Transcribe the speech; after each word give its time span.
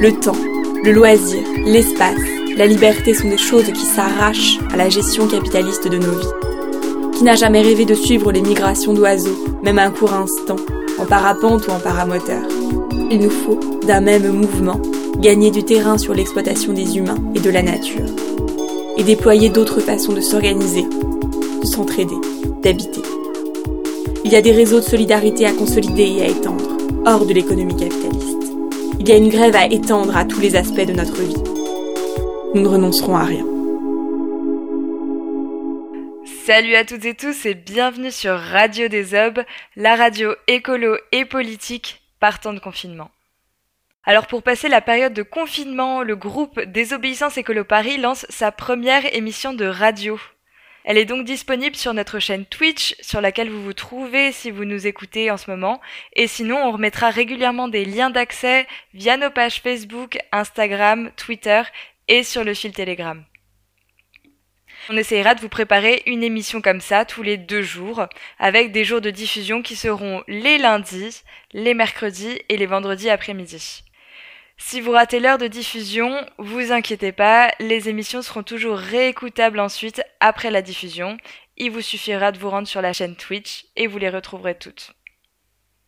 Le 0.00 0.12
temps, 0.12 0.32
le 0.82 0.92
loisir, 0.92 1.42
l'espace, 1.66 2.16
la 2.56 2.66
liberté 2.66 3.12
sont 3.12 3.28
des 3.28 3.36
choses 3.36 3.70
qui 3.70 3.84
s'arrachent 3.84 4.58
à 4.72 4.78
la 4.78 4.88
gestion 4.88 5.26
capitaliste 5.26 5.88
de 5.88 5.98
nos 5.98 6.18
vies. 6.18 7.12
Qui 7.12 7.22
n'a 7.22 7.36
jamais 7.36 7.60
rêvé 7.60 7.84
de 7.84 7.92
suivre 7.92 8.32
les 8.32 8.40
migrations 8.40 8.94
d'oiseaux, 8.94 9.36
même 9.62 9.78
un 9.78 9.90
court 9.90 10.14
instant, 10.14 10.56
en 10.98 11.04
parapente 11.04 11.68
ou 11.68 11.72
en 11.72 11.80
paramoteur 11.80 12.40
Il 13.10 13.20
nous 13.20 13.28
faut, 13.28 13.60
d'un 13.86 14.00
même 14.00 14.32
mouvement, 14.32 14.80
gagner 15.18 15.50
du 15.50 15.64
terrain 15.64 15.98
sur 15.98 16.14
l'exploitation 16.14 16.72
des 16.72 16.96
humains 16.96 17.22
et 17.34 17.40
de 17.40 17.50
la 17.50 17.60
nature, 17.60 18.08
et 18.96 19.02
déployer 19.02 19.50
d'autres 19.50 19.80
façons 19.80 20.14
de 20.14 20.22
s'organiser, 20.22 20.86
de 21.60 21.66
s'entraider, 21.66 22.16
d'habiter. 22.62 23.02
Il 24.24 24.32
y 24.32 24.36
a 24.36 24.40
des 24.40 24.52
réseaux 24.52 24.80
de 24.80 24.84
solidarité 24.84 25.44
à 25.44 25.52
consolider 25.52 26.10
et 26.16 26.22
à 26.22 26.28
étendre, 26.28 26.78
hors 27.04 27.26
de 27.26 27.34
l'économie 27.34 27.76
capitaliste. 27.76 28.39
Il 29.02 29.08
y 29.08 29.12
a 29.12 29.16
une 29.16 29.30
grève 29.30 29.56
à 29.56 29.64
étendre 29.64 30.14
à 30.14 30.26
tous 30.26 30.40
les 30.40 30.56
aspects 30.56 30.84
de 30.84 30.92
notre 30.92 31.22
vie. 31.22 31.42
Nous 32.54 32.60
ne 32.60 32.68
renoncerons 32.68 33.16
à 33.16 33.24
rien. 33.24 33.46
Salut 36.44 36.74
à 36.74 36.84
toutes 36.84 37.06
et 37.06 37.14
tous 37.14 37.46
et 37.46 37.54
bienvenue 37.54 38.10
sur 38.10 38.38
Radio 38.38 38.88
des 38.88 39.14
la 39.76 39.96
radio 39.96 40.34
écolo 40.48 40.98
et 41.12 41.24
politique 41.24 42.02
partant 42.20 42.52
de 42.52 42.58
confinement. 42.58 43.10
Alors 44.04 44.26
pour 44.26 44.42
passer 44.42 44.68
la 44.68 44.82
période 44.82 45.14
de 45.14 45.22
confinement, 45.22 46.02
le 46.02 46.14
groupe 46.14 46.60
Désobéissance 46.60 47.38
Écolo 47.38 47.64
Paris 47.64 47.96
lance 47.96 48.26
sa 48.28 48.52
première 48.52 49.14
émission 49.16 49.54
de 49.54 49.64
radio. 49.64 50.20
Elle 50.84 50.98
est 50.98 51.04
donc 51.04 51.24
disponible 51.24 51.76
sur 51.76 51.92
notre 51.92 52.18
chaîne 52.18 52.46
Twitch, 52.46 52.96
sur 53.00 53.20
laquelle 53.20 53.50
vous 53.50 53.62
vous 53.62 53.74
trouvez 53.74 54.32
si 54.32 54.50
vous 54.50 54.64
nous 54.64 54.86
écoutez 54.86 55.30
en 55.30 55.36
ce 55.36 55.50
moment. 55.50 55.80
Et 56.14 56.26
sinon, 56.26 56.56
on 56.56 56.72
remettra 56.72 57.10
régulièrement 57.10 57.68
des 57.68 57.84
liens 57.84 58.10
d'accès 58.10 58.66
via 58.94 59.16
nos 59.16 59.30
pages 59.30 59.60
Facebook, 59.60 60.18
Instagram, 60.32 61.10
Twitter 61.16 61.62
et 62.08 62.22
sur 62.22 62.44
le 62.44 62.54
fil 62.54 62.72
Telegram. 62.72 63.22
On 64.88 64.96
essayera 64.96 65.34
de 65.34 65.40
vous 65.40 65.50
préparer 65.50 66.02
une 66.06 66.22
émission 66.22 66.62
comme 66.62 66.80
ça 66.80 67.04
tous 67.04 67.22
les 67.22 67.36
deux 67.36 67.62
jours, 67.62 68.06
avec 68.38 68.72
des 68.72 68.84
jours 68.84 69.02
de 69.02 69.10
diffusion 69.10 69.60
qui 69.60 69.76
seront 69.76 70.24
les 70.26 70.56
lundis, 70.56 71.22
les 71.52 71.74
mercredis 71.74 72.40
et 72.48 72.56
les 72.56 72.66
vendredis 72.66 73.10
après-midi. 73.10 73.84
Si 74.62 74.82
vous 74.82 74.92
ratez 74.92 75.20
l'heure 75.20 75.38
de 75.38 75.48
diffusion, 75.48 76.24
vous 76.38 76.70
inquiétez 76.70 77.12
pas, 77.12 77.50
les 77.58 77.88
émissions 77.88 78.20
seront 78.20 78.42
toujours 78.44 78.76
réécoutables 78.76 79.58
ensuite 79.58 80.02
après 80.20 80.50
la 80.50 80.60
diffusion. 80.60 81.16
Il 81.56 81.70
vous 81.72 81.80
suffira 81.80 82.30
de 82.30 82.38
vous 82.38 82.50
rendre 82.50 82.68
sur 82.68 82.82
la 82.82 82.92
chaîne 82.92 83.16
Twitch 83.16 83.64
et 83.74 83.86
vous 83.86 83.98
les 83.98 84.10
retrouverez 84.10 84.56
toutes. 84.56 84.92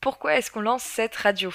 Pourquoi 0.01 0.35
est-ce 0.35 0.51
qu'on 0.51 0.63
lance 0.63 0.83
cette 0.83 1.15
radio? 1.15 1.53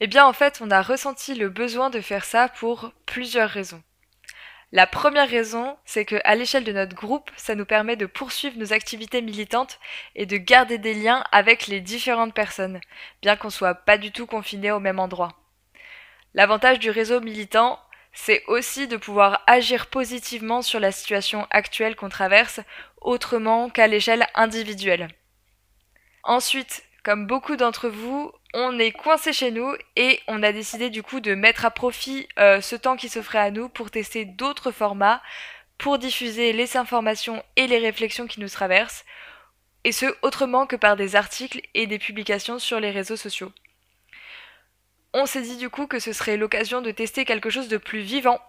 Eh 0.00 0.06
bien 0.06 0.24
en 0.24 0.32
fait, 0.32 0.60
on 0.62 0.70
a 0.70 0.80
ressenti 0.80 1.34
le 1.34 1.50
besoin 1.50 1.90
de 1.90 2.00
faire 2.00 2.24
ça 2.24 2.48
pour 2.48 2.92
plusieurs 3.04 3.50
raisons. 3.50 3.82
La 4.70 4.86
première 4.86 5.28
raison, 5.28 5.76
c'est 5.84 6.04
que 6.04 6.20
à 6.24 6.36
l'échelle 6.36 6.64
de 6.64 6.72
notre 6.72 6.94
groupe, 6.94 7.30
ça 7.36 7.56
nous 7.56 7.66
permet 7.66 7.96
de 7.96 8.06
poursuivre 8.06 8.58
nos 8.58 8.72
activités 8.72 9.22
militantes 9.22 9.80
et 10.14 10.24
de 10.24 10.36
garder 10.36 10.78
des 10.78 10.94
liens 10.94 11.24
avec 11.32 11.66
les 11.66 11.80
différentes 11.80 12.32
personnes, 12.32 12.80
bien 13.22 13.36
qu'on 13.36 13.50
soit 13.50 13.74
pas 13.74 13.98
du 13.98 14.12
tout 14.12 14.26
confinés 14.26 14.70
au 14.70 14.80
même 14.80 15.00
endroit. 15.00 15.34
L'avantage 16.34 16.78
du 16.78 16.90
réseau 16.90 17.20
militant, 17.20 17.80
c'est 18.12 18.44
aussi 18.46 18.88
de 18.88 18.96
pouvoir 18.96 19.42
agir 19.46 19.86
positivement 19.86 20.62
sur 20.62 20.80
la 20.80 20.92
situation 20.92 21.46
actuelle 21.50 21.96
qu'on 21.96 22.08
traverse, 22.08 22.60
autrement 23.00 23.70
qu'à 23.70 23.86
l'échelle 23.86 24.26
individuelle. 24.34 25.08
Ensuite, 26.24 26.82
comme 27.04 27.26
beaucoup 27.26 27.56
d'entre 27.56 27.88
vous, 27.88 28.32
on 28.54 28.78
est 28.78 28.92
coincé 28.92 29.32
chez 29.32 29.50
nous 29.50 29.72
et 29.96 30.20
on 30.26 30.42
a 30.42 30.52
décidé 30.52 30.90
du 30.90 31.02
coup 31.02 31.20
de 31.20 31.34
mettre 31.34 31.64
à 31.64 31.70
profit 31.70 32.28
euh, 32.38 32.60
ce 32.60 32.76
temps 32.76 32.96
qui 32.96 33.08
s'offrait 33.08 33.38
à 33.38 33.50
nous 33.50 33.68
pour 33.68 33.90
tester 33.90 34.24
d'autres 34.24 34.72
formats, 34.72 35.22
pour 35.78 35.98
diffuser 35.98 36.52
les 36.52 36.76
informations 36.76 37.42
et 37.56 37.66
les 37.66 37.78
réflexions 37.78 38.26
qui 38.26 38.40
nous 38.40 38.48
traversent, 38.48 39.04
et 39.84 39.92
ce 39.92 40.06
autrement 40.22 40.66
que 40.66 40.76
par 40.76 40.96
des 40.96 41.14
articles 41.14 41.60
et 41.74 41.86
des 41.86 41.98
publications 41.98 42.58
sur 42.58 42.80
les 42.80 42.90
réseaux 42.90 43.16
sociaux 43.16 43.52
on 45.12 45.26
s'est 45.26 45.42
dit 45.42 45.56
du 45.56 45.70
coup 45.70 45.86
que 45.86 45.98
ce 45.98 46.12
serait 46.12 46.36
l'occasion 46.36 46.82
de 46.82 46.90
tester 46.90 47.24
quelque 47.24 47.50
chose 47.50 47.68
de 47.68 47.78
plus 47.78 48.00
vivant. 48.00 48.40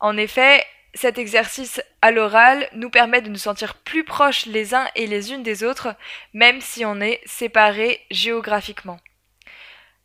En 0.00 0.16
effet, 0.16 0.64
cet 0.94 1.18
exercice 1.18 1.82
à 2.02 2.12
l'oral 2.12 2.68
nous 2.74 2.90
permet 2.90 3.20
de 3.20 3.28
nous 3.28 3.36
sentir 3.36 3.74
plus 3.74 4.04
proches 4.04 4.46
les 4.46 4.74
uns 4.74 4.86
et 4.94 5.06
les 5.06 5.32
unes 5.32 5.42
des 5.42 5.64
autres, 5.64 5.94
même 6.32 6.60
si 6.60 6.84
on 6.84 7.00
est 7.00 7.20
séparés 7.26 8.00
géographiquement. 8.10 9.00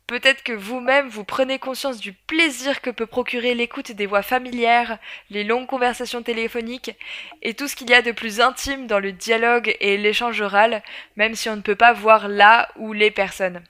Peut-être 0.08 0.42
que 0.42 0.52
vous-même 0.52 1.08
vous 1.08 1.22
prenez 1.22 1.60
conscience 1.60 1.98
du 1.98 2.12
plaisir 2.12 2.80
que 2.80 2.90
peut 2.90 3.06
procurer 3.06 3.54
l'écoute 3.54 3.92
des 3.92 4.06
voix 4.06 4.22
familières, 4.22 4.98
les 5.30 5.44
longues 5.44 5.68
conversations 5.68 6.24
téléphoniques 6.24 6.96
et 7.42 7.54
tout 7.54 7.68
ce 7.68 7.76
qu'il 7.76 7.88
y 7.88 7.94
a 7.94 8.02
de 8.02 8.10
plus 8.10 8.40
intime 8.40 8.88
dans 8.88 8.98
le 8.98 9.12
dialogue 9.12 9.76
et 9.78 9.96
l'échange 9.96 10.40
oral, 10.40 10.82
même 11.14 11.36
si 11.36 11.48
on 11.48 11.54
ne 11.54 11.62
peut 11.62 11.76
pas 11.76 11.92
voir 11.92 12.26
là 12.26 12.68
ou 12.74 12.92
les 12.92 13.12
personnes. 13.12 13.62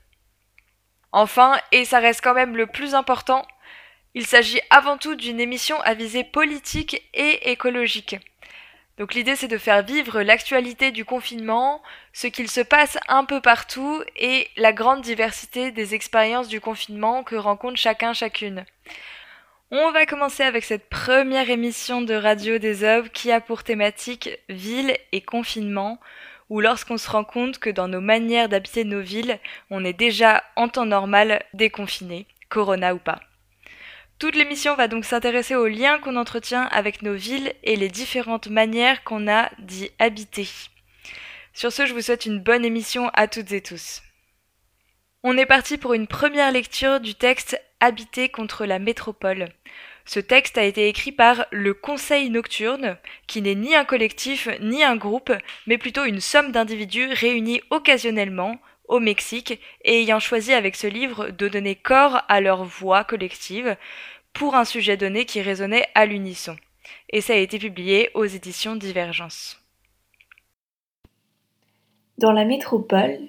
Enfin, 1.12 1.58
et 1.72 1.84
ça 1.84 1.98
reste 1.98 2.22
quand 2.22 2.34
même 2.34 2.56
le 2.56 2.66
plus 2.66 2.94
important, 2.94 3.46
il 4.14 4.26
s'agit 4.26 4.60
avant 4.70 4.98
tout 4.98 5.14
d'une 5.14 5.40
émission 5.40 5.80
à 5.82 5.94
visée 5.94 6.24
politique 6.24 7.02
et 7.14 7.50
écologique. 7.50 8.16
Donc 8.98 9.14
l'idée 9.14 9.34
c'est 9.34 9.48
de 9.48 9.56
faire 9.56 9.82
vivre 9.82 10.20
l'actualité 10.20 10.90
du 10.90 11.04
confinement, 11.04 11.82
ce 12.12 12.26
qu'il 12.26 12.50
se 12.50 12.60
passe 12.60 12.98
un 13.08 13.24
peu 13.24 13.40
partout 13.40 14.02
et 14.16 14.48
la 14.56 14.72
grande 14.72 15.00
diversité 15.00 15.70
des 15.70 15.94
expériences 15.94 16.48
du 16.48 16.60
confinement 16.60 17.22
que 17.22 17.36
rencontre 17.36 17.78
chacun 17.78 18.12
chacune. 18.12 18.66
On 19.70 19.92
va 19.92 20.04
commencer 20.04 20.42
avec 20.42 20.64
cette 20.64 20.88
première 20.88 21.48
émission 21.48 22.02
de 22.02 22.12
Radio 22.12 22.58
des 22.58 22.82
œuvres 22.82 23.10
qui 23.10 23.30
a 23.30 23.40
pour 23.40 23.62
thématique 23.62 24.38
ville 24.48 24.96
et 25.12 25.20
confinement, 25.20 26.00
ou 26.50 26.60
lorsqu'on 26.60 26.98
se 26.98 27.08
rend 27.08 27.24
compte 27.24 27.58
que 27.58 27.70
dans 27.70 27.88
nos 27.88 28.00
manières 28.00 28.48
d'habiter 28.48 28.84
nos 28.84 29.00
villes, 29.00 29.38
on 29.70 29.84
est 29.84 29.94
déjà 29.94 30.42
en 30.56 30.68
temps 30.68 30.84
normal 30.84 31.42
déconfiné, 31.54 32.26
corona 32.48 32.94
ou 32.94 32.98
pas. 32.98 33.20
Toute 34.18 34.36
l'émission 34.36 34.74
va 34.74 34.86
donc 34.86 35.06
s'intéresser 35.06 35.54
aux 35.54 35.68
liens 35.68 35.98
qu'on 35.98 36.16
entretient 36.16 36.64
avec 36.64 37.00
nos 37.00 37.14
villes 37.14 37.54
et 37.62 37.76
les 37.76 37.88
différentes 37.88 38.48
manières 38.48 39.02
qu'on 39.04 39.28
a 39.28 39.48
d'y 39.60 39.90
habiter. 39.98 40.46
Sur 41.54 41.72
ce, 41.72 41.86
je 41.86 41.94
vous 41.94 42.02
souhaite 42.02 42.26
une 42.26 42.40
bonne 42.40 42.64
émission 42.64 43.10
à 43.14 43.28
toutes 43.28 43.52
et 43.52 43.62
tous. 43.62 44.02
On 45.22 45.38
est 45.38 45.46
parti 45.46 45.78
pour 45.78 45.94
une 45.94 46.06
première 46.06 46.52
lecture 46.52 47.00
du 47.00 47.14
texte 47.14 47.58
Habiter 47.80 48.28
contre 48.28 48.66
la 48.66 48.78
métropole. 48.78 49.48
Ce 50.12 50.18
texte 50.18 50.58
a 50.58 50.64
été 50.64 50.88
écrit 50.88 51.12
par 51.12 51.46
le 51.52 51.72
Conseil 51.72 52.30
Nocturne, 52.30 52.96
qui 53.28 53.42
n'est 53.42 53.54
ni 53.54 53.76
un 53.76 53.84
collectif 53.84 54.48
ni 54.60 54.82
un 54.82 54.96
groupe, 54.96 55.32
mais 55.68 55.78
plutôt 55.78 56.04
une 56.04 56.18
somme 56.18 56.50
d'individus 56.50 57.12
réunis 57.12 57.60
occasionnellement 57.70 58.56
au 58.88 58.98
Mexique 58.98 59.60
et 59.84 60.00
ayant 60.00 60.18
choisi 60.18 60.52
avec 60.52 60.74
ce 60.74 60.88
livre 60.88 61.30
de 61.30 61.46
donner 61.46 61.76
corps 61.76 62.22
à 62.26 62.40
leur 62.40 62.64
voix 62.64 63.04
collective 63.04 63.76
pour 64.32 64.56
un 64.56 64.64
sujet 64.64 64.96
donné 64.96 65.26
qui 65.26 65.42
résonnait 65.42 65.86
à 65.94 66.06
l'unisson. 66.06 66.56
Et 67.10 67.20
ça 67.20 67.34
a 67.34 67.36
été 67.36 67.60
publié 67.60 68.10
aux 68.14 68.24
éditions 68.24 68.74
Divergence. 68.74 69.60
Dans 72.18 72.32
la 72.32 72.44
métropole, 72.44 73.20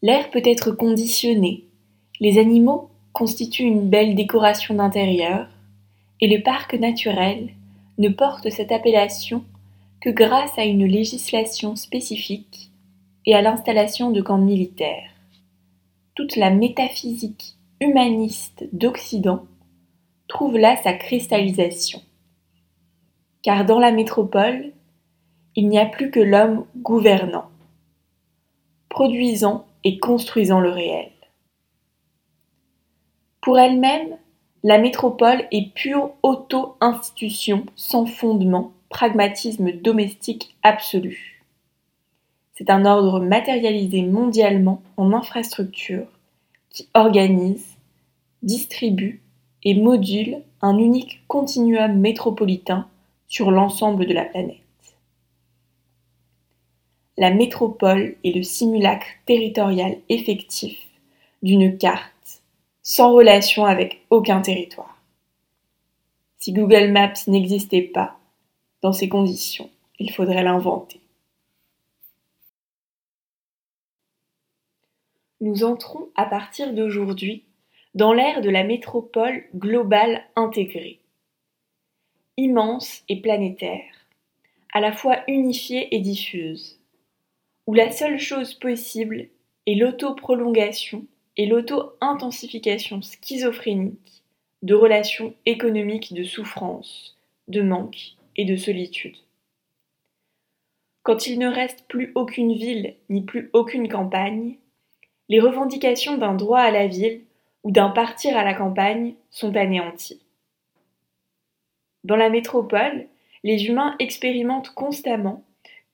l'air 0.00 0.30
peut 0.30 0.40
être 0.46 0.70
conditionné. 0.70 1.64
Les 2.18 2.38
animaux 2.38 2.88
constituent 3.12 3.64
une 3.64 3.90
belle 3.90 4.14
décoration 4.14 4.74
d'intérieur, 4.74 5.48
et 6.20 6.28
le 6.28 6.42
parc 6.42 6.74
naturel 6.74 7.50
ne 7.98 8.08
porte 8.08 8.50
cette 8.50 8.72
appellation 8.72 9.44
que 10.00 10.10
grâce 10.10 10.56
à 10.58 10.64
une 10.64 10.86
législation 10.86 11.76
spécifique 11.76 12.70
et 13.26 13.34
à 13.34 13.42
l'installation 13.42 14.10
de 14.10 14.20
camps 14.20 14.38
militaires. 14.38 15.10
Toute 16.14 16.36
la 16.36 16.50
métaphysique 16.50 17.56
humaniste 17.80 18.68
d'Occident 18.72 19.44
trouve 20.28 20.56
là 20.56 20.76
sa 20.82 20.92
cristallisation. 20.92 22.02
Car 23.42 23.64
dans 23.64 23.78
la 23.78 23.92
métropole, 23.92 24.72
il 25.56 25.68
n'y 25.68 25.78
a 25.78 25.86
plus 25.86 26.10
que 26.10 26.20
l'homme 26.20 26.66
gouvernant, 26.76 27.50
produisant 28.88 29.66
et 29.84 29.98
construisant 29.98 30.60
le 30.60 30.70
réel. 30.70 31.10
Pour 33.40 33.58
elle-même, 33.58 34.17
la 34.64 34.78
métropole 34.78 35.46
est 35.52 35.72
pure 35.72 36.10
auto-institution 36.22 37.66
sans 37.76 38.06
fondement, 38.06 38.72
pragmatisme 38.88 39.72
domestique 39.72 40.56
absolu. 40.62 41.44
C'est 42.54 42.70
un 42.70 42.84
ordre 42.84 43.20
matérialisé 43.20 44.02
mondialement 44.02 44.82
en 44.96 45.12
infrastructure 45.12 46.06
qui 46.70 46.88
organise, 46.94 47.76
distribue 48.42 49.22
et 49.62 49.80
module 49.80 50.42
un 50.60 50.76
unique 50.76 51.22
continuum 51.28 51.96
métropolitain 51.98 52.88
sur 53.28 53.52
l'ensemble 53.52 54.06
de 54.06 54.14
la 54.14 54.24
planète. 54.24 54.56
La 57.16 57.30
métropole 57.30 58.16
est 58.24 58.34
le 58.34 58.42
simulacre 58.42 59.06
territorial 59.26 59.96
effectif 60.08 60.78
d'une 61.42 61.76
carte 61.76 62.17
sans 62.90 63.12
relation 63.12 63.66
avec 63.66 64.00
aucun 64.08 64.40
territoire. 64.40 64.98
Si 66.38 66.54
Google 66.54 66.90
Maps 66.90 67.26
n'existait 67.26 67.82
pas, 67.82 68.18
dans 68.80 68.94
ces 68.94 69.10
conditions, 69.10 69.68
il 69.98 70.10
faudrait 70.10 70.42
l'inventer. 70.42 70.98
Nous 75.42 75.64
entrons 75.64 76.08
à 76.16 76.24
partir 76.24 76.72
d'aujourd'hui 76.72 77.44
dans 77.94 78.14
l'ère 78.14 78.40
de 78.40 78.48
la 78.48 78.64
métropole 78.64 79.44
globale 79.54 80.24
intégrée. 80.34 80.98
Immense 82.38 83.02
et 83.10 83.20
planétaire, 83.20 84.06
à 84.72 84.80
la 84.80 84.94
fois 84.94 85.18
unifiée 85.28 85.94
et 85.94 85.98
diffuse, 85.98 86.80
où 87.66 87.74
la 87.74 87.90
seule 87.90 88.18
chose 88.18 88.54
possible 88.54 89.28
est 89.66 89.74
l'auto-prolongation 89.74 91.04
et 91.38 91.46
l'auto-intensification 91.46 93.00
schizophrénique 93.00 94.24
de 94.62 94.74
relations 94.74 95.34
économiques 95.46 96.12
de 96.12 96.24
souffrance, 96.24 97.16
de 97.46 97.62
manque 97.62 98.16
et 98.36 98.44
de 98.44 98.56
solitude. 98.56 99.16
Quand 101.04 101.26
il 101.28 101.38
ne 101.38 101.46
reste 101.46 101.86
plus 101.88 102.12
aucune 102.16 102.52
ville 102.52 102.96
ni 103.08 103.22
plus 103.22 103.50
aucune 103.52 103.88
campagne, 103.88 104.56
les 105.28 105.40
revendications 105.40 106.18
d'un 106.18 106.34
droit 106.34 106.60
à 106.60 106.72
la 106.72 106.88
ville 106.88 107.22
ou 107.62 107.70
d'un 107.70 107.88
partir 107.88 108.36
à 108.36 108.44
la 108.44 108.54
campagne 108.54 109.14
sont 109.30 109.54
anéanties. 109.56 110.20
Dans 112.02 112.16
la 112.16 112.30
métropole, 112.30 113.06
les 113.44 113.66
humains 113.66 113.94
expérimentent 114.00 114.70
constamment 114.70 115.44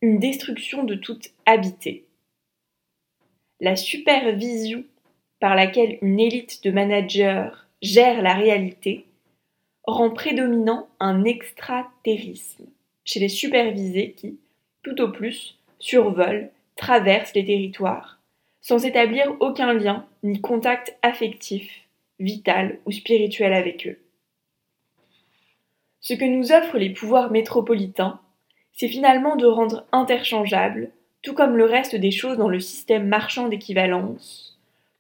une 0.01 0.19
destruction 0.19 0.85
de 0.85 0.95
toute 0.95 1.33
habité. 1.45 2.07
La 3.61 3.77
supervision 3.77 4.85
par 5.41 5.55
laquelle 5.55 5.99
une 6.03 6.21
élite 6.21 6.63
de 6.65 6.71
managers 6.71 7.49
gère 7.83 8.23
la 8.23 8.35
réalité 8.35 9.07
rend 9.85 10.11
prédominant 10.11 10.89
un 11.01 11.25
extraterrisme 11.25 12.67
chez 13.05 13.21
les 13.21 13.29
supervisés 13.29 14.13
qui, 14.13 14.39
tout 14.83 15.01
au 15.01 15.11
plus, 15.13 15.59
survolent, 15.79 16.51
traversent 16.77 17.35
les 17.35 17.45
territoires, 17.45 18.21
sans 18.63 18.85
établir 18.87 19.37
aucun 19.41 19.75
lien 19.75 20.07
ni 20.23 20.41
contact 20.41 20.97
affectif, 21.03 21.83
vital 22.19 22.79
ou 22.87 22.93
spirituel 22.93 23.53
avec 23.53 23.87
eux. 23.87 23.99
Ce 26.01 26.15
que 26.15 26.25
nous 26.25 26.53
offrent 26.53 26.79
les 26.79 26.91
pouvoirs 26.91 27.31
métropolitains, 27.31 28.21
c'est 28.73 28.89
finalement 28.89 29.37
de 29.37 29.47
rendre 29.47 29.87
interchangeables, 29.93 30.91
tout 31.23 31.35
comme 31.35 31.57
le 31.57 31.65
reste 31.65 31.97
des 31.97 32.11
choses 32.11 32.37
dans 32.37 32.49
le 32.49 32.61
système 32.61 33.09
marchand 33.09 33.49
d'équivalence, 33.49 34.54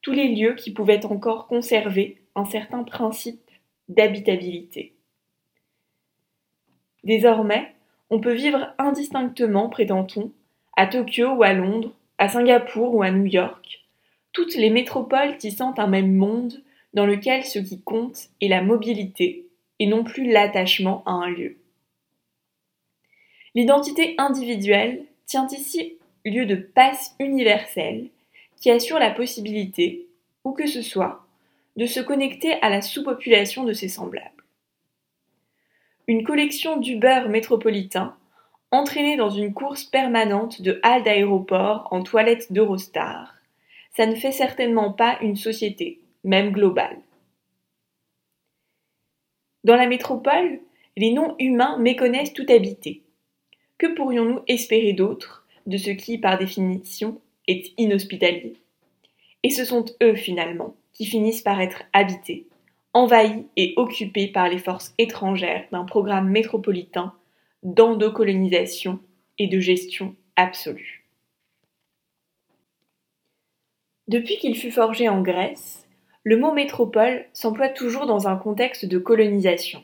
tous 0.04 0.12
les 0.12 0.28
lieux 0.28 0.54
qui 0.54 0.70
pouvaient 0.70 1.06
encore 1.06 1.46
conserver 1.46 2.18
un 2.34 2.44
certain 2.44 2.84
principe 2.84 3.50
d'habitabilité. 3.88 4.92
Désormais, 7.04 7.74
on 8.10 8.20
peut 8.20 8.34
vivre 8.34 8.74
indistinctement, 8.78 9.70
prétend-on, 9.70 10.30
à 10.76 10.86
Tokyo 10.86 11.30
ou 11.30 11.42
à 11.42 11.54
Londres, 11.54 11.94
à 12.18 12.28
Singapour 12.28 12.94
ou 12.94 13.02
à 13.02 13.10
New 13.10 13.24
York, 13.24 13.86
toutes 14.32 14.56
les 14.56 14.68
métropoles 14.68 15.38
tissant 15.38 15.72
un 15.78 15.86
même 15.86 16.14
monde 16.14 16.62
dans 16.92 17.06
lequel 17.06 17.42
ce 17.42 17.58
qui 17.58 17.80
compte 17.80 18.28
est 18.42 18.48
la 18.48 18.62
mobilité 18.62 19.46
et 19.78 19.86
non 19.86 20.04
plus 20.04 20.30
l'attachement 20.30 21.02
à 21.06 21.12
un 21.12 21.30
lieu. 21.30 21.56
L'identité 23.54 24.16
individuelle 24.18 25.06
tient 25.24 25.48
ici 25.50 25.96
lieu 26.26 26.44
de 26.44 26.56
passe 26.56 27.14
universel 27.18 28.10
qui 28.64 28.70
assure 28.70 28.98
la 28.98 29.10
possibilité, 29.10 30.08
où 30.42 30.52
que 30.52 30.66
ce 30.66 30.80
soit, 30.80 31.26
de 31.76 31.84
se 31.84 32.00
connecter 32.00 32.54
à 32.62 32.70
la 32.70 32.80
sous-population 32.80 33.64
de 33.64 33.74
ses 33.74 33.90
semblables. 33.90 34.42
Une 36.06 36.24
collection 36.24 36.78
d'Uber 36.78 37.24
métropolitains 37.28 38.16
entraînée 38.70 39.18
dans 39.18 39.28
une 39.28 39.52
course 39.52 39.84
permanente 39.84 40.62
de 40.62 40.80
halles 40.82 41.02
d'aéroport 41.02 41.88
en 41.90 42.02
toilettes 42.02 42.54
d'Eurostar, 42.54 43.34
ça 43.94 44.06
ne 44.06 44.14
fait 44.14 44.32
certainement 44.32 44.94
pas 44.94 45.18
une 45.20 45.36
société, 45.36 46.00
même 46.24 46.50
globale. 46.50 46.96
Dans 49.64 49.76
la 49.76 49.86
métropole, 49.86 50.58
les 50.96 51.12
non-humains 51.12 51.76
méconnaissent 51.80 52.32
tout 52.32 52.46
habité. 52.48 53.02
Que 53.76 53.94
pourrions-nous 53.94 54.40
espérer 54.48 54.94
d'autre 54.94 55.46
de 55.66 55.76
ce 55.76 55.90
qui, 55.90 56.16
par 56.16 56.38
définition, 56.38 57.20
est 57.48 57.72
inhospitalier 57.78 58.54
Et 59.42 59.50
ce 59.50 59.64
sont 59.64 59.84
eux, 60.02 60.14
finalement, 60.14 60.76
qui 60.92 61.06
finissent 61.06 61.42
par 61.42 61.60
être 61.60 61.84
habités, 61.92 62.46
envahis 62.92 63.46
et 63.56 63.74
occupés 63.76 64.28
par 64.28 64.48
les 64.48 64.58
forces 64.58 64.94
étrangères 64.98 65.66
d'un 65.72 65.84
programme 65.84 66.30
métropolitain 66.30 67.12
d'endocolonisation 67.62 69.00
et 69.38 69.48
de 69.48 69.58
gestion 69.58 70.14
absolue. 70.36 71.04
Depuis 74.06 74.36
qu'il 74.36 74.56
fut 74.56 74.70
forgé 74.70 75.08
en 75.08 75.22
Grèce, 75.22 75.86
le 76.24 76.36
mot 76.36 76.52
métropole 76.52 77.26
s'emploie 77.32 77.70
toujours 77.70 78.06
dans 78.06 78.28
un 78.28 78.36
contexte 78.36 78.84
de 78.84 78.98
colonisation. 78.98 79.82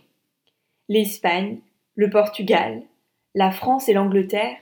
L'Espagne, 0.89 1.61
le 1.95 2.11
Portugal, 2.11 2.83
la 3.35 3.51
France 3.51 3.89
et 3.89 3.95
l'Angleterre 3.95 4.57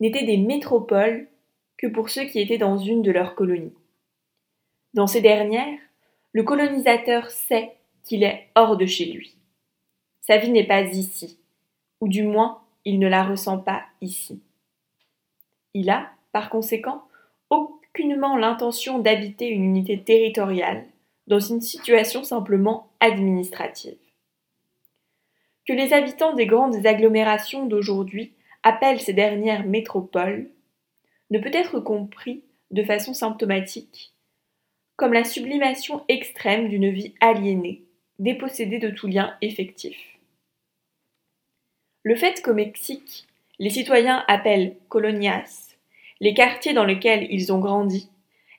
n'étaient 0.00 0.24
des 0.24 0.38
métropoles 0.38 1.28
que 1.78 1.86
pour 1.86 2.10
ceux 2.10 2.24
qui 2.24 2.40
étaient 2.40 2.58
dans 2.58 2.78
une 2.78 3.02
de 3.02 3.10
leurs 3.10 3.34
colonies. 3.34 3.74
Dans 4.94 5.06
ces 5.06 5.20
dernières, 5.20 5.78
le 6.32 6.42
colonisateur 6.42 7.30
sait 7.30 7.76
qu'il 8.04 8.22
est 8.22 8.48
hors 8.54 8.76
de 8.76 8.86
chez 8.86 9.06
lui. 9.06 9.36
Sa 10.22 10.38
vie 10.38 10.50
n'est 10.50 10.66
pas 10.66 10.82
ici, 10.82 11.38
ou 12.00 12.08
du 12.08 12.22
moins 12.22 12.62
il 12.84 12.98
ne 12.98 13.08
la 13.08 13.24
ressent 13.24 13.58
pas 13.58 13.84
ici. 14.00 14.42
Il 15.74 15.90
a, 15.90 16.10
par 16.32 16.50
conséquent, 16.50 17.02
aucunement 17.50 18.36
l'intention 18.36 18.98
d'habiter 18.98 19.48
une 19.48 19.64
unité 19.64 20.02
territoriale 20.02 20.84
dans 21.26 21.40
une 21.40 21.60
situation 21.60 22.22
simplement 22.22 22.88
administrative 23.00 23.98
que 25.66 25.72
les 25.72 25.92
habitants 25.92 26.34
des 26.34 26.46
grandes 26.46 26.86
agglomérations 26.86 27.66
d'aujourd'hui 27.66 28.32
appellent 28.62 29.00
ces 29.00 29.12
dernières 29.12 29.66
métropoles 29.66 30.48
ne 31.30 31.38
peut 31.38 31.50
être 31.52 31.80
compris 31.80 32.42
de 32.70 32.82
façon 32.82 33.14
symptomatique 33.14 34.12
comme 34.96 35.12
la 35.12 35.24
sublimation 35.24 36.02
extrême 36.08 36.68
d'une 36.68 36.90
vie 36.90 37.14
aliénée, 37.20 37.82
dépossédée 38.18 38.78
de 38.78 38.88
tout 38.88 39.06
lien 39.06 39.36
effectif. 39.42 39.96
Le 42.02 42.16
fait 42.16 42.40
qu'au 42.42 42.54
Mexique, 42.54 43.26
les 43.58 43.70
citoyens 43.70 44.24
appellent 44.26 44.76
colonias 44.88 45.76
les 46.20 46.32
quartiers 46.32 46.72
dans 46.72 46.84
lesquels 46.84 47.26
ils 47.30 47.52
ont 47.52 47.58
grandi 47.58 48.08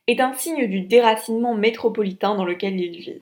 est 0.06 0.20
un 0.20 0.34
signe 0.34 0.68
du 0.68 0.82
déracinement 0.82 1.56
métropolitain 1.56 2.36
dans 2.36 2.46
lequel 2.46 2.80
ils 2.80 3.00
vivent. 3.00 3.22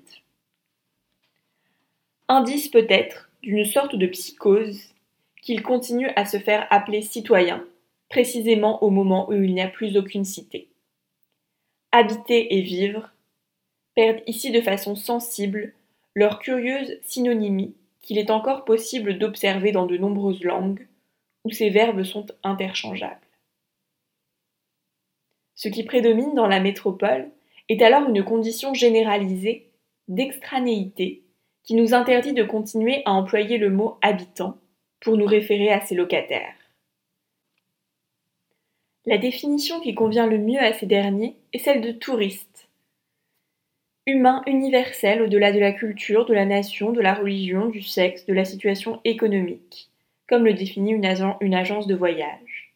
Indice 2.28 2.68
peut-être 2.68 3.30
d'une 3.44 3.66
sorte 3.66 3.96
de 3.96 4.08
psychose 4.08 4.94
qu'il 5.42 5.62
continue 5.62 6.10
à 6.16 6.26
se 6.26 6.38
faire 6.38 6.68
appeler 6.70 7.02
citoyen, 7.02 7.64
précisément 8.10 8.84
au 8.84 8.90
moment 8.90 9.30
où 9.30 9.34
il 9.34 9.54
n'y 9.54 9.62
a 9.62 9.68
plus 9.68 9.98
aucune 9.98 10.26
cité. 10.26 10.70
Habiter 11.92 12.56
et 12.56 12.62
vivre 12.62 13.12
perdent 13.96 14.22
ici 14.28 14.52
de 14.52 14.62
façon 14.62 14.96
sensible 14.96 15.74
leur 16.14 16.40
curieuse 16.40 17.00
synonymie 17.04 17.76
qu'il 18.02 18.18
est 18.18 18.30
encore 18.30 18.66
possible 18.66 19.18
d'observer 19.18 19.72
dans 19.72 19.86
de 19.86 19.98
nombreuses 19.98 20.44
langues 20.44 20.88
où 21.44 21.52
ces 21.52 21.70
verbes 21.70 22.04
sont 22.04 22.28
interchangeables. 22.44 23.20
Ce 25.56 25.70
qui 25.70 25.84
prédomine 25.84 26.34
dans 26.36 26.48
la 26.48 26.60
métropole 26.60 27.30
est 27.70 27.82
alors 27.82 28.10
une 28.10 28.24
condition 28.24 28.74
généralisée 28.74 29.70
d'extranéité 30.08 31.24
qui 31.64 31.76
nous 31.76 31.94
interdit 31.94 32.34
de 32.34 32.44
continuer 32.44 33.02
à 33.06 33.14
employer 33.14 33.58
le 33.58 33.70
mot 33.70 33.98
habitant 34.02 34.58
pour 35.00 35.18
nous 35.18 35.26
référer 35.26 35.72
à 35.72 35.82
ses 35.82 35.96
locataires. 35.96 36.54
La 39.08 39.20
définition 39.20 39.80
qui 39.82 39.94
convient 39.94 40.26
le 40.26 40.40
mieux 40.40 40.60
à 40.60 40.74
ces 40.74 40.88
derniers 40.88 41.36
est 41.54 41.60
celle 41.60 41.82
de 41.82 41.92
touriste. 41.92 42.70
Humain 44.08 44.42
universel 44.48 45.22
au-delà 45.22 45.52
de 45.52 45.60
la 45.60 45.74
culture, 45.74 46.26
de 46.26 46.34
la 46.34 46.46
nation, 46.46 46.92
de 46.92 47.02
la 47.02 47.14
religion, 47.14 47.68
du 47.68 47.84
sexe, 47.84 48.26
de 48.26 48.34
la 48.34 48.46
situation 48.46 49.02
économique, 49.04 49.90
comme 50.28 50.44
le 50.44 50.56
définit 50.56 50.94
une, 50.94 51.06
agence 51.06 51.86
de 51.86 51.94
voyage. 51.94 52.74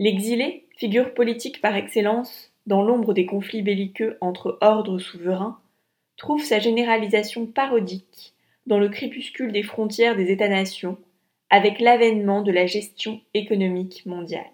L'exilé, 0.00 0.64
figure 0.76 1.14
politique 1.14 1.60
par 1.60 1.76
excellence 1.76 2.52
dans 2.66 2.82
l'ombre 2.82 3.14
des 3.14 3.26
conflits 3.26 3.62
belliqueux 3.62 4.18
entre 4.20 4.58
ordres 4.60 4.98
souverains, 4.98 5.60
trouve 6.16 6.42
sa 6.42 6.58
généralisation 6.58 7.46
parodique 7.46 8.34
dans 8.66 8.80
le 8.80 8.88
crépuscule 8.88 9.52
des 9.52 9.62
frontières 9.62 10.16
des 10.16 10.32
États-nations 10.32 10.98
avec 11.50 11.78
l'avènement 11.78 12.42
de 12.42 12.50
la 12.50 12.66
gestion 12.66 13.20
économique 13.32 14.04
mondiale. 14.06 14.50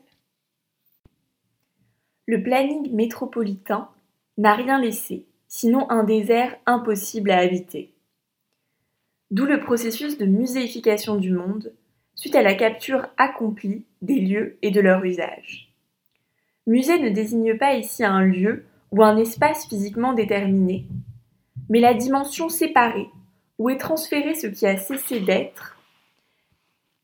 Le 2.27 2.43
planning 2.43 2.93
métropolitain 2.93 3.89
n'a 4.37 4.55
rien 4.55 4.81
laissé, 4.81 5.27
sinon 5.47 5.89
un 5.91 6.03
désert 6.03 6.57
impossible 6.67 7.31
à 7.31 7.39
habiter. 7.39 7.93
D'où 9.31 9.45
le 9.45 9.61
processus 9.61 10.19
de 10.19 10.27
muséification 10.27 11.17
du 11.17 11.31
monde, 11.31 11.73
suite 12.17 12.35
à 12.35 12.43
la 12.43 12.55
capture 12.55 13.07
accomplie 13.17 13.85
des 14.03 14.21
lieux 14.21 14.59
et 14.63 14.73
de 14.73 14.81
leur 14.81 15.05
usage. 15.05 15.73
Musée 16.67 16.99
ne 16.99 17.11
désigne 17.11 17.57
pas 17.57 17.75
ici 17.75 18.03
un 18.03 18.23
lieu 18.23 18.65
ou 18.91 19.05
un 19.05 19.17
espace 19.17 19.69
physiquement 19.69 20.13
déterminé, 20.13 20.87
mais 21.69 21.79
la 21.79 21.95
dimension 21.95 22.49
séparée, 22.49 23.09
où 23.59 23.71
est 23.71 23.79
transféré 23.79 24.35
ce 24.35 24.49
qui 24.49 24.67
a 24.67 24.77
cessé 24.77 25.21
d'être. 25.21 25.79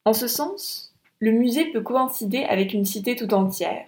En 0.05 0.13
ce 0.13 0.27
sens, 0.27 0.97
le 1.21 1.31
musée 1.31 1.67
peut 1.67 1.81
coïncider 1.81 2.43
avec 2.43 2.73
une 2.73 2.85
cité 2.85 3.15
tout 3.15 3.33
entière, 3.35 3.87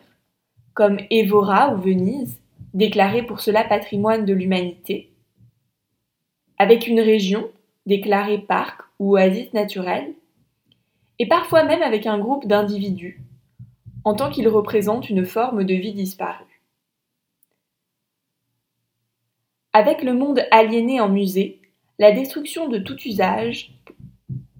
comme 0.74 0.98
Évora 1.10 1.72
ou 1.72 1.80
Venise, 1.80 2.40
déclarée 2.74 3.22
pour 3.22 3.40
cela 3.40 3.64
patrimoine 3.64 4.26
de 4.26 4.34
l'humanité, 4.34 5.10
avec 6.58 6.86
une 6.86 7.00
région, 7.00 7.48
déclarée 7.86 8.38
parc 8.38 8.82
ou 8.98 9.14
oasis 9.14 9.52
naturelle, 9.52 10.14
et 11.18 11.26
parfois 11.26 11.62
même 11.62 11.82
avec 11.82 12.06
un 12.06 12.18
groupe 12.18 12.46
d'individus, 12.46 13.22
en 14.04 14.14
tant 14.14 14.30
qu'ils 14.30 14.48
représentent 14.48 15.08
une 15.08 15.24
forme 15.24 15.64
de 15.64 15.74
vie 15.74 15.94
disparue. 15.94 16.60
Avec 19.72 20.02
le 20.02 20.12
monde 20.12 20.44
aliéné 20.50 21.00
en 21.00 21.08
musée, 21.08 21.60
la 21.98 22.12
destruction 22.12 22.68
de 22.68 22.78
tout 22.78 23.00
usage 23.02 23.72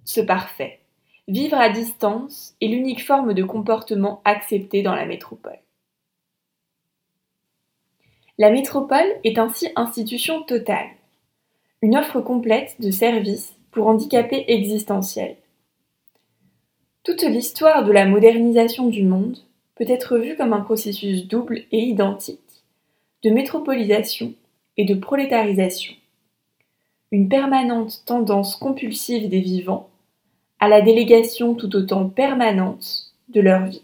se 0.05 0.21
parfait. 0.21 0.81
Vivre 1.27 1.57
à 1.57 1.71
distance 1.71 2.55
est 2.61 2.69
l'unique 2.69 3.05
forme 3.05 3.35
de 3.35 3.43
comportement 3.43 4.21
acceptée 4.25 4.83
dans 4.83 4.95
la 4.95 5.07
métropole. 5.07 5.64
La 8.37 8.51
métropole 8.51 9.07
est 9.23 9.39
ainsi 9.39 9.69
institution 9.77 10.43
totale, 10.43 10.89
une 11.83 11.97
offre 11.97 12.21
complète 12.21 12.75
de 12.81 12.91
services 12.91 13.55
pour 13.71 13.87
handicapés 13.87 14.45
existentiels. 14.49 15.37
Toute 17.05 17.23
l'histoire 17.23 17.85
de 17.85 17.93
la 17.93 18.07
modernisation 18.07 18.89
du 18.89 19.05
monde 19.05 19.39
peut 19.77 19.85
être 19.87 20.19
vue 20.19 20.37
comme 20.37 20.53
un 20.53 20.63
processus 20.63 21.29
double 21.29 21.63
et 21.71 21.79
identique 21.79 22.41
de 23.23 23.31
métropolisation 23.31 24.35
et 24.77 24.85
de 24.85 24.95
prolétarisation, 24.95 25.95
une 27.13 27.29
permanente 27.29 28.03
tendance 28.05 28.57
compulsive 28.57 29.29
des 29.29 29.41
vivants 29.41 29.91
à 30.59 30.67
la 30.67 30.81
délégation 30.81 31.55
tout 31.55 31.77
autant 31.77 32.09
permanente 32.09 33.13
de 33.29 33.41
leur 33.41 33.67
vie. 33.67 33.83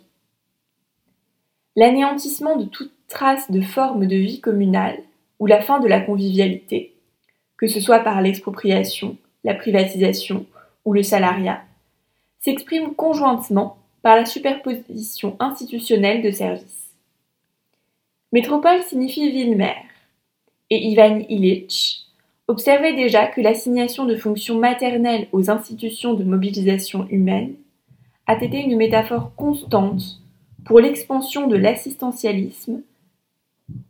L'anéantissement 1.76 2.56
de 2.56 2.64
toute 2.64 2.92
trace 3.10 3.50
de 3.50 3.60
forme 3.60 4.06
de 4.06 4.16
vie 4.16 4.40
communale 4.40 5.02
ou 5.38 5.46
la 5.46 5.60
fin 5.60 5.80
de 5.80 5.88
la 5.88 6.00
convivialité, 6.00 6.94
que 7.58 7.66
ce 7.66 7.80
soit 7.80 8.00
par 8.00 8.22
l'expropriation, 8.22 9.18
la 9.44 9.54
privatisation 9.54 10.46
ou 10.84 10.94
le 10.94 11.02
salariat, 11.02 11.62
s'exprime 12.38 12.94
conjointement 12.94 13.76
par 14.02 14.16
la 14.16 14.24
superposition 14.24 15.36
institutionnelle 15.40 16.22
de 16.22 16.30
services. 16.30 16.90
Métropole 18.32 18.82
signifie 18.82 19.30
ville-mère, 19.30 19.84
et 20.70 20.86
Ivan 20.86 21.20
Illich 21.28 22.06
observait 22.46 22.94
déjà 22.94 23.26
que 23.26 23.40
l'assignation 23.40 24.06
de 24.06 24.16
fonctions 24.16 24.58
maternelles 24.58 25.26
aux 25.32 25.50
institutions 25.50 26.14
de 26.14 26.24
mobilisation 26.24 27.06
humaine 27.10 27.54
a 28.26 28.42
été 28.42 28.60
une 28.60 28.76
métaphore 28.76 29.34
constante 29.34 30.20
pour 30.64 30.78
l'expansion 30.78 31.48
de 31.48 31.56
l'assistentialisme 31.56 32.82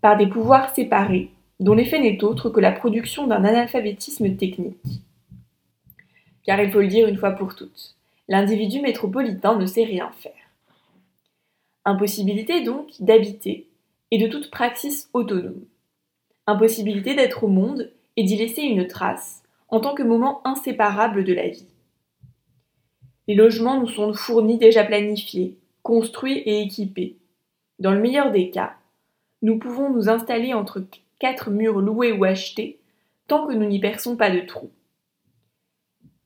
par 0.01 0.17
des 0.17 0.27
pouvoirs 0.27 0.75
séparés, 0.75 1.31
dont 1.59 1.75
l'effet 1.75 2.01
n'est 2.01 2.23
autre 2.25 2.51
que 2.51 2.61
la 2.61 2.73
production 2.73 3.27
d'un 3.27 3.45
analphabétisme 3.45 4.37
technique. 4.37 5.03
Car 6.45 6.61
il 6.61 6.71
faut 6.71 6.81
le 6.81 6.89
dire 6.89 7.09
une 7.09 7.19
fois 7.19 7.33
pour 7.33 7.55
toutes, 7.55 7.97
l'individu 8.29 8.81
métropolitain 8.81 9.57
ne 9.57 9.67
sait 9.67 9.85
rien 9.85 10.11
faire. 10.19 10.33
Impossibilité 11.85 12.63
donc 12.63 12.89
d'habiter 13.01 13.67
et 14.11 14.19
de 14.19 14.27
toute 14.27 14.51
praxis 14.51 15.09
autonome 15.13 15.65
impossibilité 16.51 17.15
d'être 17.15 17.45
au 17.45 17.49
monde 17.49 17.91
et 18.17 18.25
d'y 18.25 18.37
laisser 18.37 18.63
une 18.63 18.87
trace, 18.87 19.43
en 19.69 19.81
tant 19.81 19.95
que 19.95 20.03
moment 20.03 20.41
inséparable 20.45 21.25
de 21.25 21.33
la 21.33 21.49
vie. 21.49 21.67
Les 23.29 23.35
logements 23.35 23.81
nous 23.81 23.89
sont 23.89 24.13
fournis 24.13 24.59
déjà 24.59 24.85
planifiés, 24.85 25.57
construits 25.83 26.39
et 26.39 26.61
équipés. 26.63 27.17
Dans 27.79 27.93
le 27.93 28.01
meilleur 28.01 28.33
des 28.33 28.51
cas, 28.51 28.75
nous 29.43 29.59
pouvons 29.59 29.91
nous 29.91 30.09
installer 30.09 30.55
entre 30.55 30.83
quatre 31.19 31.51
murs 31.51 31.81
loués 31.81 32.13
ou 32.13 32.25
achetés, 32.25 32.79
tant 33.27 33.47
que 33.47 33.53
nous 33.53 33.67
n'y 33.67 33.81
perçons 33.81 34.17
pas 34.17 34.31
de 34.31 34.41
trous. 34.41 34.71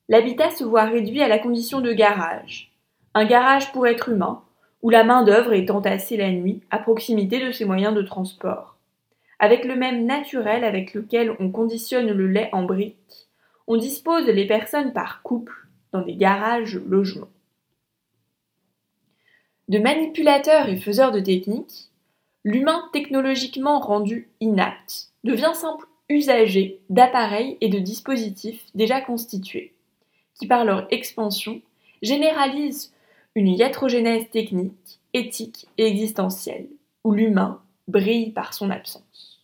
L'habitat 0.09 0.51
se 0.51 0.65
voit 0.65 0.85
réduit 0.85 1.23
à 1.23 1.29
la 1.29 1.39
condition 1.39 1.81
de 1.81 1.93
garage, 1.93 2.73
un 3.15 3.25
garage 3.25 3.73
pour 3.73 3.87
être 3.87 4.09
humain, 4.09 4.43
où 4.83 4.91
la 4.91 5.05
main-d'œuvre 5.05 5.55
est 5.55 5.71
entassée 5.71 6.17
la 6.17 6.31
nuit 6.31 6.61
à 6.71 6.79
proximité 6.79 7.45
de 7.45 7.53
ses 7.53 7.65
moyens 7.65 7.95
de 7.95 8.03
transport. 8.03 8.77
Avec 9.39 9.65
le 9.65 9.77
même 9.77 10.05
naturel 10.05 10.63
avec 10.63 10.95
lequel 10.95 11.35
on 11.41 11.51
conditionne 11.51 12.11
le 12.11 12.27
lait 12.27 12.51
en 12.53 12.65
briques, 12.65 13.29
on 13.67 13.77
dispose 13.77 14.27
les 14.27 14.47
personnes 14.47 14.93
par 14.93 15.23
couple 15.23 15.55
dans 15.93 16.03
des 16.03 16.17
garages 16.17 16.79
logements. 16.87 17.31
De 19.69 19.79
manipulateur 19.79 20.69
et 20.69 20.77
faiseur 20.77 21.13
de 21.13 21.21
techniques, 21.21 21.91
l'humain 22.45 22.89
technologiquement 22.93 23.81
rendu 23.81 24.29
inapte 24.41 25.11
devient 25.25 25.53
simple 25.55 25.87
usager 26.09 26.81
d'appareils 26.91 27.57
et 27.61 27.69
de 27.69 27.79
dispositifs 27.79 28.67
déjà 28.75 29.01
constitués, 29.01 29.73
qui 30.35 30.47
par 30.47 30.65
leur 30.65 30.87
expansion 30.91 31.63
généralisent 32.03 32.93
une 33.35 33.49
iatrogénèse 33.49 34.29
technique, 34.31 35.01
éthique 35.15 35.67
et 35.79 35.87
existentielle, 35.87 36.69
où 37.03 37.13
l'humain 37.13 37.63
brille 37.89 38.31
par 38.31 38.53
son 38.55 38.71
absence. 38.71 39.41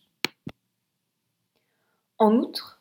En 2.19 2.35
outre, 2.35 2.79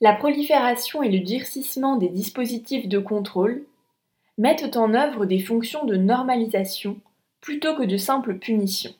la 0.00 0.12
prolifération 0.12 1.02
et 1.04 1.08
le 1.08 1.20
durcissement 1.20 1.96
des 1.96 2.08
dispositifs 2.08 2.88
de 2.88 2.98
contrôle 2.98 3.64
mettent 4.36 4.76
en 4.76 4.94
œuvre 4.94 5.26
des 5.26 5.38
fonctions 5.38 5.84
de 5.84 5.94
normalisation 5.94 6.98
plutôt 7.40 7.76
que 7.76 7.84
de 7.84 7.96
simples 7.96 8.38
punitions. 8.38 8.94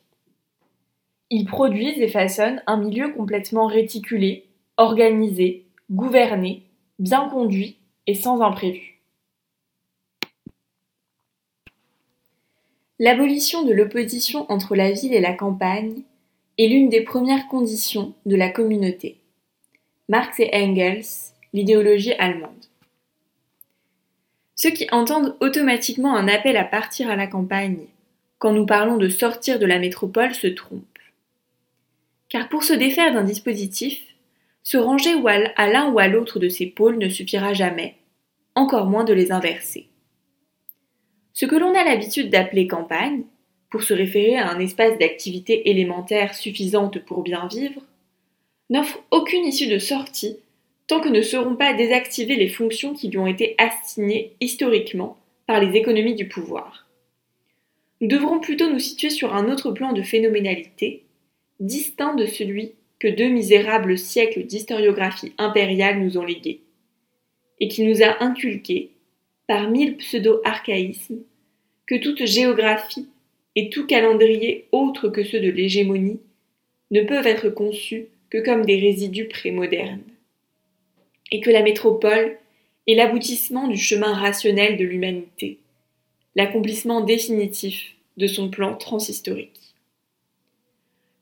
Ils 1.35 1.47
produisent 1.47 1.99
et 1.99 2.09
façonnent 2.09 2.63
un 2.67 2.77
milieu 2.77 3.11
complètement 3.11 3.67
réticulé, 3.67 4.45
organisé, 4.77 5.65
gouverné, 5.91 6.63
bien 6.99 7.27
conduit 7.31 7.79
et 8.07 8.13
sans 8.13 8.43
imprévu. 8.43 9.01
L'abolition 12.99 13.65
de 13.65 13.73
l'opposition 13.73 14.45
entre 14.53 14.77
la 14.77 14.93
ville 14.93 15.15
et 15.15 15.23
la 15.23 15.33
campagne 15.33 16.03
est 16.59 16.67
l'une 16.67 16.91
des 16.91 17.01
premières 17.01 17.49
conditions 17.49 18.13
de 18.27 18.37
la 18.37 18.51
communauté. 18.51 19.17
Marx 20.11 20.39
et 20.39 20.51
Engels, 20.53 21.33
l'idéologie 21.55 22.13
allemande. 22.13 22.67
Ceux 24.55 24.71
qui 24.71 24.87
entendent 24.93 25.35
automatiquement 25.41 26.15
un 26.15 26.29
appel 26.29 26.59
à 26.59 26.65
partir 26.65 27.09
à 27.09 27.17
la 27.17 27.27
campagne 27.27 27.87
quand 28.39 28.53
nous 28.53 28.67
parlons 28.67 28.99
de 28.99 29.09
sortir 29.09 29.59
de 29.59 29.65
la 29.65 29.79
métropole 29.79 30.35
se 30.35 30.49
trompent. 30.49 30.92
Car 32.33 32.49
pour 32.49 32.65
se 32.65 32.73
défaire 32.73 33.13
d'un 33.13 33.25
dispositif, 33.25 34.01
se 34.63 34.79
ranger 34.79 35.13
à 35.57 35.69
l'un 35.69 35.93
ou 35.93 35.99
à 35.99 36.09
l'autre 36.09 36.39
de 36.39 36.49
ces 36.49 36.65
pôles 36.65 36.97
ne 36.97 37.11
suffira 37.11 37.53
jamais, 37.53 37.97
encore 38.55 38.87
moins 38.87 39.05
de 39.05 39.13
les 39.13 39.33
inverser. 39.33 39.89
Ce 41.35 41.45
que 41.45 41.57
l'on 41.57 41.75
a 41.75 41.85
l'habitude 41.85 42.31
d'appeler 42.31 42.67
campagne, 42.67 43.25
pour 43.69 43.83
se 43.83 43.93
référer 43.93 44.37
à 44.37 44.51
un 44.51 44.61
espace 44.61 44.97
d'activité 44.99 45.69
élémentaire 45.69 46.35
suffisante 46.35 47.01
pour 47.01 47.23
bien 47.23 47.47
vivre, 47.49 47.83
n'offre 48.71 49.03
aucune 49.11 49.45
issue 49.45 49.67
de 49.67 49.79
sortie 49.79 50.39
tant 50.87 51.01
que 51.01 51.11
ne 51.11 51.21
seront 51.21 51.57
pas 51.57 51.75
désactivées 51.75 52.37
les 52.37 52.49
fonctions 52.49 52.95
qui 52.95 53.09
lui 53.09 53.19
ont 53.19 53.27
été 53.27 53.57
assignées 53.59 54.33
historiquement 54.41 55.19
par 55.47 55.61
les 55.61 55.77
économies 55.77 56.15
du 56.15 56.29
pouvoir. 56.29 56.89
Nous 58.01 58.09
devrons 58.09 58.41
plutôt 58.41 58.71
nous 58.71 58.79
situer 58.79 59.11
sur 59.11 59.35
un 59.35 59.53
autre 59.53 59.71
plan 59.71 59.93
de 59.93 60.01
phénoménalité, 60.03 61.02
distinct 61.63 62.17
de 62.17 62.27
celui 62.27 62.73
que 62.99 63.09
deux 63.09 63.29
misérables 63.29 63.97
siècles 63.97 64.45
d'historiographie 64.45 65.33
impériale 65.39 66.01
nous 66.01 66.19
ont 66.19 66.25
légué, 66.25 66.61
et 67.61 67.69
qui 67.69 67.85
nous 67.85 68.03
a 68.03 68.23
inculqué, 68.23 68.91
par 69.47 69.71
mille 69.71 69.97
pseudo-archaïsmes, 69.97 71.23
que 71.87 71.95
toute 71.95 72.27
géographie 72.27 73.09
et 73.55 73.71
tout 73.71 73.87
calendrier 73.87 74.67
autre 74.73 75.09
que 75.09 75.25
ceux 75.25 75.41
de 75.41 75.51
l'hégémonie 75.51 76.21
ne 76.91 77.03
peuvent 77.03 77.27
être 77.27 77.49
conçus 77.49 78.07
que 78.29 78.39
comme 78.39 78.65
des 78.65 78.79
résidus 78.79 79.29
prémodernes, 79.29 80.03
et 81.31 81.41
que 81.41 81.51
la 81.51 81.63
métropole 81.63 82.39
est 82.89 82.95
l'aboutissement 82.95 83.69
du 83.69 83.77
chemin 83.77 84.15
rationnel 84.15 84.77
de 84.77 84.85
l'humanité, 84.85 85.59
l'accomplissement 86.35 87.03
définitif 87.03 87.95
de 88.17 88.27
son 88.27 88.51
plan 88.51 88.75
transhistorique. 88.75 89.62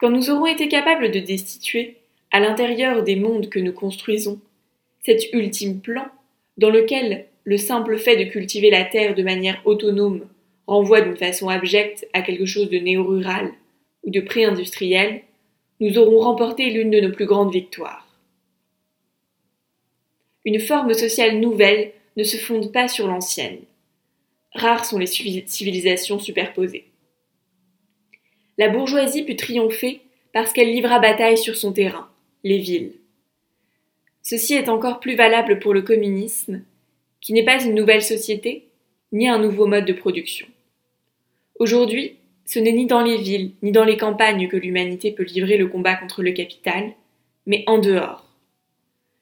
Quand 0.00 0.08
nous 0.10 0.30
aurons 0.30 0.46
été 0.46 0.68
capables 0.68 1.10
de 1.10 1.20
destituer, 1.20 1.98
à 2.30 2.40
l'intérieur 2.40 3.02
des 3.02 3.16
mondes 3.16 3.50
que 3.50 3.58
nous 3.58 3.72
construisons, 3.72 4.40
cet 5.04 5.30
ultime 5.34 5.80
plan, 5.80 6.06
dans 6.56 6.70
lequel 6.70 7.26
le 7.44 7.58
simple 7.58 7.98
fait 7.98 8.16
de 8.16 8.30
cultiver 8.30 8.70
la 8.70 8.84
terre 8.84 9.14
de 9.14 9.22
manière 9.22 9.60
autonome 9.66 10.26
renvoie 10.66 11.02
d'une 11.02 11.16
façon 11.16 11.48
abjecte 11.48 12.06
à 12.14 12.22
quelque 12.22 12.46
chose 12.46 12.70
de 12.70 12.78
néo-rural 12.78 13.52
ou 14.04 14.10
de 14.10 14.20
pré-industriel, 14.20 15.22
nous 15.80 15.98
aurons 15.98 16.20
remporté 16.20 16.70
l'une 16.70 16.90
de 16.90 17.00
nos 17.00 17.12
plus 17.12 17.26
grandes 17.26 17.52
victoires. 17.52 18.06
Une 20.46 20.60
forme 20.60 20.94
sociale 20.94 21.40
nouvelle 21.40 21.92
ne 22.16 22.24
se 22.24 22.38
fonde 22.38 22.72
pas 22.72 22.88
sur 22.88 23.06
l'ancienne. 23.06 23.58
Rares 24.54 24.86
sont 24.86 24.98
les 24.98 25.06
civilisations 25.06 26.18
superposées. 26.18 26.89
La 28.60 28.68
bourgeoisie 28.68 29.22
put 29.22 29.36
triompher 29.36 30.02
parce 30.34 30.52
qu'elle 30.52 30.70
livra 30.70 30.98
bataille 30.98 31.38
sur 31.38 31.56
son 31.56 31.72
terrain, 31.72 32.10
les 32.44 32.58
villes. 32.58 32.92
Ceci 34.20 34.52
est 34.52 34.68
encore 34.68 35.00
plus 35.00 35.16
valable 35.16 35.60
pour 35.60 35.72
le 35.72 35.80
communisme, 35.80 36.62
qui 37.22 37.32
n'est 37.32 37.46
pas 37.46 37.64
une 37.64 37.74
nouvelle 37.74 38.02
société, 38.02 38.66
ni 39.12 39.30
un 39.30 39.38
nouveau 39.38 39.66
mode 39.66 39.86
de 39.86 39.94
production. 39.94 40.46
Aujourd'hui, 41.58 42.16
ce 42.44 42.58
n'est 42.58 42.72
ni 42.72 42.84
dans 42.84 43.00
les 43.00 43.16
villes, 43.16 43.52
ni 43.62 43.72
dans 43.72 43.84
les 43.84 43.96
campagnes 43.96 44.46
que 44.46 44.58
l'humanité 44.58 45.10
peut 45.10 45.24
livrer 45.24 45.56
le 45.56 45.68
combat 45.68 45.94
contre 45.94 46.22
le 46.22 46.32
capital, 46.32 46.92
mais 47.46 47.64
en 47.66 47.78
dehors. 47.78 48.26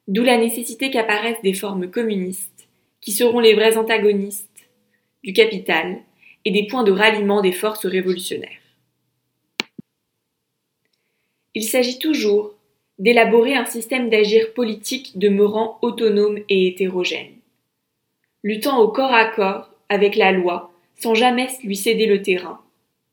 D'où 0.09 0.25
la 0.25 0.37
nécessité 0.37 0.91
qu'apparaissent 0.91 1.43
des 1.45 1.55
formes 1.55 1.89
communistes, 1.89 2.67
qui 3.01 3.13
seront 3.13 3.39
les 3.39 3.55
vrais 3.55 3.77
antagonistes 3.77 4.69
du 5.23 5.33
capital 5.33 6.01
et 6.45 6.51
des 6.51 6.67
points 6.67 6.83
de 6.83 6.91
ralliement 6.91 7.41
des 7.41 7.53
forces 7.53 7.87
révolutionnaires. 7.87 8.58
Il 11.59 11.65
s'agit 11.65 11.99
toujours 11.99 12.55
d'élaborer 13.01 13.57
un 13.57 13.65
système 13.65 14.11
d'agir 14.11 14.55
politique 14.55 15.19
demeurant 15.19 15.77
autonome 15.83 16.39
et 16.49 16.69
hétérogène, 16.69 17.33
luttant 18.45 18.79
au 18.79 18.87
corps 18.87 19.13
à 19.13 19.25
corps 19.25 19.69
avec 19.89 20.15
la 20.15 20.31
loi 20.31 20.71
sans 21.01 21.17
jamais 21.17 21.49
lui 21.65 21.75
céder 21.75 22.07
le 22.07 22.23
terrain, 22.23 22.61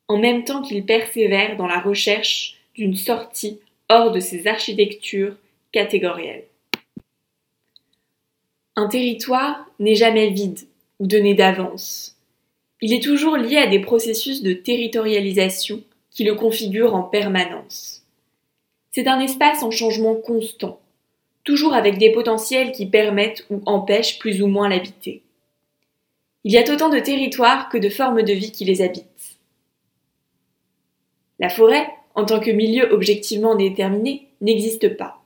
en 0.07 0.19
même 0.19 0.43
temps 0.43 0.61
qu'il 0.61 0.85
persévère 0.85 1.57
dans 1.57 1.65
la 1.65 1.79
recherche 1.79 2.57
d'une 2.75 2.95
sortie 2.95 3.61
hors 3.89 4.11
de 4.11 4.19
ses 4.19 4.45
architectures 4.45 5.35
catégorielles. 5.71 6.45
Un 8.75 8.87
territoire 8.89 9.65
n'est 9.79 9.95
jamais 9.95 10.29
vide 10.29 10.59
ou 10.99 11.07
donné 11.07 11.33
d'avance. 11.33 12.15
Il 12.79 12.93
est 12.93 13.01
toujours 13.01 13.37
lié 13.37 13.57
à 13.57 13.65
des 13.65 13.79
processus 13.79 14.43
de 14.43 14.53
territorialisation 14.53 15.81
qui 16.11 16.23
le 16.23 16.35
configurent 16.35 16.93
en 16.93 17.01
permanence. 17.01 17.94
C'est 18.95 19.09
un 19.09 19.19
espace 19.19 19.61
en 19.61 19.71
changement 19.71 20.15
constant, 20.15 20.79
toujours 21.43 21.73
avec 21.73 21.97
des 21.97 22.13
potentiels 22.13 22.71
qui 22.71 22.85
permettent 22.85 23.45
ou 23.49 23.61
empêchent 23.65 24.19
plus 24.19 24.41
ou 24.41 24.47
moins 24.47 24.69
l'habiter. 24.69 25.21
Il 26.45 26.53
y 26.53 26.57
a 26.57 26.73
autant 26.73 26.87
de 26.87 26.99
territoires 26.99 27.67
que 27.67 27.77
de 27.77 27.89
formes 27.89 28.23
de 28.23 28.31
vie 28.31 28.53
qui 28.53 28.63
les 28.63 28.81
habitent. 28.81 29.35
La 31.39 31.49
forêt, 31.49 31.85
en 32.13 32.23
tant 32.23 32.39
que 32.39 32.51
milieu 32.51 32.89
objectivement 32.93 33.55
déterminé, 33.55 34.29
n'existe 34.39 34.95
pas. 34.95 35.21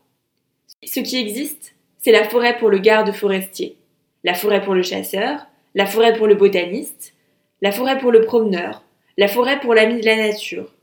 Ce 0.83 0.99
qui 1.01 1.17
existe, 1.17 1.75
c'est 1.99 2.11
la 2.11 2.27
forêt 2.27 2.57
pour 2.57 2.71
le 2.71 2.79
garde 2.79 3.11
forestier, 3.11 3.77
la 4.23 4.33
forêt 4.33 4.63
pour 4.63 4.73
le 4.73 4.81
chasseur, 4.81 5.45
la 5.75 5.85
forêt 5.85 6.17
pour 6.17 6.25
le 6.25 6.33
botaniste, 6.33 7.13
la 7.61 7.71
forêt 7.71 7.99
pour 7.99 8.11
le 8.11 8.21
promeneur, 8.21 8.81
la 9.15 9.27
forêt 9.27 9.59
pour 9.59 9.75
l'ami 9.75 10.01
de 10.01 10.07
la 10.07 10.15
nature, 10.15 10.73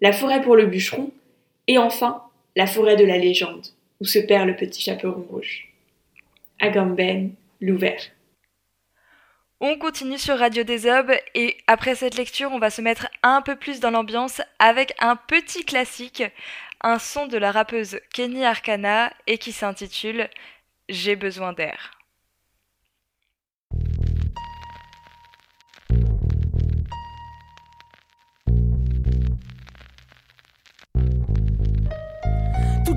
la 0.00 0.12
forêt 0.12 0.42
pour 0.42 0.54
le 0.54 0.66
bûcheron, 0.66 1.10
et 1.66 1.78
enfin 1.78 2.22
la 2.56 2.66
forêt 2.66 2.96
de 2.96 3.04
la 3.04 3.18
légende, 3.18 3.66
où 4.00 4.04
se 4.04 4.18
perd 4.18 4.48
le 4.48 4.56
petit 4.56 4.82
chaperon 4.82 5.22
rouge. 5.30 5.68
Agamben, 6.58 7.34
l'ouvert. 7.60 8.02
On 9.60 9.78
continue 9.78 10.18
sur 10.18 10.38
Radio 10.38 10.64
Désob 10.64 11.12
et 11.34 11.56
après 11.66 11.94
cette 11.94 12.16
lecture, 12.16 12.50
on 12.52 12.58
va 12.58 12.70
se 12.70 12.82
mettre 12.82 13.08
un 13.22 13.40
peu 13.40 13.56
plus 13.56 13.80
dans 13.80 13.90
l'ambiance 13.90 14.42
avec 14.58 14.94
un 14.98 15.16
petit 15.16 15.64
classique, 15.64 16.22
un 16.82 16.98
son 16.98 17.26
de 17.26 17.38
la 17.38 17.52
rappeuse 17.52 18.00
Kenny 18.12 18.44
Arcana 18.44 19.12
et 19.26 19.38
qui 19.38 19.52
s'intitule 19.52 20.28
J'ai 20.88 21.16
besoin 21.16 21.52
d'air. 21.54 21.95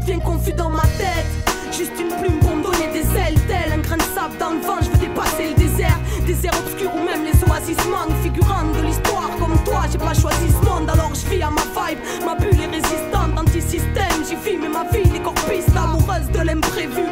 Bien 0.10 0.18
confus 0.22 0.54
dans 0.54 0.72
ma 0.72 0.82
tête. 0.98 1.28
Juste 1.72 1.92
une 2.00 2.08
plume 2.08 2.40
pour 2.40 2.56
me 2.56 2.64
donner 2.64 2.88
des 2.92 3.06
ailes, 3.16 3.38
tel 3.48 3.72
un 3.72 3.78
grain 3.78 3.98
de 3.98 4.02
sable 4.02 4.36
dans 4.40 4.50
le 4.50 4.60
vent. 4.60 4.82
Je 4.82 4.90
veux 4.90 4.98
dépasser 4.98 5.50
le 5.50 5.54
désert, 5.54 6.00
désert 6.26 6.54
obscur 6.66 6.90
ou 6.96 7.06
même 7.06 7.24
les 7.26 7.38
oasis 7.48 7.78
manquent. 7.86 8.18
Figurante 8.24 8.74
de 8.76 8.88
l'histoire 8.88 9.30
comme 9.40 9.64
toi, 9.66 9.82
j'ai 9.92 10.00
pas 10.00 10.16
choisi 10.16 10.50
ce 10.50 10.66
monde, 10.66 10.90
alors 10.90 11.14
je 11.14 11.30
vis 11.30 11.44
à 11.44 11.52
ma 11.52 11.62
vibe. 11.62 12.00
Ma 12.26 12.34
bulle 12.34 12.60
est 12.60 12.74
résistante, 12.74 13.38
anti-système. 13.38 14.26
J'y 14.28 14.34
vis, 14.34 14.58
mais 14.58 14.70
ma 14.70 14.84
vie 14.86 15.08
piste 15.48 15.78
amoureuse 15.78 16.30
de 16.34 16.40
l'imprévu. 16.40 17.06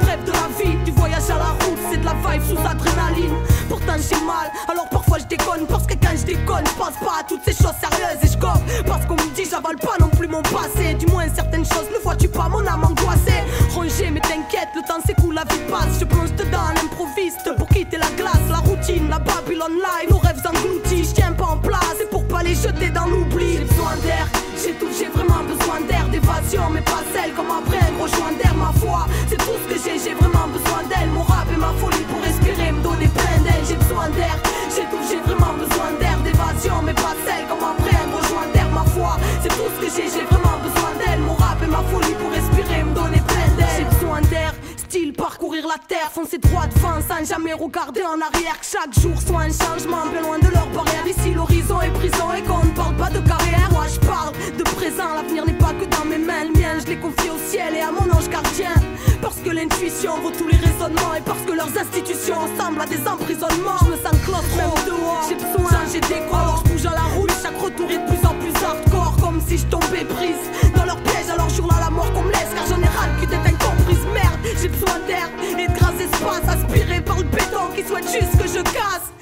Bref 0.00 0.24
de 0.24 0.30
la 0.30 0.48
vie, 0.56 0.76
du 0.84 0.92
voyage 0.92 1.28
à 1.30 1.38
la 1.38 1.50
route, 1.58 1.78
c'est 1.90 1.98
de 1.98 2.04
la 2.04 2.14
vibe 2.14 2.42
sous 2.42 2.58
adrénaline. 2.58 3.34
Pourtant 3.74 3.98
j'ai 4.08 4.24
mal, 4.24 4.52
alors 4.68 4.88
parfois 4.88 5.18
je 5.18 5.24
déconne. 5.24 5.66
Parce 5.66 5.84
que 5.84 5.94
quand 5.94 6.16
je 6.16 6.24
déconne, 6.24 6.64
je 6.64 6.78
pense 6.78 6.94
pas 7.02 7.18
à 7.18 7.24
toutes 7.24 7.42
ces 7.44 7.50
choses 7.50 7.74
sérieuses 7.82 8.22
et 8.22 8.28
je 8.28 8.38
Parce 8.86 9.04
qu'on 9.06 9.14
me 9.14 9.34
dit, 9.34 9.50
j'avale 9.50 9.74
pas 9.78 9.98
non 9.98 10.10
plus 10.10 10.28
mon 10.28 10.42
passé. 10.42 10.94
Du 10.94 11.06
moins 11.06 11.26
certaines 11.34 11.64
choses 11.64 11.90
ne 11.92 11.98
vois-tu 11.98 12.28
pas 12.28 12.48
mon 12.48 12.64
âme 12.64 12.84
angoissée. 12.84 13.42
Rangé, 13.74 14.12
mais 14.12 14.20
t'inquiète, 14.20 14.68
le 14.76 14.82
temps 14.86 15.02
s'écoule, 15.04 15.34
la 15.34 15.42
vie 15.42 15.58
passe. 15.68 15.98
Je 15.98 16.04
plonge 16.04 16.30
dedans 16.34 16.70
l'improviste 16.76 17.50
pour 17.58 17.66
quitter 17.66 17.96
la 17.96 18.10
glace, 18.16 18.46
la 18.48 18.58
routine, 18.58 19.08
la 19.08 19.18
Babylone 19.18 19.74
live, 19.74 20.10
nos 20.10 20.18
rêves 20.18 20.42
engloutis. 20.46 21.02
Je 21.08 21.14
tiens 21.14 21.32
pas 21.32 21.46
en 21.46 21.58
place, 21.58 21.96
c'est 21.98 22.10
pour 22.10 22.24
pas 22.28 22.44
les 22.44 22.54
jeter 22.54 22.90
dans 22.90 23.06
l'oubli. 23.06 23.58
J'ai 23.58 23.64
besoin 23.64 23.96
d'air, 24.04 24.28
j'ai 24.54 24.74
tout, 24.74 24.86
j'ai 24.96 25.08
vraiment 25.08 25.42
besoin 25.42 25.80
d'air, 25.88 26.06
d'évasion, 26.10 26.70
mais 26.70 26.82
pas 26.82 27.02
celle 27.12 27.34
comme 27.34 27.50
après 27.50 27.78
un 27.78 27.92
gros 27.98 28.06
joint 28.06 28.38
d'air. 28.40 28.54
Ma 28.54 28.70
foi, 28.78 29.06
c'est 29.28 29.38
tout 29.38 29.58
ce 29.66 29.74
que 29.74 29.80
j'ai, 29.82 29.98
j'ai 29.98 30.14
vraiment 30.14 30.46
besoin 30.46 30.84
d'elle. 30.88 31.10
Mon 31.10 31.24
rap 31.24 31.48
et 31.52 31.56
ma 31.56 31.72
folie 31.80 32.06
pour 32.08 32.23
J'ai 33.66 33.76
besoin 33.76 34.08
d'air, 34.10 34.36
j'ai 34.74 34.82
tout, 34.82 35.02
j'ai 35.08 35.20
vraiment 35.20 35.54
besoin 35.54 35.90
d'air, 35.98 36.18
d'évasion, 36.18 36.82
mais 36.84 36.94
pas 36.94 37.14
celle 37.24 37.46
comme 37.48 37.64
après 37.64 37.96
un 37.96 38.08
gros 38.08 38.52
d'air. 38.52 38.68
Ma 38.70 38.84
foi, 38.84 39.16
c'est 39.42 39.48
tout 39.48 39.70
ce 39.74 39.86
que 39.86 39.90
j'ai, 39.94 40.08
j'ai 40.10 40.24
vraiment 40.24 40.58
besoin 40.62 40.92
d'elle. 41.00 41.20
Mon 41.20 41.34
rap 41.34 41.62
et 41.62 41.66
ma 41.66 41.82
folie 41.90 42.14
pour 42.14 42.30
respirer, 42.30 42.84
me 42.84 42.94
donner 42.94 43.22
plein 43.26 43.48
d'aile. 43.56 43.74
J'ai 43.78 43.84
besoin 43.84 44.20
d'air 44.22 44.54
parcourir 45.12 45.66
la 45.66 45.78
terre, 45.88 46.10
foncer 46.12 46.38
droit 46.38 46.66
devant 46.66 47.00
sans 47.00 47.24
jamais 47.24 47.52
regarder 47.52 48.02
en 48.02 48.20
arrière. 48.20 48.58
Que 48.60 48.66
chaque 48.66 48.94
jour 49.00 49.20
soit 49.20 49.42
un 49.42 49.52
changement, 49.52 50.06
bien 50.10 50.22
loin 50.22 50.38
de 50.38 50.48
leur 50.48 50.66
barrière. 50.68 51.06
Ici 51.06 51.34
l'horizon 51.34 51.80
est 51.80 51.90
prison 51.90 52.32
et 52.36 52.42
qu'on 52.42 52.64
ne 52.64 52.70
parle 52.70 52.96
pas 52.96 53.10
de 53.10 53.20
carrière. 53.26 53.68
Moi 53.72 53.86
je 53.92 54.00
parle 54.06 54.32
de 54.56 54.62
présent, 54.62 55.14
l'avenir 55.14 55.44
n'est 55.46 55.58
pas 55.58 55.72
que 55.72 55.84
dans 55.86 56.04
mes 56.04 56.18
mains. 56.18 56.44
Le 56.44 56.60
mien, 56.60 56.78
je 56.80 56.86
l'ai 56.86 56.96
confié 56.96 57.30
au 57.30 57.38
ciel 57.38 57.74
et 57.74 57.80
à 57.80 57.90
mon 57.90 58.10
ange 58.12 58.28
gardien. 58.28 58.74
Parce 59.20 59.36
que 59.36 59.50
l'intuition 59.50 60.12
vaut 60.20 60.30
tous 60.30 60.48
les 60.48 60.58
raisonnements 60.58 61.14
et 61.16 61.22
parce 61.22 61.40
que 61.42 61.52
leurs 61.52 61.72
institutions 61.78 62.13
ressemblent 62.64 62.80
à 62.80 62.86
des 62.86 63.08
emprisonnements. 63.08 63.78
Je 63.84 63.90
me 63.90 63.96
sens 63.96 64.16
claustro, 64.24 64.56
même 64.56 64.70
dehors, 64.86 65.26
j'ai 65.28 65.34
besoin 65.34 65.70
de 65.70 65.86
changer 65.86 66.00
d'école. 66.00 66.40
Alors 66.40 66.62
je 66.64 66.72
bouge 66.72 66.86
à 66.86 66.90
la 66.90 67.14
route, 67.14 67.32
chaque 67.42 67.60
retour 67.60 67.90
est 67.90 67.98
de 67.98 68.06
plus 68.06 68.26
en 68.26 68.34
plus 68.34 68.54
hardcore. 68.64 69.16
Comme 69.20 69.40
si 69.46 69.58
je 69.58 69.66
tombais 69.66 70.04
prise 70.04 70.44
dans 70.76 70.84
leur 70.84 70.96
piège, 71.02 71.28
alors 71.32 71.48
je 71.48 71.62
là 71.62 71.80
la 71.80 71.90
mort 71.90 72.10
qu'on 72.12 72.22
me 72.22 72.32
laisse. 72.32 72.52
Car 72.54 72.66
j'en 72.66 72.80
ai 72.80 72.88
ras 72.88 73.08
le 73.08 73.26
cul 73.26 73.34
incomprise, 73.34 74.04
merde, 74.12 74.40
j'ai 74.60 74.68
besoin 74.68 74.98
d'air 75.06 75.28
et 75.42 75.68
de 75.68 75.74
grâce 75.74 76.00
espace 76.00 76.48
aspiré 76.48 77.00
par 77.00 77.18
le 77.18 77.24
béton 77.24 77.68
qui 77.74 77.82
souhaite 77.82 78.10
juste 78.10 78.36
que 78.40 78.48
je 78.48 78.62
casse. 78.62 79.13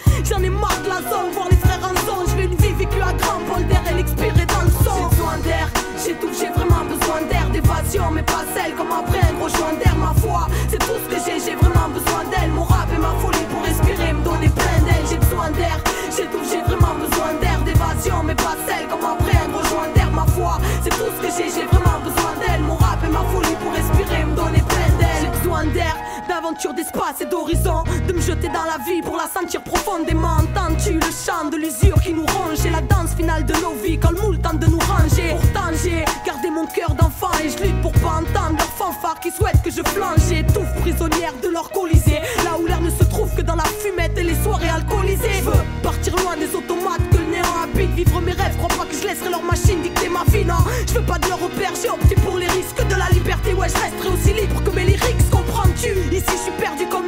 Et 27.21 27.27
d'horizon. 27.27 27.85
De 28.07 28.13
me 28.13 28.21
jeter 28.21 28.49
dans 28.49 28.65
la 28.65 28.79
vie 28.85 29.03
pour 29.03 29.17
la 29.17 29.29
sentir 29.29 29.63
profondément. 29.63 30.37
Entends-tu 30.39 30.95
le 30.95 31.01
chant 31.01 31.49
de 31.51 31.57
l'usure 31.57 32.01
qui 32.03 32.13
nous 32.13 32.27
ronge 32.27 32.65
et 32.65 32.71
la 32.71 32.81
danse 32.81 33.15
finale 33.17 33.45
de 33.45 33.55
nos 33.55 33.75
vies 33.83 33.99
quand 33.99 34.13
le 34.13 34.21
moule 34.21 34.39
tente 34.39 34.59
de 34.59 34.67
nous 34.67 34.79
ranger. 34.79 35.37
Pourtant 35.41 35.71
j'ai 35.83 36.05
gardé 36.25 36.51
mon 36.51 36.67
cœur 36.67 36.95
d'enfant 36.95 37.33
et 37.43 37.49
je 37.49 37.63
lutte 37.63 37.81
pour 37.83 37.93
pas 37.93 38.21
entendre 38.21 38.57
leurs 38.59 38.75
fanfares 38.79 39.21
qui 39.21 39.31
souhaitent 39.31 39.63
que 39.63 39.71
je 39.71 39.83
flanche. 39.83 40.21
J'étouffe 40.29 40.75
prisonnière 40.81 41.35
de 41.43 41.49
leur 41.49 41.71
colisée. 41.71 42.21
Là 42.45 42.59
où 42.61 42.67
l'air 42.67 42.81
ne 42.81 42.91
se 42.91 43.05
trouve 43.05 43.35
que 43.35 43.43
dans 43.43 43.57
la 43.57 43.65
fumette 43.65 44.17
et 44.17 44.23
les 44.23 44.37
soirées 44.43 44.69
alcoolisées. 44.69 45.41
Je 45.41 45.45
veux 45.45 45.65
partir 45.83 46.17
loin 46.17 46.37
des 46.37 46.55
automates 46.55 47.03
que 47.11 47.19
le 47.19 47.27
néant 47.27 47.63
habite. 47.63 47.91
Vivre 47.95 48.21
mes 48.21 48.33
rêves, 48.33 48.57
crois 48.57 48.69
pas 48.69 48.85
que 48.85 48.97
je 48.97 49.07
laisserai 49.07 49.31
leur 49.31 49.43
machine 49.43 49.83
dicter 49.83 50.09
ma 50.09 50.25
vie. 50.25 50.45
Non, 50.45 50.63
je 50.87 50.95
veux 50.95 51.05
pas 51.05 51.19
de 51.19 51.29
leur 51.29 51.41
repère, 51.41 51.73
j'ai 51.81 51.91
opté 51.91 52.15
pour 52.17 52.39
les 52.39 52.47
risques 52.47 52.87
de 52.89 52.95
la 52.95 53.09
liberté. 53.11 53.55
Ouais, 53.55 53.69
je 53.69 53.75
resterai 53.75 54.09
aussi 54.09 54.33
libre 54.33 54.63
que 54.63 54.71
mes 54.71 54.85
lyrics, 54.85 55.31
comprends-tu? 55.31 55.91
Ici 56.13 56.25
je 56.31 56.43
suis 56.43 56.53
perdu 56.59 56.87
comme 56.87 57.02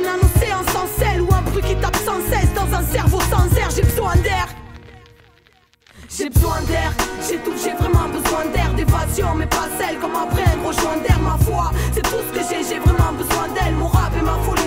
Imagine 0.00 0.06
un 0.08 0.26
océan 0.26 0.62
sans 0.72 0.86
sel 0.98 1.20
ou 1.20 1.28
un 1.32 1.42
bruit 1.42 1.62
qui 1.62 1.76
tape 1.76 1.96
sans 1.96 2.20
cesse 2.30 2.52
dans 2.54 2.74
un 2.74 2.82
cerveau 2.82 3.20
sans 3.30 3.44
air. 3.56 3.68
J'ai 3.74 3.82
besoin 3.82 4.14
d'air. 4.16 4.46
J'ai 6.08 6.28
besoin 6.28 6.60
d'air, 6.62 6.92
j'ai 7.26 7.36
tout, 7.38 7.52
j'ai 7.62 7.72
vraiment 7.72 8.08
besoin 8.08 8.44
d'air. 8.52 8.72
D'évasion 8.74 9.34
mais 9.36 9.46
pas 9.46 9.68
celle 9.78 9.98
comme 9.98 10.16
après 10.16 10.42
un 10.42 10.56
gros 10.56 10.72
joint 10.72 10.96
d'air 11.06 11.18
Ma 11.20 11.38
foi, 11.44 11.70
c'est 11.92 12.02
tout 12.02 12.20
ce 12.28 12.38
que 12.38 12.44
j'ai, 12.48 12.64
j'ai 12.68 12.78
vraiment 12.80 13.12
besoin 13.12 13.48
d'elle 13.54 13.74
Mon 13.74 13.86
rap 13.86 14.12
et 14.18 14.22
ma 14.22 14.36
folie 14.44 14.59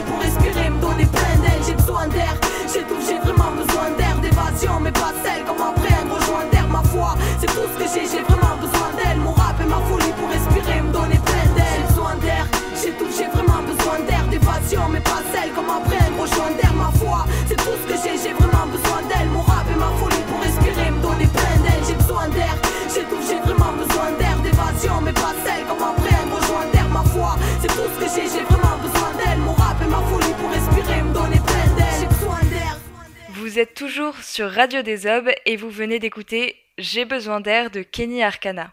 Vous 33.53 33.59
êtes 33.59 33.75
toujours 33.75 34.17
sur 34.17 34.49
Radio 34.49 34.81
des 34.81 35.05
Aubes 35.05 35.29
et 35.45 35.57
vous 35.57 35.69
venez 35.69 35.99
d'écouter 35.99 36.55
J'ai 36.79 37.05
besoin 37.05 37.39
d'air 37.39 37.69
de 37.69 37.83
Kenny 37.83 38.23
Arcana. 38.23 38.71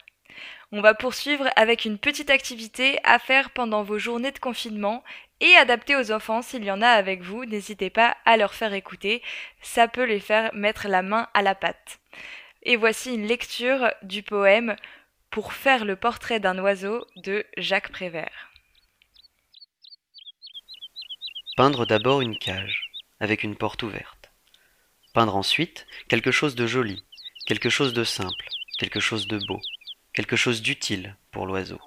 On 0.73 0.81
va 0.81 0.95
poursuivre 0.95 1.51
avec 1.55 1.85
une 1.85 1.99
petite 1.99 2.31
activité 2.31 2.99
à 3.05 3.19
faire 3.19 3.51
pendant 3.51 3.83
vos 3.83 3.99
journées 3.99 4.33
de 4.33 4.39
confinement 4.39 5.05
et 5.43 5.55
adaptée 5.57 5.97
aux 5.97 6.13
enfants 6.13 6.41
s'il 6.41 6.65
y 6.65 6.71
en 6.71 6.81
a 6.81 6.89
avec 6.89 7.21
vous. 7.21 7.45
N'hésitez 7.45 7.91
pas 7.91 8.17
à 8.25 8.39
leur 8.39 8.55
faire 8.55 8.73
écouter, 8.73 9.21
ça 9.61 9.87
peut 9.87 10.05
les 10.05 10.19
faire 10.19 10.51
mettre 10.55 10.89
la 10.89 11.03
main 11.03 11.29
à 11.35 11.43
la 11.43 11.55
pâte. 11.55 12.01
Et 12.63 12.77
voici 12.77 13.13
une 13.13 13.27
lecture 13.27 13.93
du 14.01 14.23
poème 14.23 14.77
Pour 15.31 15.53
faire 15.53 15.85
le 15.85 15.97
portrait 15.97 16.41
d'un 16.41 16.59
oiseau 16.59 17.07
de 17.17 17.45
Jacques 17.59 17.93
Prévert. 17.93 18.51
Peindre 21.59 21.85
d'abord 21.85 22.23
une 22.23 22.39
cage, 22.39 22.91
avec 23.21 23.43
une 23.43 23.57
porte 23.57 23.83
ouverte. 23.83 24.20
Peindre 25.21 25.37
ensuite 25.37 25.87
quelque 26.09 26.31
chose 26.31 26.55
de 26.55 26.67
joli, 26.67 27.05
quelque 27.45 27.69
chose 27.69 27.93
de 27.93 28.05
simple, 28.05 28.49
quelque 28.79 29.01
chose 29.01 29.27
de 29.27 29.39
beau, 29.47 29.61
quelque 30.15 30.35
chose 30.35 30.63
d'utile 30.63 31.15
pour 31.31 31.45
l'oiseau. 31.45 31.79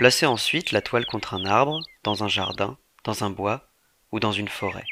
Placer 0.00 0.26
ensuite 0.26 0.72
la 0.72 0.82
toile 0.82 1.06
contre 1.06 1.34
un 1.34 1.44
arbre, 1.44 1.80
dans 2.02 2.24
un 2.24 2.28
jardin, 2.28 2.76
dans 3.04 3.22
un 3.22 3.30
bois 3.30 3.68
ou 4.10 4.18
dans 4.18 4.32
une 4.32 4.48
forêt. 4.48 4.84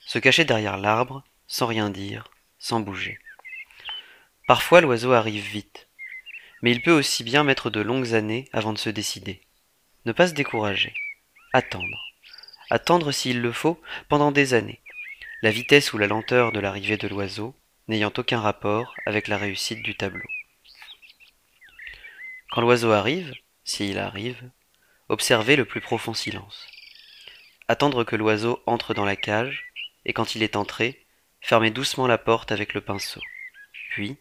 Se 0.00 0.18
cacher 0.18 0.44
derrière 0.44 0.78
l'arbre, 0.78 1.22
sans 1.46 1.66
rien 1.66 1.90
dire, 1.90 2.24
sans 2.58 2.80
bouger. 2.80 3.20
Parfois 4.48 4.80
l'oiseau 4.80 5.12
arrive 5.12 5.44
vite, 5.44 5.86
mais 6.60 6.72
il 6.72 6.82
peut 6.82 6.90
aussi 6.90 7.22
bien 7.22 7.44
mettre 7.44 7.70
de 7.70 7.82
longues 7.82 8.14
années 8.14 8.48
avant 8.52 8.72
de 8.72 8.78
se 8.78 8.90
décider. 8.90 9.42
Ne 10.06 10.10
pas 10.10 10.26
se 10.26 10.34
décourager, 10.34 10.92
attendre. 11.52 12.04
Attendre 12.68 13.12
s'il 13.12 13.40
le 13.40 13.52
faut 13.52 13.80
pendant 14.08 14.32
des 14.32 14.54
années, 14.54 14.79
la 15.42 15.50
vitesse 15.50 15.92
ou 15.92 15.98
la 15.98 16.06
lenteur 16.06 16.52
de 16.52 16.60
l'arrivée 16.60 16.98
de 16.98 17.08
l'oiseau 17.08 17.54
n'ayant 17.88 18.12
aucun 18.16 18.40
rapport 18.40 18.94
avec 19.06 19.26
la 19.26 19.38
réussite 19.38 19.82
du 19.82 19.96
tableau. 19.96 20.28
Quand 22.50 22.60
l'oiseau 22.60 22.92
arrive, 22.92 23.32
s'il 23.64 23.98
arrive, 23.98 24.50
observez 25.08 25.56
le 25.56 25.64
plus 25.64 25.80
profond 25.80 26.14
silence. 26.14 26.66
Attendre 27.68 28.04
que 28.04 28.16
l'oiseau 28.16 28.62
entre 28.66 28.92
dans 28.92 29.04
la 29.04 29.16
cage, 29.16 29.72
et 30.04 30.12
quand 30.12 30.34
il 30.34 30.42
est 30.42 30.56
entré, 30.56 31.06
fermez 31.40 31.70
doucement 31.70 32.06
la 32.06 32.18
porte 32.18 32.52
avec 32.52 32.74
le 32.74 32.80
pinceau. 32.80 33.20
Puis, 33.90 34.18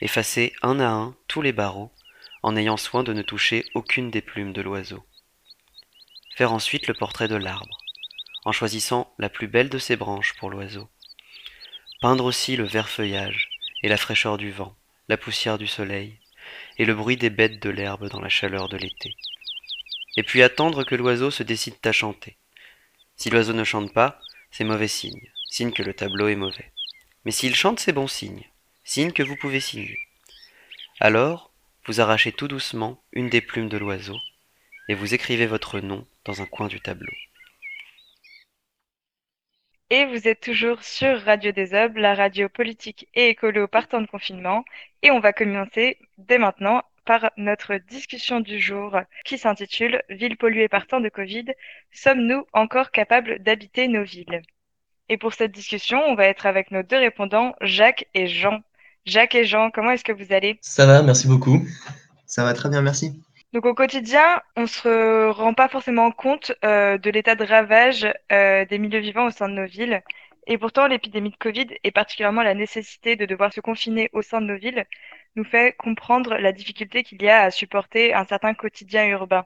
effacez 0.00 0.52
un 0.62 0.80
à 0.80 0.88
un 0.88 1.16
tous 1.28 1.40
les 1.40 1.52
barreaux, 1.52 1.92
en 2.42 2.56
ayant 2.56 2.76
soin 2.76 3.02
de 3.02 3.12
ne 3.12 3.22
toucher 3.22 3.64
aucune 3.74 4.10
des 4.10 4.22
plumes 4.22 4.52
de 4.52 4.62
l'oiseau. 4.62 5.04
Faire 6.36 6.52
ensuite 6.52 6.86
le 6.86 6.94
portrait 6.94 7.28
de 7.28 7.36
l'arbre, 7.36 7.78
en 8.48 8.52
choisissant 8.52 9.12
la 9.18 9.28
plus 9.28 9.46
belle 9.46 9.68
de 9.68 9.76
ses 9.76 9.96
branches 9.96 10.32
pour 10.38 10.48
l'oiseau. 10.48 10.88
Peindre 12.00 12.24
aussi 12.24 12.56
le 12.56 12.64
vert 12.64 12.88
feuillage, 12.88 13.50
et 13.82 13.88
la 13.88 13.98
fraîcheur 13.98 14.38
du 14.38 14.50
vent, 14.50 14.74
la 15.10 15.18
poussière 15.18 15.58
du 15.58 15.66
soleil, 15.66 16.18
et 16.78 16.86
le 16.86 16.94
bruit 16.94 17.18
des 17.18 17.28
bêtes 17.28 17.62
de 17.62 17.68
l'herbe 17.68 18.08
dans 18.08 18.22
la 18.22 18.30
chaleur 18.30 18.70
de 18.70 18.78
l'été. 18.78 19.14
Et 20.16 20.22
puis 20.22 20.42
attendre 20.42 20.82
que 20.82 20.94
l'oiseau 20.94 21.30
se 21.30 21.42
décide 21.42 21.74
à 21.84 21.92
chanter. 21.92 22.38
Si 23.16 23.28
l'oiseau 23.28 23.52
ne 23.52 23.64
chante 23.64 23.92
pas, 23.92 24.18
c'est 24.50 24.64
mauvais 24.64 24.88
signe, 24.88 25.30
signe 25.50 25.72
que 25.72 25.82
le 25.82 25.92
tableau 25.92 26.28
est 26.28 26.34
mauvais. 26.34 26.72
Mais 27.26 27.32
s'il 27.32 27.54
chante, 27.54 27.80
c'est 27.80 27.92
bon 27.92 28.06
signe, 28.06 28.48
signe 28.82 29.12
que 29.12 29.22
vous 29.22 29.36
pouvez 29.36 29.60
signer. 29.60 29.98
Alors, 31.00 31.52
vous 31.84 32.00
arrachez 32.00 32.32
tout 32.32 32.48
doucement 32.48 33.02
une 33.12 33.28
des 33.28 33.42
plumes 33.42 33.68
de 33.68 33.76
l'oiseau, 33.76 34.16
et 34.88 34.94
vous 34.94 35.12
écrivez 35.12 35.46
votre 35.46 35.80
nom 35.80 36.06
dans 36.24 36.40
un 36.40 36.46
coin 36.46 36.68
du 36.68 36.80
tableau. 36.80 37.12
Et 39.90 40.04
vous 40.04 40.28
êtes 40.28 40.40
toujours 40.40 40.82
sur 40.82 41.18
Radio 41.22 41.50
des 41.50 41.72
Aubes, 41.72 41.96
la 41.96 42.14
radio 42.14 42.50
politique 42.50 43.08
et 43.14 43.30
écolo 43.30 43.66
partant 43.66 44.02
de 44.02 44.06
confinement. 44.06 44.62
Et 45.02 45.10
on 45.10 45.18
va 45.18 45.32
commencer 45.32 45.96
dès 46.18 46.36
maintenant 46.36 46.82
par 47.06 47.30
notre 47.38 47.76
discussion 47.76 48.40
du 48.40 48.60
jour 48.60 48.98
qui 49.24 49.38
s'intitule 49.38 50.02
Ville 50.10 50.36
polluée 50.36 50.68
par 50.68 50.86
tant 50.86 51.00
de 51.00 51.08
Covid, 51.08 51.46
sommes-nous 51.90 52.44
encore 52.52 52.90
capables 52.90 53.42
d'habiter 53.42 53.88
nos 53.88 54.04
villes? 54.04 54.42
Et 55.08 55.16
pour 55.16 55.32
cette 55.32 55.52
discussion, 55.52 55.98
on 56.06 56.14
va 56.14 56.26
être 56.26 56.44
avec 56.44 56.70
nos 56.70 56.82
deux 56.82 56.98
répondants, 56.98 57.54
Jacques 57.62 58.06
et 58.12 58.26
Jean. 58.26 58.60
Jacques 59.06 59.36
et 59.36 59.44
Jean, 59.44 59.70
comment 59.70 59.92
est-ce 59.92 60.04
que 60.04 60.12
vous 60.12 60.34
allez? 60.34 60.58
Ça 60.60 60.84
va, 60.84 61.00
merci 61.02 61.26
beaucoup. 61.26 61.66
Ça 62.26 62.44
va 62.44 62.52
très 62.52 62.68
bien, 62.68 62.82
merci. 62.82 63.18
Donc 63.52 63.64
au 63.64 63.74
quotidien, 63.74 64.42
on 64.56 64.66
se 64.66 65.30
rend 65.30 65.54
pas 65.54 65.68
forcément 65.68 66.10
compte 66.12 66.52
euh, 66.64 66.98
de 66.98 67.10
l'état 67.10 67.34
de 67.34 67.44
ravage 67.44 68.06
euh, 68.30 68.64
des 68.66 68.78
milieux 68.78 68.98
vivants 69.00 69.26
au 69.26 69.30
sein 69.30 69.48
de 69.48 69.54
nos 69.54 69.66
villes. 69.66 70.02
Et 70.46 70.58
pourtant, 70.58 70.86
l'épidémie 70.86 71.30
de 71.30 71.36
Covid, 71.36 71.66
et 71.82 71.90
particulièrement 71.90 72.42
la 72.42 72.54
nécessité 72.54 73.16
de 73.16 73.26
devoir 73.26 73.52
se 73.52 73.60
confiner 73.60 74.10
au 74.12 74.22
sein 74.22 74.40
de 74.40 74.46
nos 74.46 74.58
villes, 74.58 74.86
nous 75.36 75.44
fait 75.44 75.74
comprendre 75.78 76.36
la 76.36 76.52
difficulté 76.52 77.02
qu'il 77.04 77.22
y 77.22 77.28
a 77.28 77.42
à 77.42 77.50
supporter 77.50 78.14
un 78.14 78.24
certain 78.24 78.54
quotidien 78.54 79.06
urbain. 79.06 79.44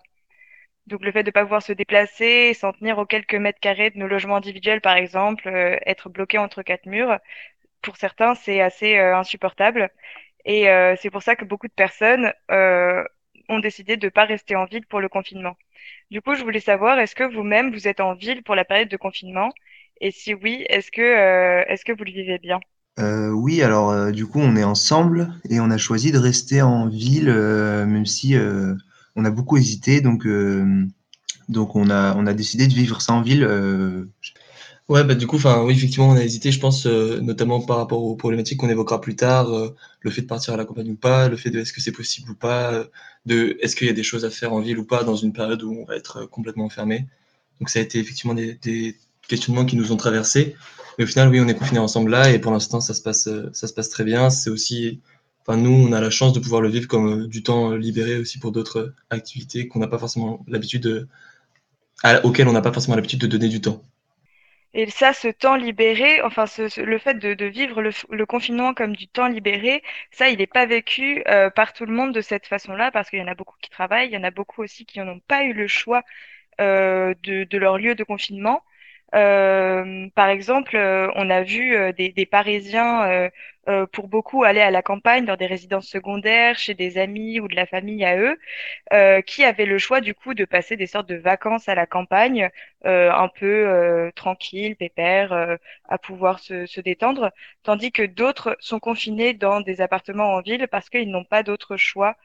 Donc 0.86 1.02
le 1.04 1.12
fait 1.12 1.22
de 1.22 1.28
ne 1.28 1.32
pas 1.32 1.42
pouvoir 1.42 1.62
se 1.62 1.72
déplacer, 1.72 2.54
s'en 2.54 2.72
tenir 2.72 2.98
aux 2.98 3.06
quelques 3.06 3.34
mètres 3.36 3.60
carrés 3.60 3.90
de 3.90 3.98
nos 3.98 4.08
logements 4.08 4.36
individuels, 4.36 4.80
par 4.80 4.96
exemple, 4.96 5.48
euh, 5.48 5.76
être 5.86 6.08
bloqué 6.10 6.38
entre 6.38 6.62
quatre 6.62 6.86
murs, 6.86 7.18
pour 7.82 7.96
certains, 7.96 8.34
c'est 8.36 8.60
assez 8.60 8.98
insupportable. 8.98 9.90
Et 10.44 10.66
c'est 11.00 11.10
pour 11.10 11.22
ça 11.22 11.36
que 11.36 11.44
beaucoup 11.44 11.68
de 11.68 11.72
personnes 11.72 12.32
ont 13.48 13.59
décidé 13.61 13.96
de 13.96 14.07
ne 14.07 14.11
pas 14.11 14.24
rester 14.24 14.57
en 14.57 14.64
ville 14.66 14.87
pour 14.87 15.00
le 15.00 15.09
confinement. 15.09 15.57
Du 16.11 16.20
coup, 16.20 16.35
je 16.35 16.42
voulais 16.42 16.61
savoir, 16.61 16.98
est-ce 16.98 17.14
que 17.14 17.24
vous-même, 17.24 17.72
vous 17.72 17.88
êtes 17.88 18.00
en 18.00 18.14
ville 18.14 18.42
pour 18.42 18.55
la 18.55 18.64
période 18.64 18.88
de 18.88 18.96
confinement? 18.96 19.50
Et 20.00 20.11
si 20.11 20.35
oui, 20.35 20.64
est-ce 20.68 20.90
que, 20.90 21.00
euh, 21.02 21.64
est-ce 21.68 21.85
que 21.85 21.92
vous 21.92 22.05
le 22.05 22.12
vivez 22.12 22.38
bien? 22.38 22.61
Euh, 22.98 23.31
oui, 23.31 23.62
alors 23.62 23.90
euh, 23.90 24.11
du 24.11 24.26
coup, 24.26 24.40
on 24.40 24.57
est 24.57 24.64
ensemble 24.64 25.33
et 25.48 25.61
on 25.61 25.70
a 25.70 25.78
choisi 25.78 26.12
de 26.12 26.18
rester 26.18 26.62
en 26.62 26.88
ville, 26.88 27.26
même 27.33 28.07
si 28.07 28.37
on 29.16 29.24
a 29.24 29.31
beaucoup 29.31 29.57
hésité. 29.57 30.00
Donc, 30.00 30.26
donc 31.48 31.76
on 31.76 31.90
a, 31.90 32.14
on 32.16 32.26
a 32.26 32.35
décidé 32.35 32.66
de 32.66 32.74
vivre 32.74 33.00
ça 33.00 33.12
en 33.12 33.22
ville. 33.22 33.48
Ouais, 34.92 35.05
bah 35.05 35.14
du 35.14 35.26
coup, 35.26 35.37
enfin, 35.37 35.62
oui, 35.64 35.72
effectivement, 35.72 36.11
on 36.11 36.16
a 36.16 36.22
hésité, 36.22 36.52
je 36.52 36.61
pense, 36.61 36.85
euh, 36.85 37.18
notamment 37.22 37.62
par 37.62 37.78
rapport 37.78 38.02
aux 38.05 38.14
problématiques 38.14 38.59
qu'on 38.59 38.68
évoquera 38.68 39.00
plus 39.00 39.16
tard, 39.16 39.48
euh, 39.48 39.74
le 40.00 40.11
fait 40.11 40.20
de 40.20 40.26
partir 40.26 40.52
à 40.52 40.59
la 40.59 40.66
campagne 40.66 40.90
ou 40.90 40.96
pas, 40.96 41.31
le 41.31 41.38
fait 41.38 41.48
de 41.48 41.61
est-ce 41.61 41.72
que 41.72 41.81
c'est 41.81 41.92
possible 41.92 42.33
ou 42.33 42.35
pas, 42.35 42.74
euh, 42.74 42.85
de 43.24 43.57
est-ce 43.61 43.74
qu'il 43.74 43.87
y 43.87 43.90
a 43.90 43.94
des 43.94 44.02
choses 44.02 44.26
à 44.26 44.31
faire 44.31 44.52
en 44.52 44.61
ville 44.61 44.78
ou 44.78 44.85
pas 44.85 45.02
dans 45.02 45.16
une 45.16 45.33
période 45.33 45.62
où 45.62 45.72
on 45.72 45.87
va 45.87 45.96
être 45.96 46.26
complètement 46.26 46.66
enfermé. 46.66 47.07
Donc 47.59 47.70
ça 47.70 47.78
a 47.78 47.83
été 47.83 48.00
effectivement 48.00 48.35
des, 48.35 48.98
questionnements 49.28 49.64
qui 49.64 49.76
nous 49.76 49.92
ont 49.92 49.96
traversés. 49.96 50.57
Mais 50.98 51.05
au 51.05 51.07
final, 51.07 51.31
oui, 51.31 51.40
on 51.40 51.48
est 51.48 51.55
confinés 51.55 51.78
ensemble 51.81 52.11
là 52.11 52.31
et 52.31 52.38
pour 52.38 52.52
l'instant, 52.52 52.83
ça 52.83 52.92
se 52.92 53.00
passe, 53.00 53.31
ça 53.52 53.66
se 53.68 53.72
passe 53.72 53.88
très 53.88 54.05
bien. 54.05 54.28
C'est 54.28 54.50
aussi, 54.50 55.00
enfin, 55.46 55.57
nous, 55.57 55.70
on 55.70 55.92
a 55.92 56.02
la 56.02 56.11
chance 56.11 56.35
de 56.35 56.40
pouvoir 56.40 56.61
le 56.61 56.68
vivre 56.68 56.87
comme 56.88 57.28
du 57.28 57.42
temps 57.42 57.70
libéré 57.72 58.18
aussi 58.18 58.38
pour 58.38 58.52
d'autres 58.52 58.94
activités 59.11 59.68
qu'on 59.68 59.78
n'a 59.78 59.88
pas 59.88 59.98
forcément 59.98 60.44
l'habitude 60.48 61.09
auxquelles 62.24 62.48
on 62.48 62.52
n'a 62.52 62.62
pas 62.62 62.72
forcément 62.72 62.96
l'habitude 62.96 63.20
de 63.20 63.26
donner 63.26 63.48
du 63.48 63.62
temps. 63.62 63.83
Et 64.74 64.88
ça, 64.90 65.12
ce 65.12 65.28
temps 65.28 65.56
libéré, 65.56 66.22
enfin, 66.22 66.46
ce, 66.46 66.68
ce- 66.68 66.80
le 66.80 66.98
fait 66.98 67.14
de, 67.14 67.35
de 67.35 67.44
vivre 67.46 67.82
le, 67.82 67.90
le 68.11 68.26
confinement 68.26 68.72
comme 68.74 68.96
du 68.96 69.06
temps 69.08 69.28
libéré, 69.28 69.82
ça, 70.11 70.28
il 70.30 70.38
n'est 70.38 70.46
pas 70.46 70.64
vécu 70.66 71.22
euh, 71.28 71.50
par 71.50 71.72
tout 71.74 71.85
le 71.87 71.92
monde 71.92 72.14
de 72.14 72.20
cette 72.22 72.46
façon-là, 72.46 72.90
parce 72.90 73.11
qu'il 73.11 73.18
y 73.18 73.22
en 73.22 73.26
a 73.28 73.35
beaucoup 73.35 73.56
qui 73.61 73.68
travaillent, 73.70 74.08
il 74.08 74.14
y 74.14 74.16
en 74.16 74.24
a 74.24 74.30
beaucoup 74.30 74.62
aussi 74.62 74.87
qui 74.87 74.98
n'ont 75.00 75.20
pas 75.20 75.44
eu 75.44 75.52
le 75.52 75.66
choix 75.68 76.02
euh, 76.61 77.14
de, 77.24 77.44
de 77.44 77.58
leur 77.58 77.78
lieu 77.78 77.94
de 77.96 78.04
confinement. 78.04 78.62
Euh, 79.14 80.08
par 80.14 80.28
exemple, 80.28 80.76
euh, 80.76 81.11
on 81.16 81.30
a 81.30 81.42
vu 81.42 81.76
euh, 81.76 81.92
des, 81.92 82.11
des 82.11 82.26
Parisiens, 82.26 83.04
euh, 83.11 83.30
euh, 83.68 83.87
pour 83.87 84.09
beaucoup, 84.09 84.44
aller 84.44 84.61
à 84.61 84.70
la 84.70 84.83
campagne, 84.83 85.25
dans 85.25 85.37
des 85.37 85.46
résidences 85.46 85.87
secondaires, 85.88 86.59
chez 86.59 86.75
des 86.75 86.98
amis 86.98 87.40
ou 87.40 87.48
de 87.48 87.55
la 87.57 87.66
famille 87.66 88.05
à 88.05 88.18
eux, 88.18 88.38
euh, 88.92 89.22
qui 89.22 89.44
avaient 89.44 89.66
le 89.66 89.79
choix 89.79 90.01
du 90.01 90.14
coup 90.14 90.35
de 90.35 90.44
passer 90.44 90.77
des 90.77 90.87
sortes 90.87 91.09
de 91.09 91.16
vacances 91.16 91.68
à 91.68 91.75
la 91.75 91.87
campagne, 91.87 92.51
euh, 92.87 93.11
un 93.12 93.29
peu 93.29 93.46
euh, 93.68 94.11
tranquille, 94.14 94.77
pépère, 94.77 95.33
euh, 95.33 95.57
à 95.88 95.98
pouvoir 95.98 96.38
se, 96.40 96.66
se 96.66 96.81
détendre, 96.81 97.31
tandis 97.62 97.92
que 97.92 98.03
d'autres 98.03 98.57
sont 98.61 98.81
confinés 98.81 99.35
dans 99.35 99.61
des 99.61 99.81
appartements 99.81 100.35
en 100.35 100.40
ville 100.42 100.68
parce 100.70 100.90
qu'ils 100.90 101.11
n'ont 101.11 101.25
pas 101.25 101.42
d'autre 101.42 101.77
choix 101.77 102.16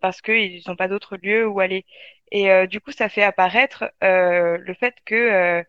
parce 0.00 0.22
qu'ils 0.22 0.62
n'ont 0.66 0.76
pas 0.76 0.88
d'autre 0.88 1.16
lieu 1.16 1.46
où 1.46 1.60
aller. 1.60 1.84
Et 2.30 2.48
du 2.66 2.80
coup, 2.80 2.92
ça 2.92 3.08
fait 3.10 3.22
apparaître 3.22 3.84
le 4.00 4.74
fait 4.74 4.94
que 5.04 5.64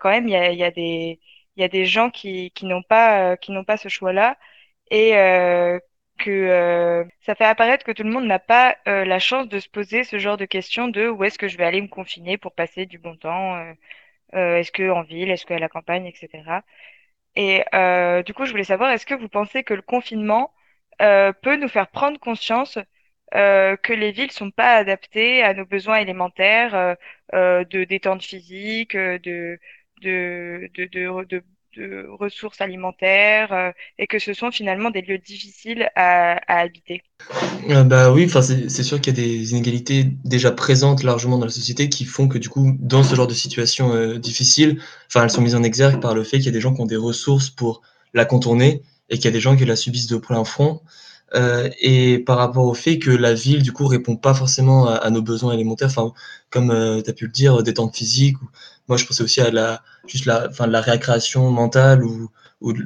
quand 0.00 0.10
même, 0.10 0.28
il 0.28 0.32
y 0.32 0.36
a, 0.36 0.52
y 0.52 0.64
a 0.64 0.70
des 0.70 1.20
il 1.56 1.62
y 1.62 1.64
a 1.64 1.68
des 1.68 1.86
gens 1.86 2.10
qui, 2.10 2.50
qui 2.52 2.66
n'ont 2.66 2.82
pas 2.82 3.36
qui 3.36 3.52
n'ont 3.52 3.64
pas 3.64 3.76
ce 3.76 3.88
choix-là 3.88 4.38
et 4.90 5.12
que 6.18 7.06
ça 7.20 7.34
fait 7.34 7.44
apparaître 7.44 7.84
que 7.84 7.92
tout 7.92 8.02
le 8.02 8.10
monde 8.10 8.26
n'a 8.26 8.38
pas 8.38 8.76
la 8.86 9.18
chance 9.18 9.48
de 9.48 9.58
se 9.60 9.68
poser 9.68 10.04
ce 10.04 10.18
genre 10.18 10.36
de 10.36 10.44
questions 10.46 10.88
de 10.88 11.08
où 11.08 11.24
est-ce 11.24 11.38
que 11.38 11.48
je 11.48 11.56
vais 11.58 11.64
aller 11.64 11.82
me 11.82 11.88
confiner 11.88 12.38
pour 12.38 12.54
passer 12.54 12.86
du 12.86 12.98
bon 12.98 13.16
temps, 13.16 13.56
est-ce 14.32 14.72
que 14.72 14.90
en 14.90 15.02
ville, 15.02 15.30
est-ce 15.30 15.46
que 15.46 15.54
à 15.54 15.58
la 15.58 15.68
campagne, 15.68 16.06
etc. 16.06 16.64
Et 17.36 17.64
du 18.24 18.34
coup, 18.34 18.46
je 18.46 18.50
voulais 18.52 18.64
savoir, 18.64 18.90
est-ce 18.92 19.06
que 19.06 19.14
vous 19.14 19.28
pensez 19.28 19.64
que 19.64 19.74
le 19.74 19.82
confinement 19.82 20.52
peut 20.98 21.56
nous 21.56 21.68
faire 21.68 21.88
prendre 21.90 22.18
conscience 22.20 22.78
que 23.32 23.92
les 23.92 24.12
villes 24.12 24.30
sont 24.32 24.50
pas 24.50 24.74
adaptées 24.76 25.42
à 25.42 25.54
nos 25.54 25.66
besoins 25.66 25.98
élémentaires 25.98 26.96
de 27.32 27.84
détente 27.84 28.22
physique, 28.22 28.96
de 28.96 29.58
de, 30.02 30.68
ressources 32.18 32.62
alimentaires 32.62 33.52
euh, 33.52 33.70
et 33.98 34.06
que 34.06 34.18
ce 34.18 34.32
sont 34.32 34.50
finalement 34.50 34.90
des 34.90 35.02
lieux 35.02 35.18
difficiles 35.18 35.90
à, 35.94 36.40
habiter 36.50 37.02
euh, 37.68 37.82
bah 37.84 38.12
oui, 38.12 38.30
c'est 38.30 38.82
sûr 38.82 39.00
qu'il 39.00 39.18
y 39.18 39.20
a 39.20 39.24
des 39.24 39.50
inégalités 39.52 40.04
déjà 40.24 40.52
présentes 40.52 41.02
largement 41.02 41.36
dans 41.38 41.44
la 41.44 41.50
société 41.50 41.90
qui 41.90 42.04
font 42.04 42.28
que 42.28 42.38
du 42.38 42.48
coup 42.48 42.74
dans 42.78 43.02
ce 43.02 43.14
genre 43.14 43.26
de 43.26 43.34
situation 43.34 43.92
euh, 43.92 44.18
difficile, 44.18 44.80
elles 45.14 45.30
sont 45.30 45.42
mises 45.42 45.54
en 45.54 45.62
exergue 45.62 46.00
par 46.00 46.14
le 46.14 46.24
fait 46.24 46.38
qu'il 46.38 46.46
y 46.46 46.50
a 46.50 46.52
des 46.52 46.60
gens 46.60 46.74
qui 46.74 46.80
ont 46.80 46.86
des 46.86 46.96
ressources 46.96 47.50
pour 47.50 47.82
la 48.14 48.24
contourner 48.24 48.82
et 49.10 49.16
qu'il 49.16 49.26
y 49.26 49.28
a 49.28 49.32
des 49.32 49.40
gens 49.40 49.56
qui 49.56 49.64
la 49.64 49.76
subissent 49.76 50.08
de 50.08 50.16
plein 50.16 50.44
front. 50.44 50.80
et 51.34 52.18
par 52.20 52.38
rapport 52.38 52.64
au 52.64 52.74
fait 52.74 52.98
que 52.98 53.10
la 53.10 53.34
ville 53.34 53.62
du 53.62 53.72
coup 53.72 53.86
répond 53.86 54.16
pas 54.16 54.32
forcément 54.32 54.88
à, 54.88 55.10
nos 55.10 55.22
besoins 55.22 55.52
élémentaires, 55.52 55.90
comme 56.50 56.68
tu 57.04 57.10
as 57.10 57.12
pu 57.12 57.26
le 57.26 57.32
dire, 57.32 57.62
des 57.62 57.74
temps 57.74 57.90
physiques 57.92 58.40
ou 58.40 58.48
moi, 58.88 58.96
je 58.96 59.04
pensais 59.06 59.22
aussi 59.22 59.40
à 59.40 59.50
la, 59.50 59.82
juste 60.06 60.26
la, 60.26 60.50
fin, 60.50 60.66
la 60.66 60.80
récréation 60.80 61.50
mentale 61.50 62.04
ou, 62.04 62.30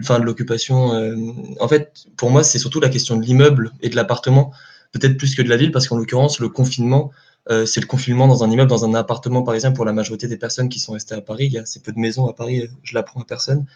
fin, 0.02 0.18
de 0.18 0.24
l'occupation. 0.24 0.94
Euh, 0.94 1.14
en 1.60 1.68
fait, 1.68 1.92
pour 2.16 2.30
moi, 2.30 2.42
c'est 2.42 2.58
surtout 2.58 2.80
la 2.80 2.88
question 2.88 3.16
de 3.16 3.22
l'immeuble 3.22 3.72
et 3.82 3.88
de 3.88 3.96
l'appartement, 3.96 4.52
peut-être 4.92 5.16
plus 5.16 5.34
que 5.34 5.42
de 5.42 5.48
la 5.48 5.56
ville, 5.56 5.72
parce 5.72 5.88
qu'en 5.88 5.96
l'occurrence, 5.96 6.40
le 6.40 6.48
confinement, 6.48 7.10
euh, 7.50 7.66
c'est 7.66 7.80
le 7.80 7.86
confinement 7.86 8.28
dans 8.28 8.44
un 8.44 8.50
immeuble, 8.50 8.70
dans 8.70 8.84
un 8.84 8.94
appartement, 8.94 9.42
par 9.42 9.54
exemple, 9.54 9.76
pour 9.76 9.84
la 9.84 9.92
majorité 9.92 10.28
des 10.28 10.36
personnes 10.36 10.68
qui 10.68 10.78
sont 10.78 10.92
restées 10.92 11.14
à 11.14 11.20
Paris. 11.20 11.46
Il 11.46 11.52
y 11.52 11.58
a 11.58 11.62
assez 11.62 11.80
peu 11.80 11.92
de 11.92 11.98
maisons 11.98 12.26
à 12.28 12.32
Paris, 12.32 12.68
je 12.82 12.94
l'apprends 12.94 13.20
à 13.20 13.24
personne. 13.24 13.66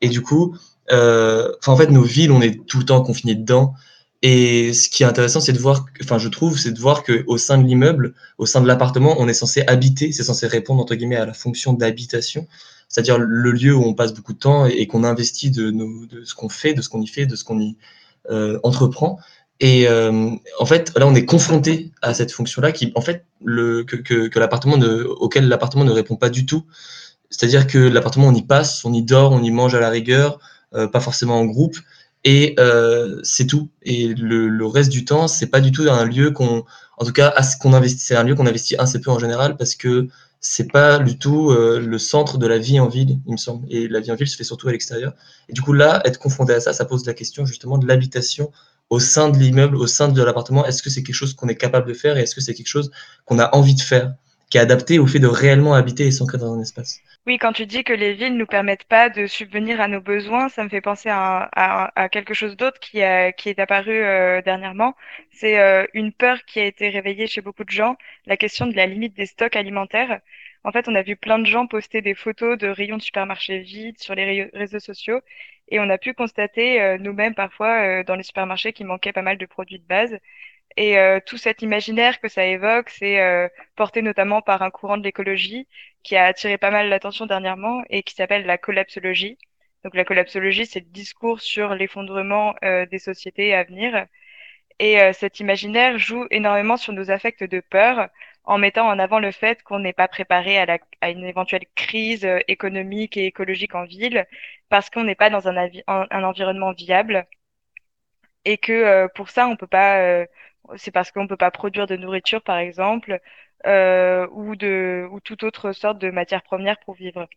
Et 0.00 0.08
du 0.08 0.22
coup, 0.22 0.56
euh, 0.90 1.52
en 1.66 1.76
fait, 1.76 1.90
nos 1.90 2.02
villes, 2.02 2.32
on 2.32 2.42
est 2.42 2.66
tout 2.66 2.78
le 2.78 2.84
temps 2.84 3.02
confinés 3.02 3.34
dedans. 3.34 3.74
Et 4.22 4.72
ce 4.72 4.88
qui 4.88 5.02
est 5.02 5.06
intéressant, 5.06 5.40
c'est 5.40 5.52
de 5.52 5.58
voir, 5.58 5.84
enfin, 6.00 6.18
je 6.18 6.28
trouve, 6.28 6.56
c'est 6.56 6.70
de 6.70 6.78
voir 6.78 7.02
qu'au 7.02 7.36
sein 7.38 7.58
de 7.58 7.66
l'immeuble, 7.66 8.14
au 8.38 8.46
sein 8.46 8.60
de 8.60 8.68
l'appartement, 8.68 9.16
on 9.18 9.26
est 9.26 9.34
censé 9.34 9.64
habiter, 9.66 10.12
c'est 10.12 10.22
censé 10.22 10.46
répondre, 10.46 10.80
entre 10.80 10.94
guillemets, 10.94 11.16
à 11.16 11.26
la 11.26 11.32
fonction 11.32 11.72
d'habitation, 11.72 12.46
c'est-à-dire 12.88 13.18
le 13.18 13.50
lieu 13.50 13.74
où 13.74 13.82
on 13.82 13.94
passe 13.94 14.14
beaucoup 14.14 14.32
de 14.32 14.38
temps 14.38 14.66
et, 14.66 14.86
qu'on 14.86 15.02
investit 15.02 15.50
de, 15.50 15.74
ce 16.24 16.36
qu'on 16.36 16.48
fait, 16.48 16.72
de 16.72 16.82
ce 16.82 16.88
qu'on 16.88 17.02
y 17.02 17.08
fait, 17.08 17.26
de 17.26 17.34
ce 17.34 17.42
qu'on 17.42 17.58
y 17.58 17.76
euh, 18.30 18.60
entreprend. 18.62 19.18
Et 19.58 19.88
euh, 19.88 20.30
en 20.58 20.66
fait, 20.66 20.92
là, 20.96 21.06
on 21.06 21.14
est 21.16 21.24
confronté 21.24 21.90
à 22.00 22.14
cette 22.14 22.30
fonction-là 22.30 22.70
qui, 22.70 22.92
en 22.94 23.00
fait, 23.00 23.24
que 23.44 24.38
l'appartement 24.38 24.76
auquel 25.20 25.48
l'appartement 25.48 25.84
ne 25.84 25.90
répond 25.90 26.16
pas 26.16 26.30
du 26.30 26.46
tout. 26.46 26.64
C'est-à-dire 27.28 27.66
que 27.66 27.78
l'appartement, 27.78 28.28
on 28.28 28.34
y 28.34 28.42
passe, 28.42 28.84
on 28.84 28.92
y 28.92 29.02
dort, 29.02 29.32
on 29.32 29.42
y 29.42 29.50
mange 29.50 29.74
à 29.74 29.80
la 29.80 29.88
rigueur, 29.88 30.38
euh, 30.74 30.86
pas 30.86 31.00
forcément 31.00 31.40
en 31.40 31.44
groupe. 31.44 31.76
Et 32.24 32.54
euh, 32.58 33.18
c'est 33.22 33.46
tout. 33.46 33.70
Et 33.82 34.14
le, 34.14 34.48
le, 34.48 34.66
reste 34.66 34.90
du 34.90 35.04
temps, 35.04 35.26
c'est 35.28 35.48
pas 35.48 35.60
du 35.60 35.72
tout 35.72 35.82
un 35.90 36.04
lieu 36.04 36.30
qu'on, 36.30 36.64
en 36.98 37.04
tout 37.04 37.12
cas, 37.12 37.34
qu'on 37.60 37.72
investit. 37.72 38.00
C'est 38.00 38.16
un 38.16 38.22
lieu 38.22 38.34
qu'on 38.34 38.46
investit 38.46 38.76
assez 38.76 39.00
peu 39.00 39.10
en 39.10 39.18
général 39.18 39.56
parce 39.56 39.74
que 39.74 40.08
c'est 40.40 40.70
pas 40.70 40.98
du 40.98 41.18
tout 41.18 41.50
euh, 41.50 41.80
le 41.80 41.98
centre 41.98 42.36
de 42.36 42.46
la 42.48 42.58
vie 42.58 42.80
en 42.80 42.88
ville, 42.88 43.20
il 43.26 43.32
me 43.32 43.36
semble. 43.36 43.64
Et 43.70 43.88
la 43.88 44.00
vie 44.00 44.10
en 44.10 44.16
ville 44.16 44.28
se 44.28 44.36
fait 44.36 44.44
surtout 44.44 44.68
à 44.68 44.72
l'extérieur. 44.72 45.14
Et 45.48 45.52
du 45.52 45.62
coup, 45.62 45.72
là, 45.72 46.02
être 46.04 46.18
confronté 46.18 46.52
à 46.52 46.60
ça, 46.60 46.72
ça 46.72 46.84
pose 46.84 47.06
la 47.06 47.14
question 47.14 47.46
justement 47.46 47.78
de 47.78 47.86
l'habitation 47.86 48.50
au 48.90 48.98
sein 48.98 49.30
de 49.30 49.38
l'immeuble, 49.38 49.76
au 49.76 49.86
sein 49.86 50.08
de 50.08 50.22
l'appartement. 50.22 50.66
Est-ce 50.66 50.82
que 50.82 50.90
c'est 50.90 51.02
quelque 51.02 51.14
chose 51.14 51.34
qu'on 51.34 51.48
est 51.48 51.56
capable 51.56 51.88
de 51.88 51.94
faire 51.94 52.18
et 52.18 52.22
est-ce 52.22 52.34
que 52.34 52.40
c'est 52.40 52.54
quelque 52.54 52.66
chose 52.66 52.90
qu'on 53.24 53.38
a 53.38 53.54
envie 53.54 53.74
de 53.74 53.80
faire, 53.80 54.14
qui 54.52 54.58
est 54.58 54.60
adapté 54.60 54.98
au 54.98 55.06
fait 55.06 55.18
de 55.18 55.26
réellement 55.26 55.72
habiter 55.72 56.06
et 56.06 56.10
s'ancrer 56.10 56.36
dans 56.36 56.52
un 56.52 56.60
espace 56.60 57.00
oui, 57.24 57.38
quand 57.38 57.52
tu 57.52 57.66
dis 57.66 57.84
que 57.84 57.92
les 57.92 58.14
villes 58.14 58.36
nous 58.36 58.46
permettent 58.46 58.82
pas 58.84 59.08
de 59.08 59.28
subvenir 59.28 59.80
à 59.80 59.86
nos 59.86 60.00
besoins, 60.00 60.48
ça 60.48 60.64
me 60.64 60.68
fait 60.68 60.80
penser 60.80 61.08
à, 61.08 62.08
quelque 62.10 62.34
chose 62.34 62.56
d'autre 62.56 62.80
qui, 62.80 63.00
qui 63.36 63.48
est 63.48 63.58
apparu 63.60 63.92
euh, 63.92 64.42
dernièrement. 64.42 64.96
C'est 65.30 65.60
euh, 65.60 65.86
une 65.94 66.12
peur 66.12 66.44
qui 66.44 66.58
a 66.58 66.64
été 66.64 66.88
réveillée 66.88 67.28
chez 67.28 67.40
beaucoup 67.40 67.62
de 67.62 67.70
gens, 67.70 67.96
la 68.26 68.36
question 68.36 68.66
de 68.66 68.74
la 68.74 68.86
limite 68.86 69.14
des 69.16 69.26
stocks 69.26 69.54
alimentaires. 69.54 70.20
En 70.64 70.72
fait, 70.72 70.88
on 70.88 70.96
a 70.96 71.02
vu 71.02 71.14
plein 71.14 71.38
de 71.38 71.46
gens 71.46 71.68
poster 71.68 72.02
des 72.02 72.14
photos 72.14 72.58
de 72.58 72.66
rayons 72.66 72.96
de 72.96 73.02
supermarchés 73.02 73.60
vides 73.60 74.00
sur 74.00 74.16
les 74.16 74.50
réseaux 74.52 74.80
sociaux 74.80 75.20
et 75.68 75.78
on 75.78 75.88
a 75.90 75.98
pu 75.98 76.14
constater 76.14 76.82
euh, 76.82 76.98
nous-mêmes 76.98 77.36
parfois 77.36 78.02
dans 78.02 78.16
les 78.16 78.24
supermarchés 78.24 78.72
qu'il 78.72 78.86
manquait 78.86 79.12
pas 79.12 79.22
mal 79.22 79.38
de 79.38 79.46
produits 79.46 79.78
de 79.78 79.86
base. 79.86 80.18
Et 80.76 80.98
euh, 80.98 81.20
tout 81.24 81.36
cet 81.38 81.62
imaginaire 81.62 82.20
que 82.20 82.28
ça 82.28 82.44
évoque, 82.46 82.88
c'est 82.90 83.20
euh, 83.20 83.48
porté 83.76 84.02
notamment 84.02 84.42
par 84.42 84.62
un 84.62 84.70
courant 84.70 84.96
de 84.96 85.02
l'écologie 85.02 85.68
qui 86.02 86.16
a 86.16 86.24
attiré 86.26 86.58
pas 86.58 86.70
mal 86.70 86.88
l'attention 86.88 87.26
dernièrement 87.26 87.82
et 87.90 88.02
qui 88.02 88.14
s'appelle 88.14 88.46
la 88.46 88.58
collapsologie. 88.58 89.38
Donc 89.84 89.94
la 89.94 90.04
collapsologie, 90.04 90.66
c'est 90.66 90.80
le 90.80 90.86
discours 90.86 91.40
sur 91.40 91.74
l'effondrement 91.74 92.54
euh, 92.64 92.86
des 92.86 92.98
sociétés 92.98 93.54
à 93.54 93.64
venir. 93.64 94.06
Et 94.78 94.98
cet 95.12 95.38
imaginaire 95.38 95.98
joue 95.98 96.26
énormément 96.30 96.76
sur 96.76 96.92
nos 96.92 97.10
affects 97.10 97.44
de 97.44 97.60
peur 97.60 98.08
en 98.44 98.58
mettant 98.58 98.88
en 98.88 98.98
avant 98.98 99.20
le 99.20 99.30
fait 99.30 99.62
qu'on 99.62 99.78
n'est 99.78 99.92
pas 99.92 100.08
préparé 100.08 100.58
à, 100.58 100.66
la, 100.66 100.78
à, 101.00 101.10
une 101.10 101.24
éventuelle 101.24 101.66
crise 101.76 102.26
économique 102.48 103.16
et 103.16 103.26
écologique 103.26 103.76
en 103.76 103.84
ville 103.84 104.26
parce 104.70 104.90
qu'on 104.90 105.04
n'est 105.04 105.14
pas 105.14 105.30
dans 105.30 105.46
un, 105.46 105.68
un, 105.86 106.24
environnement 106.24 106.72
viable 106.72 107.26
et 108.44 108.58
que 108.58 109.06
pour 109.14 109.30
ça 109.30 109.46
on 109.46 109.56
peut 109.56 109.68
pas 109.68 110.26
c'est 110.76 110.90
parce 110.90 111.10
qu'on 111.10 111.24
ne 111.24 111.28
peut 111.28 111.36
pas 111.36 111.50
produire 111.50 111.86
de 111.86 111.96
nourriture, 111.96 112.42
par 112.42 112.58
exemple, 112.58 113.20
euh, 113.66 114.26
ou, 114.32 114.56
de, 114.56 115.06
ou 115.10 115.20
toute 115.20 115.42
autre 115.44 115.72
sorte 115.72 115.98
de 115.98 116.10
matière 116.10 116.42
première 116.42 116.78
pour 116.80 116.94
vivre. 116.94 117.28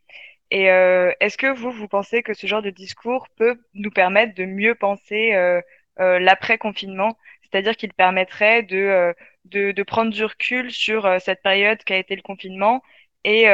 Et 0.52 0.72
euh, 0.72 1.12
est-ce 1.20 1.38
que 1.38 1.48
vous, 1.48 1.72
vous 1.72 1.88
pensez 1.88 2.24
que 2.24 2.34
ce 2.34 2.48
genre 2.48 2.62
de 2.62 2.70
discours 2.70 3.28
peut 3.38 3.60
nous 3.74 3.92
permettre 3.92 4.36
de 4.36 4.46
mieux 4.46 4.76
penser 4.76 5.34
euh, 5.36 5.62
l'après-confinement, 5.98 7.18
c'est-à-dire 7.44 7.76
qu'il 7.78 7.94
permettrait 7.94 8.64
de, 8.64 9.14
de, 9.46 9.72
de, 9.72 9.84
prendre 9.84 10.12
du 10.12 10.24
recul 10.26 10.72
sur 10.72 11.22
cette 11.22 11.42
période 11.42 11.84
qu'a 11.84 11.98
été 11.98 12.16
le 12.16 12.22
confinement 12.22 12.84
et 13.24 13.48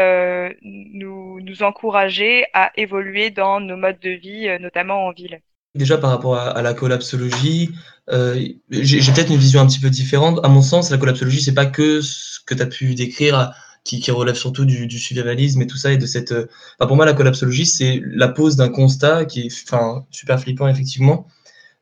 nous, 0.63 1.39
nous 1.41 1.63
encourager 1.63 2.45
à 2.53 2.71
évoluer 2.75 3.29
dans 3.31 3.59
nos 3.59 3.77
modes 3.77 3.99
de 3.99 4.11
vie, 4.11 4.49
notamment 4.59 5.05
en 5.07 5.11
ville? 5.11 5.41
Déjà 5.73 5.97
par 5.97 6.09
rapport 6.09 6.35
à, 6.35 6.61
la 6.61 6.73
collapsologie, 6.73 7.69
euh, 8.09 8.45
j'ai 8.69 9.11
peut-être 9.13 9.29
une 9.29 9.37
vision 9.37 9.61
un 9.61 9.67
petit 9.67 9.79
peu 9.79 9.89
différente. 9.89 10.39
À 10.43 10.49
mon 10.49 10.61
sens, 10.61 10.91
la 10.91 10.97
collapsologie, 10.97 11.41
c'est 11.41 11.53
pas 11.53 11.65
que 11.65 12.01
ce 12.01 12.39
que 12.45 12.53
tu 12.53 12.61
as 12.61 12.65
pu 12.65 12.93
décrire, 12.93 13.53
qui, 13.85 14.11
relève 14.11 14.35
surtout 14.35 14.65
du, 14.65 14.85
du 14.85 14.97
et 14.97 15.67
tout 15.67 15.77
ça, 15.77 15.93
et 15.93 15.97
de 15.97 16.05
cette. 16.05 16.33
Euh, 16.33 16.47
enfin, 16.77 16.87
pour 16.87 16.97
moi, 16.97 17.05
la 17.05 17.13
collapsologie, 17.13 17.65
c'est 17.65 18.01
la 18.05 18.27
pose 18.27 18.57
d'un 18.57 18.67
constat 18.69 19.25
qui 19.25 19.41
est, 19.41 19.63
enfin, 19.65 20.05
super 20.11 20.39
flippant 20.41 20.67
effectivement. 20.67 21.27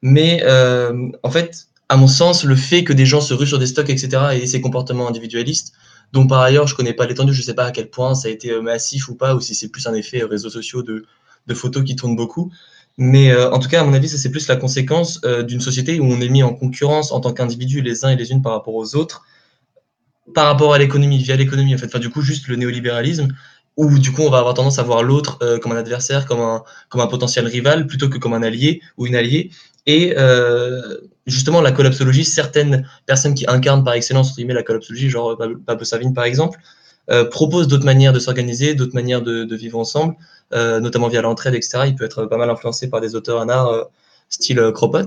Mais 0.03 0.43
euh, 0.45 1.09
en 1.23 1.31
fait, 1.31 1.67
à 1.89 1.97
mon 1.97 2.07
sens, 2.07 2.43
le 2.43 2.55
fait 2.55 2.83
que 2.83 2.93
des 2.93 3.07
gens 3.07 3.21
se 3.21 3.33
ruent 3.33 3.47
sur 3.47 3.59
des 3.59 3.67
stocks, 3.67 3.89
etc., 3.89 4.39
et 4.39 4.45
ces 4.45 4.61
comportements 4.61 5.09
individualistes, 5.09 5.73
dont 6.13 6.27
par 6.27 6.41
ailleurs 6.41 6.67
je 6.67 6.75
connais 6.75 6.93
pas 6.93 7.07
l'étendue, 7.07 7.33
je 7.33 7.41
sais 7.41 7.55
pas 7.55 7.65
à 7.65 7.71
quel 7.71 7.89
point 7.89 8.15
ça 8.15 8.27
a 8.27 8.31
été 8.31 8.61
massif 8.61 9.09
ou 9.09 9.15
pas, 9.15 9.35
ou 9.35 9.41
si 9.41 9.55
c'est 9.55 9.69
plus 9.69 9.87
un 9.87 9.93
effet 9.95 10.23
réseaux 10.23 10.49
sociaux 10.49 10.83
de 10.83 11.05
photos 11.55 11.83
qui 11.83 11.95
tournent 11.95 12.15
beaucoup. 12.15 12.51
Mais 13.01 13.31
euh, 13.31 13.49
en 13.51 13.59
tout 13.59 13.69
cas, 13.69 13.79
à 13.79 13.83
mon 13.85 13.93
avis, 13.93 14.09
c'est 14.09 14.29
plus 14.29 14.49
la 14.49 14.57
conséquence 14.57 15.21
euh, 15.23 15.41
d'une 15.41 15.61
société 15.61 16.01
où 16.01 16.03
on 16.03 16.19
est 16.19 16.27
mis 16.27 16.43
en 16.43 16.53
concurrence 16.53 17.13
en 17.13 17.21
tant 17.21 17.31
qu'individu 17.31 17.81
les 17.81 18.03
uns 18.03 18.09
et 18.09 18.17
les 18.17 18.31
unes 18.31 18.41
par 18.41 18.51
rapport 18.51 18.75
aux 18.75 18.93
autres, 18.97 19.23
par 20.35 20.47
rapport 20.47 20.73
à 20.73 20.77
l'économie, 20.77 21.17
via 21.17 21.37
l'économie 21.37 21.73
en 21.73 21.77
fait. 21.77 21.85
Enfin, 21.85 21.99
du 21.99 22.09
coup, 22.09 22.21
juste 22.21 22.49
le 22.49 22.57
néolibéralisme, 22.57 23.29
où 23.77 23.97
du 23.97 24.11
coup 24.11 24.23
on 24.23 24.29
va 24.29 24.39
avoir 24.39 24.53
tendance 24.53 24.79
à 24.79 24.83
voir 24.83 25.01
l'autre 25.01 25.39
euh, 25.41 25.59
comme 25.59 25.71
un 25.71 25.77
adversaire, 25.77 26.25
comme 26.25 26.41
un, 26.41 26.61
comme 26.89 26.99
un 26.99 27.07
potentiel 27.07 27.47
rival, 27.47 27.87
plutôt 27.87 28.09
que 28.09 28.17
comme 28.17 28.33
un 28.33 28.43
allié 28.43 28.81
ou 28.97 29.07
une 29.07 29.15
alliée. 29.15 29.49
Et 29.85 30.13
justement, 31.25 31.61
la 31.61 31.71
collapsologie, 31.71 32.25
certaines 32.25 32.85
personnes 33.05 33.33
qui 33.33 33.45
incarnent 33.47 33.83
par 33.83 33.93
excellence 33.93 34.31
entre 34.31 34.53
la 34.53 34.61
collapsologie, 34.61 35.09
genre 35.09 35.37
Pablo 35.65 35.85
Savine 35.85 36.13
par 36.13 36.25
exemple, 36.25 36.59
proposent 37.31 37.67
d'autres 37.67 37.85
manières 37.85 38.13
de 38.13 38.19
s'organiser, 38.19 38.75
d'autres 38.75 38.93
manières 38.93 39.21
de, 39.21 39.43
de, 39.43 39.55
vivre 39.55 39.79
ensemble, 39.79 40.15
euh, 40.53 40.79
notamment 40.79 41.07
via 41.07 41.21
l'entraide, 41.21 41.55
etc. 41.55 41.83
Il 41.87 41.95
peut 41.95 42.05
être 42.05 42.25
pas 42.25 42.37
mal 42.37 42.49
influencé 42.49 42.89
par 42.89 43.01
des 43.01 43.15
auteurs 43.15 43.39
en 43.39 43.49
art 43.49 43.67
euh, 43.67 43.83
style 44.29 44.59
euh, 44.59 44.71
Cropot. 44.71 45.05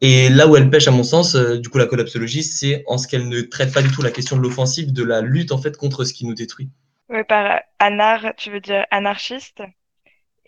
Et 0.00 0.28
là 0.28 0.46
où 0.46 0.56
elle 0.56 0.70
pêche, 0.70 0.86
à 0.88 0.92
mon 0.92 1.02
sens, 1.02 1.34
du 1.34 1.68
coup, 1.68 1.78
la 1.78 1.86
collapsologie, 1.86 2.44
c'est 2.44 2.84
en 2.86 2.98
ce 2.98 3.08
qu'elle 3.08 3.28
ne 3.28 3.40
traite 3.40 3.74
pas 3.74 3.82
du 3.82 3.90
tout 3.90 4.00
la 4.00 4.12
question 4.12 4.36
de 4.36 4.42
l'offensive, 4.42 4.92
de 4.92 5.02
la 5.02 5.20
lutte 5.22 5.50
en 5.50 5.58
fait 5.58 5.76
contre 5.76 6.04
ce 6.04 6.12
qui 6.12 6.24
nous 6.24 6.34
détruit. 6.34 6.68
Oui, 7.08 7.24
par 7.28 7.62
anar, 7.80 8.34
tu 8.36 8.50
veux 8.50 8.60
dire 8.60 8.84
anarchiste? 8.90 9.62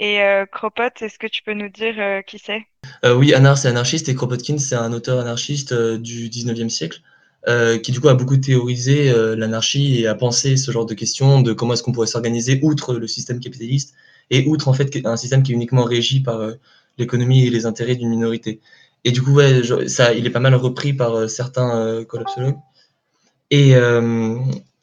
Et 0.00 0.22
euh, 0.22 0.46
Kropot, 0.46 0.82
est-ce 1.00 1.18
que 1.18 1.26
tu 1.26 1.42
peux 1.42 1.52
nous 1.52 1.68
dire 1.68 1.94
euh, 1.98 2.22
qui 2.22 2.38
c'est? 2.38 2.62
Euh, 3.04 3.14
Oui, 3.14 3.34
Anar, 3.34 3.58
c'est 3.58 3.68
anarchiste 3.68 4.08
et 4.08 4.14
Kropotkin, 4.14 4.56
c'est 4.56 4.74
un 4.74 4.94
auteur 4.94 5.20
anarchiste 5.20 5.72
euh, 5.72 5.98
du 5.98 6.30
19e 6.30 6.70
siècle 6.70 7.02
euh, 7.48 7.78
qui 7.78 7.90
du 7.90 8.00
coup 8.00 8.08
a 8.08 8.14
beaucoup 8.14 8.36
théorisé 8.36 9.10
euh, 9.10 9.34
l'anarchie 9.34 9.98
et 9.98 10.06
a 10.06 10.14
pensé 10.14 10.58
ce 10.58 10.70
genre 10.70 10.84
de 10.84 10.92
questions 10.92 11.40
de 11.40 11.54
comment 11.54 11.72
est-ce 11.72 11.82
qu'on 11.82 11.92
pourrait 11.92 12.06
s'organiser 12.06 12.60
outre 12.62 12.92
le 12.92 13.06
système 13.06 13.40
capitaliste 13.40 13.94
et 14.28 14.46
outre 14.46 14.68
en 14.68 14.74
fait 14.74 14.94
un 15.06 15.16
système 15.16 15.42
qui 15.42 15.52
est 15.52 15.54
uniquement 15.54 15.84
régi 15.84 16.20
par 16.20 16.38
euh, 16.40 16.52
l'économie 16.98 17.46
et 17.46 17.50
les 17.50 17.64
intérêts 17.64 17.96
d'une 17.96 18.10
minorité. 18.10 18.60
Et 19.04 19.12
du 19.12 19.22
coup, 19.22 19.32
ouais, 19.32 19.62
ça, 19.88 20.12
il 20.12 20.26
est 20.26 20.30
pas 20.30 20.40
mal 20.40 20.54
repris 20.54 20.92
par 20.92 21.30
certains 21.30 22.04
collapsologues. 22.04 22.58
Et, 23.50 23.70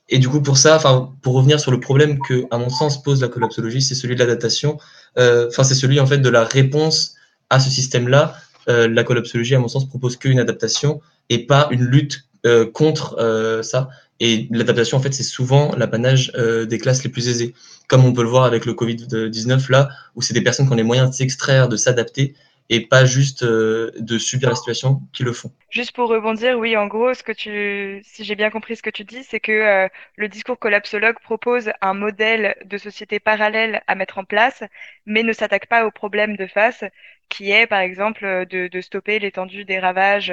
et 0.10 0.18
du 0.18 0.28
coup, 0.28 0.42
pour 0.42 0.58
ça, 0.58 0.80
pour 1.22 1.36
revenir 1.36 1.60
sur 1.60 1.70
le 1.70 1.80
problème 1.80 2.18
que, 2.28 2.46
à 2.50 2.58
mon 2.58 2.70
sens, 2.70 3.04
pose 3.04 3.22
la 3.22 3.28
collapsologie, 3.28 3.84
c'est 3.84 3.94
celui 3.94 4.16
de 4.16 4.20
l'adaptation. 4.20 4.80
Enfin, 5.18 5.64
c'est 5.64 5.76
celui 5.76 6.00
en 6.00 6.08
fait 6.08 6.18
de 6.18 6.30
la 6.30 6.46
réponse 6.46 7.14
à 7.52 7.60
ce 7.60 7.70
système-là. 7.70 8.34
la 8.66 9.04
collapsologie, 9.04 9.54
à 9.54 9.60
mon 9.60 9.68
sens, 9.68 9.88
propose 9.88 10.18
qu'une 10.18 10.40
adaptation 10.40 11.00
et 11.30 11.46
pas 11.46 11.68
une 11.70 11.84
lutte 11.84 12.27
contre 12.74 13.62
ça. 13.64 13.90
Et 14.20 14.48
l'adaptation, 14.52 14.98
en 14.98 15.02
fait, 15.02 15.14
c'est 15.14 15.24
souvent 15.24 15.76
l'apanage 15.76 16.32
des 16.34 16.78
classes 16.78 17.04
les 17.04 17.10
plus 17.10 17.28
aisées, 17.28 17.54
comme 17.88 18.04
on 18.06 18.14
peut 18.14 18.24
le 18.24 18.30
voir 18.30 18.46
avec 18.46 18.66
le 18.66 18.74
Covid-19 18.74 19.72
là, 19.72 19.90
où 20.16 20.22
c'est 20.22 20.34
des 20.34 20.42
personnes 20.42 20.66
qui 20.66 20.74
ont 20.74 20.76
les 20.78 20.84
moyens 20.84 21.10
de 21.10 21.16
s'extraire, 21.16 21.70
de 21.70 21.78
s'adapter, 21.78 22.36
et 22.70 22.86
pas 22.86 23.06
juste 23.06 23.44
euh, 23.44 23.92
de 23.98 24.18
subir 24.18 24.50
la 24.50 24.56
situation 24.56 25.02
qui 25.14 25.24
le 25.24 25.34
font. 25.34 25.52
Juste 25.70 25.94
pour 25.94 26.10
rebondir, 26.10 26.58
oui, 26.58 26.76
en 26.76 26.88
gros, 26.88 27.14
ce 27.14 27.24
que 27.24 27.32
tu, 27.32 28.02
si 28.04 28.24
j'ai 28.24 28.36
bien 28.36 28.50
compris 28.50 28.76
ce 28.76 28.82
que 28.84 28.90
tu 28.90 29.04
dis, 29.04 29.24
c'est 29.24 29.40
que 29.40 29.52
euh, 29.52 29.88
le 30.16 30.28
discours 30.28 30.60
collapsologue 30.60 31.20
propose 31.22 31.72
un 31.82 31.94
modèle 31.94 32.56
de 32.66 32.78
société 32.78 33.20
parallèle 33.20 33.82
à 33.88 33.96
mettre 33.96 34.18
en 34.18 34.26
place, 34.26 34.64
mais 35.06 35.24
ne 35.24 35.34
s'attaque 35.34 35.68
pas 35.68 35.86
au 35.86 35.92
problème 35.92 36.36
de 36.36 36.48
face, 36.48 36.84
qui 37.30 37.52
est 37.52 37.68
par 37.68 37.80
exemple 37.80 38.46
de, 38.50 38.68
de 38.68 38.82
stopper 38.82 39.20
l'étendue 39.20 39.66
des 39.66 39.80
ravages 39.80 40.32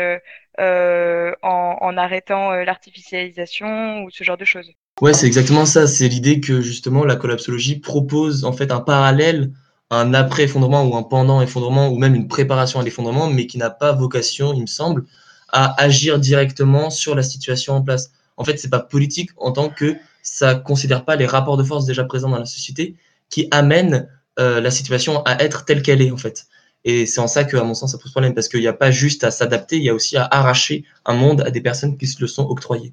euh, 0.61 1.33
en, 1.43 1.77
en, 1.81 1.97
arrêtant 1.97 2.53
l'artificialisation 2.53 4.03
ou 4.05 4.11
ce 4.11 4.23
genre 4.25 4.37
de 4.37 4.45
choses. 4.45 4.73
Ouais, 5.01 5.13
c'est 5.13 5.27
exactement 5.27 5.67
ça. 5.67 5.87
C'est 5.89 6.09
l'idée 6.09 6.41
que 6.41 6.61
justement 6.61 7.05
la 7.05 7.17
collapsologie 7.17 7.81
propose 7.81 8.45
en 8.45 8.53
fait 8.53 8.71
un 8.71 8.81
parallèle 8.81 9.51
un 9.91 10.15
après-effondrement 10.15 10.85
ou 10.85 10.97
un 10.97 11.03
pendant-effondrement 11.03 11.89
ou 11.89 11.99
même 11.99 12.15
une 12.15 12.29
préparation 12.29 12.81
à 12.81 12.83
l'effondrement, 12.83 13.29
mais 13.29 13.47
qui 13.47 13.59
n'a 13.59 13.71
pas 13.71 13.93
vocation, 13.93 14.53
il 14.55 14.63
me 14.63 14.67
semble, 14.67 15.05
à 15.53 15.81
agir 15.83 16.19
directement 16.19 16.91
sur 16.91 17.15
la 17.15 17.23
situation 17.23 17.75
en 17.75 17.83
place. 17.83 18.13
En 18.37 18.45
fait, 18.45 18.59
c'est 18.59 18.71
pas 18.71 18.81
politique 18.81 19.31
en 19.37 19.53
tant 19.53 19.69
que 19.69 19.97
ça 20.23 20.55
considère 20.55 21.05
pas 21.05 21.17
les 21.17 21.27
rapports 21.27 21.57
de 21.57 21.63
force 21.63 21.85
déjà 21.87 22.05
présents 22.05 22.31
dans 22.31 22.39
la 22.39 22.47
société 22.47 22.97
qui 23.31 23.47
amènent 23.51 24.09
euh, 24.41 24.61
la 24.61 24.71
situation 24.71 25.23
à 25.25 25.43
être 25.43 25.65
telle 25.65 25.83
qu'elle 25.83 26.03
est 26.03 26.11
en 26.11 26.17
fait. 26.17 26.47
Et 26.85 27.07
c'est 27.07 27.21
en 27.21 27.27
ça 27.29 27.45
que, 27.45 27.57
à 27.57 27.65
mon 27.65 27.75
sens, 27.75 27.93
ça 27.93 27.99
pose 27.99 28.11
problème 28.11 28.35
parce 28.35 28.49
qu'il 28.49 28.61
n'y 28.61 28.67
a 28.67 28.73
pas 28.73 28.91
juste 28.91 29.25
à 29.25 29.31
s'adapter, 29.31 29.77
il 29.77 29.85
y 29.85 29.89
a 29.89 29.95
aussi 29.95 30.17
à 30.17 30.27
arracher 30.31 30.85
un 31.07 31.15
monde 31.15 31.41
à 31.43 31.51
des 31.51 31.61
personnes 31.61 31.97
qui 31.97 32.07
se 32.07 32.21
le 32.21 32.27
sont 32.27 32.47
octroyées. 32.47 32.93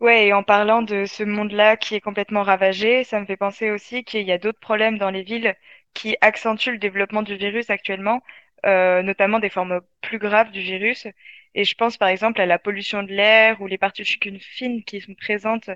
Ouais, 0.00 0.26
et 0.26 0.32
en 0.34 0.42
parlant 0.42 0.82
de 0.82 1.06
ce 1.06 1.22
monde-là 1.22 1.76
qui 1.76 1.94
est 1.94 2.00
complètement 2.00 2.42
ravagé, 2.42 3.02
ça 3.04 3.18
me 3.18 3.24
fait 3.24 3.36
penser 3.36 3.70
aussi 3.70 4.04
qu'il 4.04 4.26
y 4.26 4.32
a 4.32 4.38
d'autres 4.38 4.58
problèmes 4.60 4.98
dans 4.98 5.10
les 5.10 5.22
villes 5.22 5.54
qui 5.96 6.16
accentue 6.20 6.70
le 6.72 6.78
développement 6.78 7.22
du 7.22 7.36
virus 7.36 7.70
actuellement, 7.70 8.22
euh, 8.66 9.02
notamment 9.02 9.40
des 9.40 9.50
formes 9.50 9.80
plus 10.02 10.18
graves 10.18 10.50
du 10.52 10.60
virus. 10.60 11.06
Et 11.54 11.64
je 11.64 11.74
pense 11.74 11.96
par 11.96 12.08
exemple 12.08 12.40
à 12.40 12.46
la 12.46 12.58
pollution 12.58 13.02
de 13.02 13.12
l'air 13.12 13.60
ou 13.62 13.66
les 13.66 13.78
particules 13.78 14.40
fines 14.40 14.84
qui 14.84 15.00
sont 15.00 15.14
présentes 15.14 15.70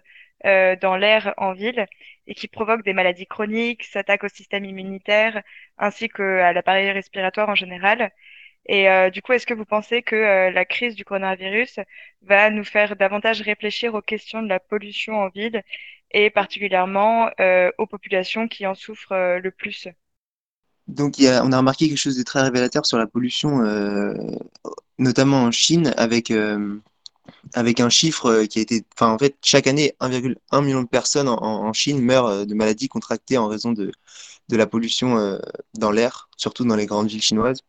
euh, 0.46 0.76
dans 0.76 0.96
l'air 0.96 1.34
en 1.38 1.52
ville 1.54 1.86
et 2.26 2.34
qui 2.34 2.48
provoquent 2.48 2.84
des 2.84 2.92
maladies 2.92 3.26
chroniques, 3.26 3.84
s'attaquent 3.84 4.24
au 4.24 4.28
système 4.28 4.64
immunitaire 4.64 5.42
ainsi 5.78 6.08
qu'à 6.08 6.52
l'appareil 6.52 6.90
respiratoire 6.92 7.48
en 7.48 7.54
général. 7.54 8.10
Et 8.66 8.88
euh, 8.90 9.10
du 9.10 9.22
coup, 9.22 9.32
est-ce 9.32 9.46
que 9.46 9.54
vous 9.54 9.64
pensez 9.66 10.02
que 10.02 10.16
euh, 10.16 10.50
la 10.50 10.64
crise 10.64 10.94
du 10.94 11.04
coronavirus 11.04 11.80
va 12.22 12.50
nous 12.50 12.64
faire 12.64 12.96
davantage 12.96 13.42
réfléchir 13.42 13.94
aux 13.94 14.02
questions 14.02 14.42
de 14.42 14.48
la 14.48 14.60
pollution 14.60 15.14
en 15.16 15.28
ville 15.28 15.62
et 16.12 16.30
particulièrement 16.30 17.30
euh, 17.40 17.70
aux 17.78 17.86
populations 17.86 18.48
qui 18.48 18.66
en 18.66 18.74
souffrent 18.74 19.12
euh, 19.12 19.38
le 19.40 19.50
plus? 19.50 19.88
Donc, 20.94 21.16
on 21.18 21.52
a 21.52 21.58
remarqué 21.58 21.88
quelque 21.88 21.98
chose 21.98 22.16
de 22.16 22.22
très 22.22 22.42
révélateur 22.42 22.86
sur 22.86 22.98
la 22.98 23.06
pollution, 23.06 23.62
euh, 23.64 24.14
notamment 24.98 25.44
en 25.44 25.50
Chine, 25.50 25.94
avec, 25.96 26.30
euh, 26.30 26.78
avec 27.54 27.80
un 27.80 27.88
chiffre 27.88 28.44
qui 28.44 28.58
a 28.58 28.62
été. 28.62 28.84
Enfin, 28.94 29.12
en 29.12 29.18
fait, 29.18 29.36
chaque 29.42 29.66
année, 29.66 29.94
1,1 30.00 30.62
million 30.62 30.82
de 30.82 30.88
personnes 30.88 31.28
en, 31.28 31.72
Chine 31.72 32.00
meurent 32.02 32.46
de 32.46 32.54
maladies 32.54 32.88
contractées 32.88 33.38
en 33.38 33.48
raison 33.48 33.72
de, 33.72 33.92
de 34.50 34.56
la 34.56 34.66
pollution 34.66 35.18
euh, 35.18 35.38
dans 35.74 35.90
l'air, 35.90 36.28
surtout 36.36 36.64
dans 36.64 36.76
les 36.76 36.86
grandes 36.86 37.08
villes 37.08 37.22
chinoises. 37.22 37.62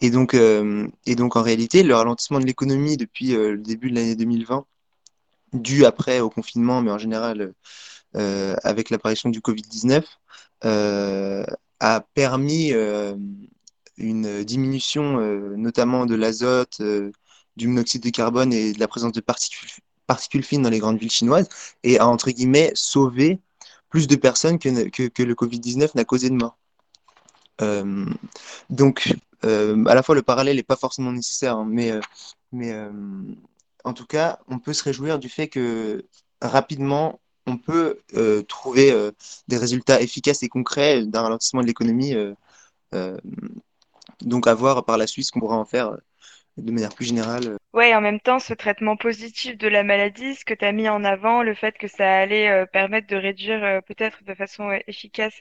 Et 0.00 0.10
donc, 0.10 0.34
euh, 0.34 0.88
et 1.06 1.16
donc, 1.16 1.36
en 1.36 1.42
réalité, 1.42 1.82
le 1.82 1.94
ralentissement 1.94 2.40
de 2.40 2.46
l'économie 2.46 2.96
depuis 2.96 3.34
euh, 3.34 3.52
le 3.52 3.58
début 3.58 3.90
de 3.90 3.96
l'année 3.96 4.16
2020, 4.16 4.66
dû 5.52 5.84
après 5.84 6.20
au 6.20 6.30
confinement, 6.30 6.82
mais 6.82 6.90
en 6.90 6.98
général 6.98 7.54
euh, 8.16 8.56
avec 8.64 8.90
l'apparition 8.90 9.30
du 9.30 9.40
Covid-19, 9.40 10.04
a 11.80 12.00
permis 12.00 12.72
euh, 12.72 13.16
une 13.96 14.44
diminution 14.44 15.18
euh, 15.18 15.54
notamment 15.56 16.06
de 16.06 16.14
l'azote, 16.14 16.78
euh, 16.80 17.12
du 17.56 17.68
monoxyde 17.68 18.02
de 18.02 18.10
carbone 18.10 18.52
et 18.52 18.72
de 18.72 18.80
la 18.80 18.88
présence 18.88 19.12
de 19.12 19.20
particules, 19.20 20.44
fines 20.44 20.62
dans 20.62 20.70
les 20.70 20.80
grandes 20.80 20.98
villes 20.98 21.10
chinoises 21.10 21.48
et 21.82 21.98
a, 21.98 22.06
entre 22.06 22.30
guillemets, 22.30 22.72
sauvé 22.74 23.40
plus 23.88 24.06
de 24.08 24.16
personnes 24.16 24.58
que, 24.58 24.88
que, 25.08 25.22
le 25.22 25.34
Covid-19 25.34 25.90
n'a 25.94 26.04
causé 26.04 26.30
de 26.30 26.34
mort. 26.34 26.58
Donc, 28.70 29.14
à 29.42 29.94
la 29.94 30.02
fois, 30.02 30.16
le 30.16 30.22
parallèle 30.22 30.56
n'est 30.56 30.64
pas 30.64 30.76
forcément 30.76 31.12
nécessaire, 31.12 31.56
hein, 31.56 31.66
mais, 31.68 31.92
mais 32.50 32.74
en 33.84 33.92
tout 33.92 34.06
cas, 34.06 34.40
on 34.48 34.58
peut 34.58 34.72
se 34.72 34.82
réjouir 34.82 35.20
du 35.20 35.28
fait 35.28 35.48
que 35.48 36.04
rapidement, 36.42 37.20
on 37.46 37.56
peut 37.56 37.98
euh, 38.16 38.42
trouver 38.42 38.92
euh, 38.92 39.10
des 39.48 39.56
résultats 39.56 40.00
efficaces 40.00 40.42
et 40.42 40.48
concrets 40.48 41.04
d'un 41.06 41.22
ralentissement 41.22 41.60
de 41.60 41.66
l'économie. 41.66 42.14
Euh, 42.14 43.16
donc, 44.20 44.46
à 44.46 44.54
voir 44.54 44.84
par 44.84 44.96
la 44.96 45.06
suite 45.06 45.26
ce 45.26 45.32
qu'on 45.32 45.40
pourra 45.40 45.56
en 45.56 45.64
faire 45.64 45.96
de 46.56 46.70
manière 46.70 46.94
plus 46.94 47.06
générale. 47.06 47.56
Ouais, 47.72 47.92
en 47.94 48.00
même 48.00 48.20
temps, 48.20 48.38
ce 48.38 48.54
traitement 48.54 48.96
positif 48.96 49.58
de 49.58 49.66
la 49.66 49.82
maladie, 49.82 50.36
ce 50.36 50.44
que 50.44 50.54
tu 50.54 50.64
as 50.64 50.70
mis 50.70 50.88
en 50.88 51.02
avant, 51.02 51.42
le 51.42 51.54
fait 51.54 51.76
que 51.76 51.88
ça 51.88 52.18
allait 52.18 52.64
permettre 52.66 53.08
de 53.08 53.16
réduire 53.16 53.82
peut-être 53.88 54.22
de 54.22 54.34
façon 54.34 54.70
efficace 54.86 55.34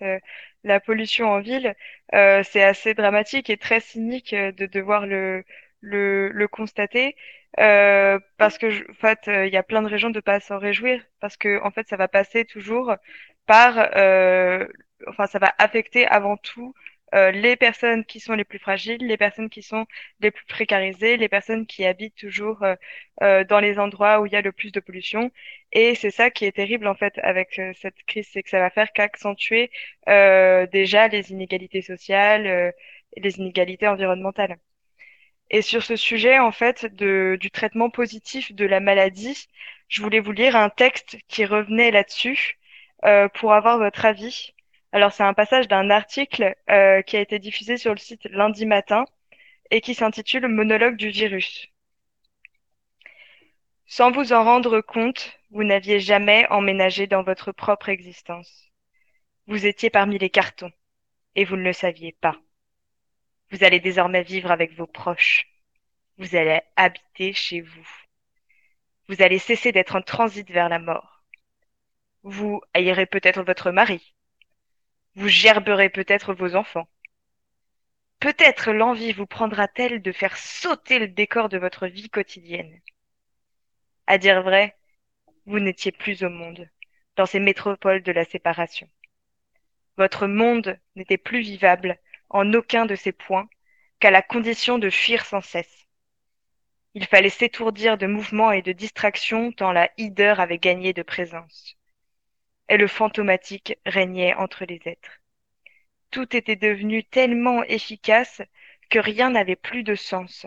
la 0.64 0.80
pollution 0.80 1.30
en 1.30 1.42
ville, 1.42 1.76
c'est 2.12 2.64
assez 2.64 2.96
dramatique 2.96 3.52
et 3.52 3.58
très 3.58 3.80
cynique 3.80 4.34
de 4.34 4.66
devoir 4.66 5.06
le, 5.06 5.44
le, 5.82 6.30
le 6.30 6.48
constater. 6.48 7.16
Parce 7.58 8.58
que, 8.58 8.90
en 8.92 8.94
fait, 8.96 9.20
il 9.28 9.54
y 9.54 9.58
a 9.58 9.64
plein 9.64 9.82
de 9.82 9.88
raisons 9.88 10.10
de 10.10 10.20
pas 10.20 10.40
s'en 10.40 10.60
réjouir, 10.60 11.02
parce 11.20 11.38
que, 11.38 11.62
en 11.64 11.72
fait, 11.72 11.88
ça 11.88 11.98
va 11.98 12.08
passer 12.08 12.46
toujours 12.46 12.96
par, 13.46 13.78
enfin, 15.08 15.28
ça 15.28 15.40
va 15.40 15.54
affecter 15.58 16.06
avant 16.08 16.38
tout 16.38 16.74
euh, 17.16 17.32
les 17.32 17.56
personnes 17.56 18.06
qui 18.06 18.20
sont 18.20 18.34
les 18.34 18.44
plus 18.44 18.60
fragiles, 18.60 19.06
les 19.06 19.18
personnes 19.18 19.50
qui 19.50 19.62
sont 19.62 19.86
les 20.20 20.32
plus 20.32 20.46
précarisées, 20.46 21.18
les 21.18 21.30
personnes 21.30 21.66
qui 21.68 21.86
habitent 21.86 22.16
toujours 22.16 22.64
euh, 22.64 22.76
euh, 23.22 23.44
dans 23.44 23.60
les 23.60 23.78
endroits 23.80 24.20
où 24.22 24.26
il 24.26 24.34
y 24.34 24.36
a 24.36 24.42
le 24.42 24.52
plus 24.52 24.72
de 24.72 24.80
pollution. 24.80 25.32
Et 25.72 25.96
c'est 25.96 26.10
ça 26.12 26.32
qui 26.32 26.46
est 26.46 26.54
terrible 26.54 26.88
en 26.88 26.96
fait 26.96 27.14
avec 27.20 27.60
euh, 27.60 27.72
cette 27.80 28.02
crise, 28.08 28.28
c'est 28.32 28.42
que 28.44 28.50
ça 28.50 28.60
va 28.60 28.70
faire 28.72 28.92
qu'accentuer 28.94 29.72
euh, 30.10 30.66
déjà 30.68 31.08
les 31.08 31.32
inégalités 31.32 31.82
sociales 31.82 32.74
les 33.18 33.38
inégalités 33.38 33.88
environnementales. 33.88 34.58
Et 35.50 35.62
sur 35.62 35.84
ce 35.84 35.96
sujet, 35.96 36.40
en 36.40 36.52
fait, 36.52 36.86
du 36.86 37.52
traitement 37.52 37.90
positif 37.90 38.54
de 38.54 38.66
la 38.66 38.80
maladie, 38.80 39.48
je 39.88 40.02
voulais 40.02 40.20
vous 40.20 40.32
lire 40.32 40.56
un 40.56 40.70
texte 40.70 41.18
qui 41.28 41.46
revenait 41.46 41.92
là-dessus 41.92 42.60
pour 43.34 43.54
avoir 43.54 43.78
votre 43.78 44.06
avis. 44.06 44.54
Alors, 44.94 45.12
c'est 45.12 45.24
un 45.24 45.34
passage 45.34 45.68
d'un 45.68 45.90
article 45.90 46.56
euh, 46.70 47.02
qui 47.02 47.18
a 47.18 47.20
été 47.20 47.40
diffusé 47.40 47.78
sur 47.78 47.94
le 47.94 47.98
site 47.98 48.26
lundi 48.26 48.68
matin 48.68 49.06
et 49.72 49.82
qui 49.82 49.96
s'intitule 49.96 50.48
Monologue 50.48 50.98
du 50.98 51.10
virus. 51.10 51.68
Sans 53.88 54.12
vous 54.12 54.34
en 54.34 54.44
rendre 54.44 54.82
compte, 54.82 55.40
vous 55.50 55.64
n'aviez 55.64 56.00
jamais 56.00 56.48
emménagé 56.52 57.08
dans 57.08 57.24
votre 57.24 57.52
propre 57.52 57.90
existence. 57.90 58.70
Vous 59.48 59.66
étiez 59.66 59.90
parmi 59.90 60.20
les 60.20 60.30
cartons 60.30 60.72
et 61.36 61.44
vous 61.44 61.56
ne 61.56 61.64
le 61.64 61.74
saviez 61.74 62.12
pas. 62.22 62.38
Vous 63.54 63.64
allez 63.64 63.80
désormais 63.80 64.24
vivre 64.24 64.50
avec 64.50 64.74
vos 64.74 64.88
proches. 64.88 65.48
Vous 66.18 66.36
allez 66.36 66.60
habiter 66.76 67.34
chez 67.34 67.62
vous. 67.62 67.88
Vous 69.08 69.22
allez 69.22 69.38
cesser 69.38 69.72
d'être 69.72 69.96
en 69.96 70.02
transit 70.02 70.50
vers 70.50 70.70
la 70.70 70.80
mort. 70.80 71.24
Vous 72.24 72.64
haïrez 72.74 73.06
peut-être 73.06 73.44
votre 73.44 73.70
mari, 73.70 74.16
vous 75.14 75.28
gerberez 75.28 75.90
peut-être 75.90 76.34
vos 76.34 76.56
enfants. 76.56 76.88
Peut-être 78.20 78.72
l'envie 78.72 79.14
vous 79.14 79.28
prendra-t-elle 79.28 80.02
de 80.02 80.12
faire 80.12 80.36
sauter 80.36 80.98
le 80.98 81.08
décor 81.08 81.48
de 81.48 81.60
votre 81.60 81.86
vie 81.86 82.10
quotidienne. 82.10 82.82
À 84.08 84.18
dire 84.18 84.42
vrai, 84.42 84.76
vous 85.46 85.60
n'étiez 85.60 85.92
plus 85.92 86.24
au 86.24 86.30
monde, 86.30 86.68
dans 87.18 87.28
ces 87.28 87.40
métropoles 87.40 88.02
de 88.02 88.12
la 88.12 88.26
séparation. 88.26 88.90
Votre 89.98 90.26
monde 90.26 90.80
n'était 90.96 91.18
plus 91.18 91.42
vivable 91.42 92.00
en 92.34 92.54
aucun 92.54 92.86
de 92.86 92.96
ses 92.96 93.14
points 93.14 93.48
qu'à 94.00 94.12
la 94.12 94.22
condition 94.22 94.80
de 94.80 94.90
fuir 94.90 95.26
sans 95.26 95.42
cesse. 95.42 95.88
Il 96.96 97.06
fallait 97.06 97.30
s'étourdir 97.30 97.98
de 97.98 98.08
mouvements 98.08 98.52
et 98.52 98.62
de 98.62 98.72
distractions 98.72 99.52
tant 99.52 99.72
la 99.72 99.90
hideur 99.98 100.40
avait 100.40 100.60
gagné 100.60 100.94
de 100.94 101.04
présence. 101.04 101.76
Et 102.70 102.78
le 102.78 102.88
fantomatique 102.88 103.78
régnait 103.86 104.34
entre 104.34 104.66
les 104.66 104.82
êtres. 104.86 105.22
Tout 106.12 106.36
était 106.36 106.56
devenu 106.56 107.04
tellement 107.04 107.64
efficace 107.64 108.42
que 108.90 109.00
rien 109.00 109.32
n'avait 109.32 109.56
plus 109.56 109.84
de 109.84 109.96
sens. 109.96 110.46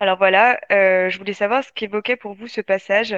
Alors 0.00 0.18
voilà, 0.18 0.58
euh, 0.72 1.10
je 1.10 1.18
voulais 1.18 1.34
savoir 1.34 1.62
ce 1.62 1.72
qu'évoquait 1.72 2.16
pour 2.16 2.34
vous 2.34 2.48
ce 2.48 2.60
passage 2.60 3.14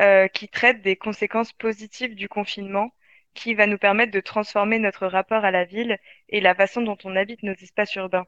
euh, 0.00 0.26
qui 0.28 0.48
traite 0.48 0.82
des 0.82 0.96
conséquences 0.96 1.52
positives 1.52 2.14
du 2.14 2.28
confinement, 2.28 2.92
qui 3.34 3.54
va 3.54 3.66
nous 3.66 3.78
permettre 3.78 4.12
de 4.12 4.20
transformer 4.20 4.78
notre 4.78 5.06
rapport 5.06 5.44
à 5.44 5.50
la 5.50 5.64
ville 5.64 5.98
et 6.28 6.40
la 6.40 6.54
façon 6.54 6.82
dont 6.82 6.98
on 7.04 7.16
habite 7.16 7.42
nos 7.42 7.54
espaces 7.54 7.94
urbains. 7.96 8.26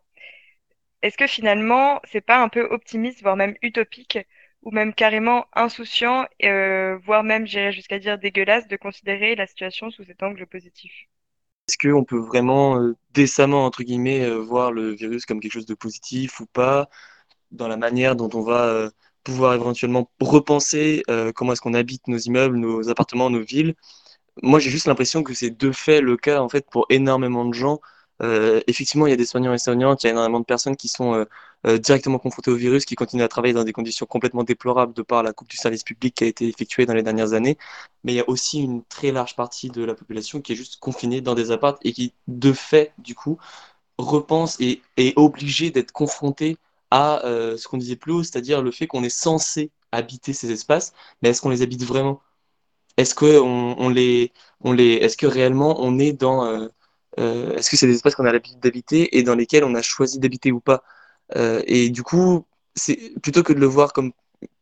Est-ce 1.03 1.17
que 1.17 1.27
finalement, 1.27 2.01
c'est 2.05 2.21
pas 2.21 2.43
un 2.43 2.49
peu 2.49 2.63
optimiste, 2.63 3.23
voire 3.23 3.37
même 3.37 3.55
utopique, 3.63 4.19
ou 4.63 4.73
même 4.73 4.95
carrément 4.95 5.47
insouciant, 5.55 6.27
euh, 6.43 6.99
voire 7.05 7.23
même, 7.23 7.47
j'irais 7.47 7.73
jusqu'à 7.73 8.01
dire 8.01 8.19
dégueulasse, 8.19 8.67
de 8.67 8.77
considérer 8.77 9.37
la 9.37 9.47
situation 9.47 9.91
sous 9.91 10.05
cet 10.05 10.23
angle 10.25 10.45
positif? 10.47 10.93
Est-ce 11.69 11.79
qu'on 11.79 12.05
peut 12.05 12.19
vraiment 12.19 12.81
euh, 12.81 12.97
décemment, 13.13 13.65
entre 13.65 13.85
guillemets, 13.85 14.25
euh, 14.25 14.39
voir 14.39 14.73
le 14.73 14.93
virus 14.93 15.25
comme 15.25 15.39
quelque 15.39 15.53
chose 15.53 15.67
de 15.67 15.75
positif 15.75 16.41
ou 16.41 16.47
pas, 16.47 16.89
dans 17.53 17.69
la 17.69 17.77
manière 17.77 18.17
dont 18.17 18.31
on 18.35 18.43
va 18.43 18.91
pouvoir 19.23 19.55
éventuellement 19.55 20.11
repenser 20.21 21.03
comment 21.35 21.53
est-ce 21.53 21.61
qu'on 21.61 21.75
habite 21.75 22.07
nos 22.07 22.19
immeubles, 22.19 22.57
nos 22.59 22.89
appartements, 22.89 23.29
nos 23.29 23.43
villes? 23.43 23.75
Moi, 24.43 24.59
j'ai 24.61 24.71
juste 24.71 24.87
l'impression 24.87 25.23
que 25.23 25.33
c'est 25.35 25.51
de 25.51 25.73
fait 25.73 26.01
le 26.01 26.17
cas, 26.17 26.41
en 26.43 26.49
fait, 26.49 26.67
pour 26.71 26.87
énormément 26.91 27.45
de 27.47 27.55
gens. 27.55 27.81
Euh, 28.23 28.61
effectivement, 28.67 29.07
il 29.07 29.11
y 29.11 29.13
a 29.13 29.17
des 29.17 29.25
soignants 29.27 29.53
et 29.55 29.59
soignantes, 29.59 30.03
il 30.05 30.07
y 30.07 30.11
a 30.11 30.13
énormément 30.13 30.41
de 30.41 30.45
personnes 30.45 30.77
qui 30.77 30.89
sont 30.89 31.15
euh, 31.15 31.25
euh, 31.67 31.79
directement 31.79 32.19
confrontées 32.19 32.51
au 32.51 32.55
virus, 32.57 32.85
qui 32.85 32.95
continuent 32.97 33.23
à 33.23 33.29
travailler 33.29 33.55
dans 33.55 33.65
des 33.65 33.73
conditions 33.73 34.07
complètement 34.07 34.43
déplorables 34.45 34.93
de 34.95 35.03
par 35.03 35.23
la 35.23 35.33
coupe 35.33 35.49
du 35.49 35.57
service 35.57 35.83
public 35.85 36.15
qui 36.15 36.25
a 36.25 36.27
été 36.27 36.49
effectuée 36.49 36.85
dans 36.87 36.95
les 36.95 37.03
dernières 37.03 37.33
années. 37.33 37.57
Mais 38.05 38.13
il 38.13 38.17
y 38.17 38.21
a 38.21 38.29
aussi 38.29 38.63
une 38.63 38.85
très 38.85 39.11
large 39.13 39.37
partie 39.37 39.71
de 39.71 39.83
la 39.85 39.95
population 39.95 40.41
qui 40.43 40.53
est 40.53 40.57
juste 40.57 40.79
confinée 40.81 41.21
dans 41.23 41.35
des 41.35 41.51
apparts 41.51 41.79
et 41.83 41.93
qui, 41.93 42.13
de 42.29 42.53
fait, 42.53 42.93
du 42.99 43.15
coup, 43.15 43.39
repense 43.99 44.61
et 44.61 44.83
est 44.99 45.15
obligée 45.19 45.71
d'être 45.71 45.93
confrontée 45.93 46.59
à 46.91 47.21
ce 47.25 47.69
qu'on 47.69 47.79
disait 47.79 47.97
plus 47.97 48.13
haut, 48.13 48.23
c'est-à-dire 48.23 48.63
le 48.63 48.71
fait 48.73 48.87
qu'on 48.87 49.03
est 49.05 49.09
censé 49.11 49.71
habiter 49.93 50.33
ces 50.33 50.51
espaces, 50.53 50.93
mais 51.23 51.31
est-ce 51.31 51.43
qu'on 51.43 51.51
les 51.51 51.63
habite 51.63 51.85
vraiment? 51.85 52.21
Est-ce 52.97 53.15
que 53.15 53.39
on, 53.41 53.89
les, 53.89 54.33
on 54.61 54.73
les, 54.73 54.95
est-ce 54.95 55.17
que 55.17 55.27
réellement 55.27 55.77
on 55.81 55.99
est 55.99 56.13
dans 56.13 56.45
euh, 57.19 57.55
est-ce 57.57 57.71
que 57.71 57.77
c'est 57.77 57.87
des 57.87 57.95
espaces 57.95 58.15
qu'on 58.15 58.27
a 58.27 58.33
l'habitude 58.33 58.61
d'habiter 58.61 59.17
et 59.19 59.23
dans 59.23 59.35
lesquels 59.35 59.65
on 59.65 59.75
a 59.75 59.83
choisi 59.83 60.19
d'habiter 60.19 60.53
ou 60.53 60.61
pas? 60.61 60.83
Euh, 61.37 61.63
Et 61.67 61.91
du 61.91 62.03
coup, 62.03 62.47
c'est 62.75 63.13
plutôt 63.23 63.43
que 63.43 63.53
de 63.53 63.61
le 63.61 63.67
voir 63.67 63.93
comme 63.93 64.13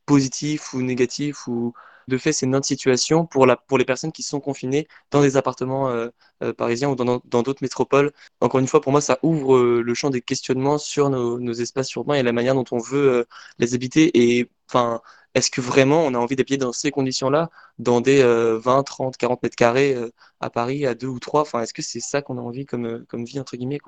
positif 0.06 0.74
ou 0.74 0.82
négatif 0.82 1.46
ou 1.48 1.74
de 2.08 2.18
fait 2.18 2.32
c'est 2.32 2.46
une 2.46 2.54
autre 2.56 2.66
situation 2.66 3.26
pour, 3.26 3.46
les 3.46 3.84
personnes 3.84 4.12
qui 4.12 4.22
sont 4.22 4.40
confinées 4.40 4.86
dans 5.10 5.22
des 5.22 5.36
appartements 5.36 5.88
euh, 5.88 6.10
parisiens 6.56 6.90
ou 6.90 6.96
dans 6.96 7.20
d'autres 7.42 7.62
métropoles. 7.62 8.12
Encore 8.40 8.60
une 8.60 8.66
fois, 8.66 8.80
pour 8.80 8.92
moi, 8.92 9.00
ça 9.00 9.18
ouvre 9.22 9.58
le 9.58 9.94
champ 9.94 10.10
des 10.10 10.20
questionnements 10.20 10.78
sur 10.78 11.10
nos, 11.10 11.52
espaces 11.52 11.92
urbains 11.94 12.14
et 12.14 12.22
la 12.22 12.32
manière 12.32 12.54
dont 12.54 12.64
on 12.72 12.78
veut 12.78 13.26
les 13.58 13.74
habiter. 13.74 14.10
Et 14.14 14.50
enfin, 14.68 15.00
est-ce 15.34 15.50
que 15.50 15.60
vraiment 15.60 16.04
on 16.06 16.14
a 16.14 16.18
envie 16.18 16.36
d'habiter 16.36 16.58
dans 16.58 16.72
ces 16.72 16.90
conditions-là, 16.92 17.50
dans 17.78 18.00
des 18.00 18.22
20, 18.22 18.82
30, 18.84 19.16
40 19.16 19.42
mètres 19.42 19.56
carrés 19.56 19.94
euh, 19.94 20.10
à 20.40 20.48
Paris, 20.50 20.86
à 20.86 20.94
deux 20.94 21.08
ou 21.08 21.18
trois? 21.18 21.42
Enfin, 21.42 21.60
est-ce 21.62 21.74
que 21.74 21.82
c'est 21.82 22.00
ça 22.00 22.22
qu'on 22.22 22.38
a 22.38 22.40
envie 22.40 22.66
comme, 22.66 22.86
euh, 22.86 23.24
vie, 23.24 23.40
entre 23.40 23.56
guillemets, 23.56 23.80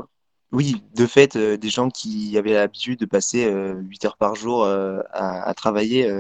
Oui, 0.50 0.82
de 0.94 1.06
fait, 1.06 1.36
euh, 1.36 1.56
des 1.56 1.68
gens 1.68 1.88
qui 1.88 2.36
avaient 2.36 2.54
l'habitude 2.54 2.98
de 2.98 3.06
passer 3.06 3.48
8 3.48 4.04
heures 4.04 4.16
par 4.16 4.34
jour 4.34 4.64
à, 4.66 5.54
travailler 5.54 6.10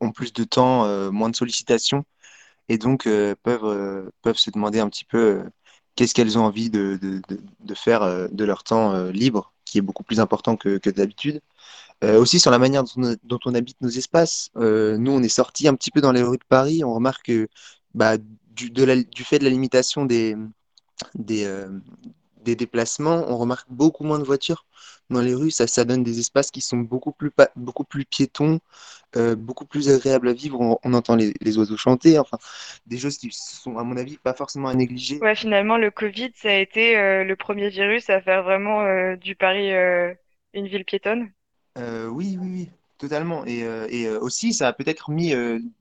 ont 0.00 0.12
plus 0.12 0.32
de 0.32 0.44
temps, 0.44 1.10
moins 1.12 1.30
de 1.30 1.36
sollicitations, 1.36 2.04
et 2.68 2.78
donc 2.78 3.04
peuvent, 3.42 4.10
peuvent 4.22 4.38
se 4.38 4.50
demander 4.50 4.80
un 4.80 4.88
petit 4.88 5.04
peu 5.04 5.42
qu'est-ce 5.96 6.14
qu'elles 6.14 6.38
ont 6.38 6.44
envie 6.44 6.70
de, 6.70 6.98
de, 7.00 7.20
de, 7.60 7.74
faire 7.74 8.28
de 8.30 8.44
leur 8.44 8.62
temps 8.64 9.10
libre, 9.10 9.52
qui 9.64 9.78
est 9.78 9.82
beaucoup 9.82 10.04
plus 10.04 10.20
important 10.20 10.56
que, 10.56 10.78
que 10.78 10.90
d'habitude. 10.90 11.40
Euh, 12.02 12.18
aussi 12.18 12.40
sur 12.40 12.50
la 12.50 12.58
manière 12.58 12.84
dont 13.24 13.38
on, 13.44 13.54
habite 13.54 13.80
nos 13.82 13.90
espaces. 13.90 14.50
Euh, 14.56 14.96
nous, 14.96 15.12
on 15.12 15.22
est 15.22 15.28
sorti 15.28 15.68
un 15.68 15.74
petit 15.74 15.90
peu 15.90 16.00
dans 16.00 16.12
les 16.12 16.22
rues 16.22 16.38
de 16.38 16.44
Paris. 16.48 16.82
On 16.82 16.94
remarque 16.94 17.26
que 17.26 17.48
bah, 17.94 18.16
du, 18.16 18.70
fait 19.24 19.38
de 19.38 19.44
la 19.44 19.50
limitation 19.50 20.06
des, 20.06 20.34
des, 21.14 21.44
euh, 21.44 21.68
des, 22.42 22.56
déplacements, 22.56 23.24
on 23.28 23.36
remarque 23.36 23.66
beaucoup 23.70 24.04
moins 24.04 24.18
de 24.18 24.24
voitures 24.24 24.64
dans 25.10 25.20
les 25.20 25.34
rues. 25.34 25.50
Ça, 25.50 25.66
ça 25.66 25.84
donne 25.84 26.02
des 26.02 26.20
espaces 26.20 26.50
qui 26.50 26.62
sont 26.62 26.78
beaucoup 26.78 27.12
plus, 27.12 27.32
beaucoup 27.56 27.84
plus 27.84 28.06
piétons, 28.06 28.60
beaucoup 29.36 29.64
plus 29.64 29.90
agréables 29.90 30.28
à 30.28 30.32
vivre. 30.32 30.78
On, 30.82 30.94
entend 30.94 31.16
les, 31.16 31.34
les, 31.40 31.58
oiseaux 31.58 31.76
chanter. 31.76 32.18
Enfin, 32.18 32.38
des 32.86 32.98
choses 32.98 33.18
qui 33.18 33.30
sont, 33.32 33.78
à 33.78 33.84
mon 33.84 33.96
avis, 33.96 34.16
pas 34.18 34.34
forcément 34.34 34.68
à 34.68 34.74
négliger. 34.74 35.18
Ouais, 35.18 35.34
finalement, 35.34 35.76
le 35.76 35.90
Covid, 35.90 36.30
ça 36.34 36.50
a 36.50 36.54
été 36.54 36.94
le 37.24 37.34
premier 37.34 37.70
virus 37.70 38.08
à 38.10 38.20
faire 38.20 38.42
vraiment 38.42 39.14
du 39.16 39.34
Paris 39.34 39.72
une 40.54 40.66
ville 40.66 40.84
piétonne. 40.84 41.30
Euh, 41.78 42.06
oui, 42.08 42.36
oui, 42.40 42.48
oui, 42.50 42.70
totalement. 42.98 43.44
Et, 43.46 43.62
euh, 43.64 43.86
et 43.90 44.06
euh, 44.06 44.18
aussi, 44.20 44.52
ça 44.52 44.68
a 44.68 44.72
peut-être 44.72 45.10
mis 45.10 45.32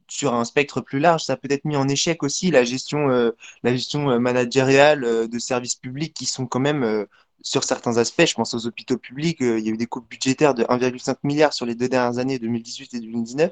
sur 0.08 0.34
un 0.34 0.46
spectre 0.46 0.82
plus 0.82 1.00
large, 1.00 1.24
ça 1.24 1.34
a 1.34 1.38
peut-être 1.38 1.66
mis 1.66 1.76
en 1.76 1.88
échec 1.88 2.24
aussi 2.24 2.52
la 2.52 2.64
gestion, 2.64 3.08
la 3.08 3.72
gestion 3.72 4.20
managériale 4.20 5.30
de 5.30 5.40
services 5.40 5.76
publics 5.76 6.14
qui 6.14 6.26
sont 6.26 6.48
quand 6.48 6.60
même, 6.60 7.06
sur 7.42 7.64
certains 7.64 7.98
aspects, 7.98 8.26
je 8.26 8.36
pense 8.36 8.54
aux 8.54 8.68
hôpitaux 8.68 8.98
publics, 8.98 9.38
il 9.42 9.60
y 9.60 9.70
a 9.70 9.72
eu 9.72 9.78
des 9.78 9.88
coupes 9.88 10.10
budgétaires 10.10 10.54
de 10.54 10.64
1,5 10.64 11.18
milliard 11.24 11.54
sur 11.54 11.66
les 11.66 11.76
deux 11.76 11.90
dernières 11.90 12.20
années, 12.20 12.40
2018 12.40 12.94
et 12.94 13.00
2019. 13.00 13.52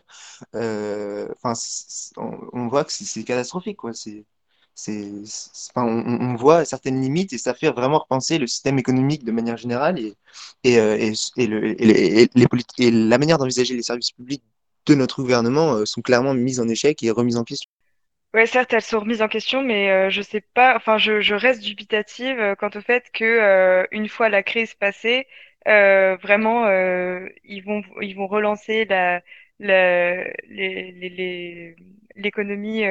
Enfin, 0.54 1.54
on, 2.54 2.68
voit 2.68 2.84
que 2.84 2.92
c'est 2.92 3.24
catastrophique, 3.24 3.78
quoi. 3.78 3.94
C'est 3.94 4.26
c'est, 4.78 5.12
on, 5.76 6.36
voit 6.36 6.64
certaines 6.64 7.02
limites 7.02 7.34
et 7.34 7.40
ça 7.40 7.56
fait 7.56 7.72
vraiment 7.72 8.00
repenser 8.00 8.38
le 8.38 8.46
système 8.46 8.78
économique 8.78 9.24
de 9.24 9.32
manière 9.32 9.58
générale 9.58 9.98
et, 10.00 10.16
et, 10.64 10.80
euh, 10.80 11.14
et, 11.36 11.48
le, 11.48 11.60
les, 11.74 12.30
et 12.78 12.92
la 12.92 13.18
manière 13.18 13.40
d'envisager 13.40 13.76
les 13.76 13.82
services 13.82 14.12
publics 14.12 14.44
de 14.86 14.96
notre 14.96 15.22
gouvernement 15.22 15.74
euh, 15.74 15.86
sont 15.86 16.02
clairement 16.02 16.36
mises 16.36 16.60
en 16.60 16.68
échec 16.68 17.02
et 17.04 17.10
remises 17.10 17.38
en 17.38 17.44
question. 17.44 17.72
Oui, 18.34 18.46
certes, 18.48 18.74
elles 18.74 18.82
sont 18.82 19.00
remises 19.00 19.22
en 19.22 19.28
question, 19.28 19.64
mais 19.64 19.90
euh, 19.90 20.10
je 20.10 20.22
sais 20.22 20.42
pas, 20.42 20.76
enfin, 20.76 20.98
je, 20.98 21.22
je 21.22 21.34
reste 21.34 21.64
dubitative 21.64 22.56
quant 22.60 22.70
au 22.76 22.82
fait 22.82 23.10
que 23.12 23.88
une 23.92 24.08
fois 24.10 24.30
la 24.30 24.44
crise 24.44 24.74
passée, 24.76 25.28
vraiment, 25.66 26.68
ils 27.44 27.62
vont, 27.62 27.82
ils 28.02 28.16
vont 28.16 28.28
relancer 28.28 28.86
la, 28.86 29.22
la, 29.60 30.24
l'économie 32.16 32.84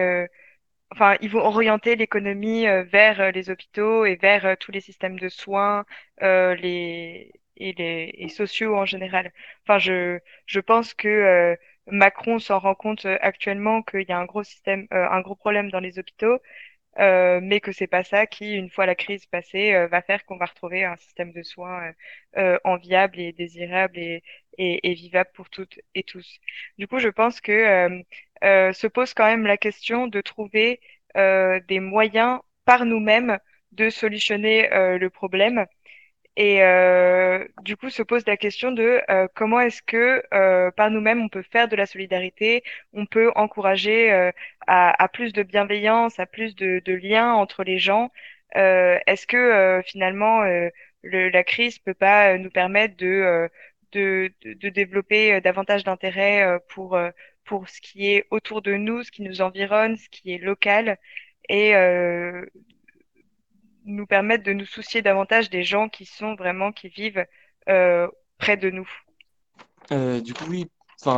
enfin, 0.93 1.17
ils 1.21 1.31
vont 1.31 1.41
orienter 1.41 1.97
l'économie 1.97 2.67
euh, 2.67 2.83
vers 2.85 3.21
euh, 3.21 3.31
les 3.31 3.51
hôpitaux 3.51 4.05
et 4.05 4.17
vers 4.17 4.47
euh, 4.47 4.55
tous 4.59 4.73
les 4.73 4.81
systèmes 4.81 5.19
de 5.19 5.29
soins 5.29 5.85
les, 6.21 7.33
et, 7.57 7.73
les, 7.75 8.13
et 8.19 8.29
sociaux 8.29 8.77
en 8.77 8.85
général. 8.87 9.33
Enfin, 9.65 9.79
je, 9.79 10.19
je 10.47 10.61
pense 10.61 10.95
que 10.95 11.57
Macron 11.89 12.39
s'en 12.39 12.59
rend 12.59 12.75
compte 12.75 13.07
actuellement 13.07 13.83
qu'il 13.83 14.05
y 14.09 14.13
a 14.13 14.19
un 14.19 14.25
gros 14.27 14.43
système, 14.45 14.87
un 14.91 15.21
gros 15.21 15.37
problème 15.37 15.71
dans 15.71 15.81
les 15.81 15.99
hôpitaux, 15.99 16.39
euh, 16.99 17.41
mais 17.43 17.61
que 17.61 17.73
c'est 17.73 17.87
pas 17.87 18.05
ça 18.05 18.27
qui, 18.27 18.55
une 18.55 18.71
fois 18.71 18.87
la 18.87 18.95
crise 18.95 19.27
passée, 19.27 19.87
va 19.89 20.03
faire 20.03 20.25
qu'on 20.27 20.39
va 20.39 20.47
retrouver 20.47 20.85
un 20.85 20.97
système 20.97 21.33
de 21.33 21.43
soins 21.43 21.93
enviable 22.65 23.21
et 23.21 23.33
désirable 23.33 23.99
et, 23.99 24.23
et, 24.59 24.95
vivable 24.95 25.31
pour 25.35 25.51
toutes 25.51 25.79
et 25.95 26.03
tous. 26.03 26.39
Du 26.79 26.89
coup, 26.89 26.99
je 26.99 27.09
pense 27.09 27.41
que 27.41 28.03
euh, 28.45 28.73
se 28.73 28.87
pose 28.87 29.15
quand 29.15 29.27
même 29.27 29.47
la 29.47 29.57
question 29.57 30.07
de 30.09 30.21
trouver 30.21 30.81
euh, 31.17 31.61
des 31.69 31.81
moyens 31.81 32.41
par 32.65 32.85
nous-mêmes 32.85 33.39
de 33.73 33.91
solutionner 33.91 34.73
euh, 34.73 34.99
le 34.99 35.11
problème. 35.11 35.67
Et 36.37 36.61
du 37.63 37.77
coup, 37.77 37.91
se 37.91 38.03
pose 38.03 38.25
la 38.27 38.37
question 38.37 38.73
de 38.73 39.01
comment 39.35 39.61
est-ce 39.61 39.83
que 39.83 40.23
par 40.71 40.91
nous-mêmes 40.91 41.23
on 41.23 41.29
peut 41.29 41.43
faire 41.43 41.69
de 41.69 41.77
la 41.77 41.87
solidarité, 41.87 42.63
on 42.93 43.07
peut 43.07 43.33
encourager 43.37 44.11
à, 44.67 45.03
à, 45.03 45.09
plus 45.09 45.33
de 45.33 45.43
bienveillance, 45.43 46.19
à 46.21 46.27
plus 46.27 46.55
de, 46.55 46.81
de 46.85 46.93
liens 46.95 47.33
entre 47.33 47.65
les 47.65 47.79
gens. 47.79 48.11
est-ce 48.55 49.27
que 49.27 49.83
finalement 49.87 50.43
le, 51.03 51.29
la 51.31 51.45
crise 51.45 51.79
peut 51.79 51.95
pas 51.95 52.37
nous 52.39 52.51
permettre 52.51 52.97
de, 52.97 53.49
de, 53.93 54.33
de 54.45 54.69
développer 54.69 55.41
davantage 55.41 55.85
d'intérêt 55.85 56.59
pour 56.69 56.99
pour 57.45 57.69
ce 57.69 57.81
qui 57.81 58.09
est 58.13 58.27
autour 58.31 58.61
de 58.63 58.75
nous, 58.75 59.05
ce 59.05 59.11
qui 59.13 59.23
nous 59.23 59.41
environne, 59.41 59.97
ce 59.97 60.09
qui 60.09 60.33
est 60.33 60.39
local, 60.39 60.99
et 61.49 61.77
euh, 61.77 62.45
nous 63.87 64.07
permettre 64.07 64.45
de 64.45 64.53
nous 64.53 64.67
soucier 64.67 65.03
davantage 65.03 65.51
des 65.51 65.63
gens 65.63 65.89
qui 65.89 66.05
sont 66.05 66.35
vraiment, 66.35 66.73
qui 66.73 66.89
vivent 66.89 67.25
euh, 67.69 68.09
près 68.39 68.57
de 68.57 68.71
nous. 68.71 68.89
Euh, 69.93 70.21
du 70.21 70.35
coup, 70.35 70.45
oui, 70.49 70.67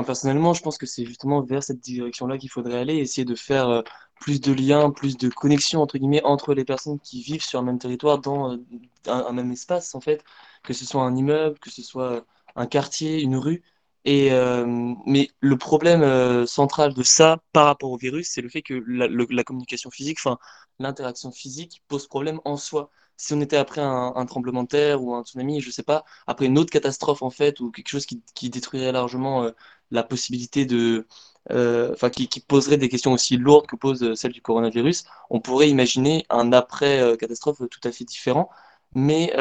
personnellement, 0.07 0.55
je 0.55 0.63
pense 0.63 0.79
que 0.79 0.87
c'est 0.87 1.05
justement 1.05 1.43
vers 1.43 1.63
cette 1.63 1.81
direction-là 1.81 2.39
qu'il 2.39 2.51
faudrait 2.51 2.79
aller, 2.79 2.97
essayer 2.97 3.25
de 3.25 3.35
faire 3.35 3.83
plus 4.21 4.41
de 4.41 4.53
liens, 4.53 4.91
plus 4.91 5.17
de 5.17 5.29
connexions 5.29 5.81
entre 5.81 5.99
guillemets 5.99 6.23
entre 6.25 6.55
les 6.55 6.65
personnes 6.65 6.99
qui 7.01 7.23
vivent 7.23 7.43
sur 7.43 7.61
un 7.61 7.63
même 7.63 7.79
territoire 7.79 8.19
dans 8.19 8.59
un, 9.07 9.33
même 9.33 9.51
espace 9.53 9.95
en 9.95 10.01
fait, 10.01 10.23
que 10.63 10.73
ce 10.73 10.85
soit 10.85 11.03
un 11.03 11.17
immeuble, 11.17 11.59
que 11.59 11.71
ce 11.71 11.83
soit 11.83 12.25
un 12.57 12.67
quartier, 12.67 13.23
une 13.23 13.37
rue. 13.37 13.63
Euh, 14.07 14.95
mais 15.07 15.29
le 15.41 15.59
problème 15.59 16.03
euh, 16.03 16.47
central 16.47 16.95
de 16.95 17.03
ça 17.03 17.39
par 17.53 17.67
rapport 17.67 17.91
au 17.91 17.97
virus, 17.99 18.29
c'est 18.31 18.41
le 18.41 18.49
fait 18.49 18.63
que 18.63 18.75
la, 18.87 19.45
communication 19.45 19.91
physique, 19.91 20.19
enfin 20.21 20.39
l'interaction 20.79 21.31
physique 21.31 21.83
pose 21.89 22.07
problème 22.07 22.41
en 22.45 22.57
soi. 22.57 22.91
Si 23.17 23.35
on 23.35 23.41
était 23.41 23.57
après 23.57 23.81
un, 23.81 24.27
tremblement 24.27 24.63
de 24.63 24.69
terre 24.69 25.03
ou 25.03 25.15
un 25.15 25.25
tsunami, 25.25 25.61
je 25.61 25.71
sais 25.71 25.83
pas, 25.83 26.05
après 26.27 26.47
une 26.47 26.57
autre 26.59 26.71
catastrophe 26.71 27.23
en 27.23 27.31
fait, 27.31 27.61
ou 27.61 27.71
quelque 27.73 27.89
chose 27.89 28.07
qui, 28.07 28.51
détruirait 28.51 28.93
largement 28.93 29.43
euh, 29.45 29.51
la 29.91 30.05
possibilité 30.05 30.65
de, 30.67 31.07
enfin 31.51 32.11
qui, 32.11 32.29
qui, 32.29 32.41
poserait 32.41 32.77
des 32.77 32.89
questions 32.89 33.13
aussi 33.13 33.37
lourdes 33.37 33.67
que 33.67 33.77
pose 33.77 34.15
celle 34.15 34.33
du 34.33 34.43
coronavirus, 34.43 35.05
on 35.31 35.41
pourrait 35.41 35.69
imaginer 35.71 36.25
un 36.31 36.53
après 36.53 37.17
catastrophe 37.19 37.63
tout 37.71 37.81
à 37.85 37.93
fait 37.93 38.05
différent. 38.05 38.51
Mais 38.95 39.33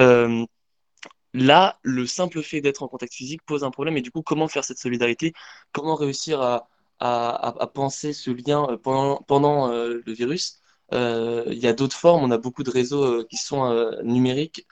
Là, 1.38 1.78
le 1.84 2.08
simple 2.08 2.42
fait 2.42 2.62
d'être 2.62 2.82
en 2.84 2.88
contact 2.88 3.14
physique 3.14 3.44
pose 3.46 3.64
un 3.64 3.70
problème. 3.72 3.96
Et 3.98 4.02
du 4.02 4.12
coup, 4.12 4.24
comment 4.24 4.48
faire 4.48 4.64
cette 4.64 4.80
solidarité? 4.80 5.34
Comment 5.72 5.94
réussir 5.96 6.42
à, 6.42 6.68
à, 7.00 7.68
penser 7.68 8.14
ce 8.14 8.32
lien 8.32 8.66
euh, 8.72 8.78
pendant, 8.78 9.18
pendant 9.28 9.72
euh, 9.72 10.02
le 10.06 10.14
virus? 10.14 10.62
Euh, 10.94 11.44
Il 11.52 11.60
y 11.60 11.68
a 11.68 11.74
d'autres 11.74 11.96
formes. 11.96 12.24
On 12.24 12.32
a 12.32 12.38
beaucoup 12.40 12.64
de 12.64 12.72
réseaux 12.72 13.24
qui 13.26 13.38
sont 13.38 13.92
numériques 14.04 14.68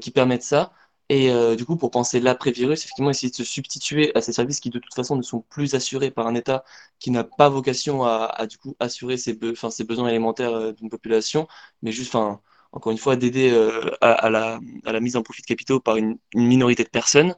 qui 0.00 0.10
permettent 0.10 0.42
ça. 0.42 0.72
Et 1.10 1.30
du 1.56 1.64
coup, 1.66 1.76
pour 1.76 1.90
penser 1.90 2.20
l'après-virus, 2.20 2.80
effectivement, 2.84 3.10
essayer 3.10 3.30
de 3.30 3.34
se 3.36 3.44
substituer 3.44 4.14
à 4.16 4.20
ces 4.22 4.32
services 4.32 4.60
qui, 4.60 4.70
de 4.70 4.78
toute 4.78 4.94
façon, 4.94 5.16
ne 5.16 5.22
sont 5.22 5.40
plus 5.40 5.74
assurés 5.74 6.10
par 6.10 6.26
un 6.26 6.34
État 6.34 6.64
qui 6.98 7.10
n'a 7.10 7.24
pas 7.24 7.48
vocation 7.50 8.04
à, 8.04 8.46
du 8.46 8.56
coup 8.58 8.76
assurer 8.80 9.16
ses 9.18 9.34
besoins 9.34 10.08
élémentaires 10.08 10.72
d'une 10.74 10.88
population, 10.90 11.48
mais 11.82 11.92
juste, 11.92 12.14
enfin 12.14 12.40
encore 12.72 12.92
une 12.92 12.98
fois, 12.98 13.16
d'aider 13.16 13.50
euh, 13.50 13.90
à, 14.00 14.30
la, 14.30 14.60
la, 14.84 15.00
mise 15.00 15.16
en 15.16 15.22
profit 15.22 15.42
de 15.42 15.46
capitaux 15.46 15.80
par 15.80 15.96
une, 15.96 16.18
minorité 16.34 16.84
de 16.84 16.88
personnes. 16.88 17.34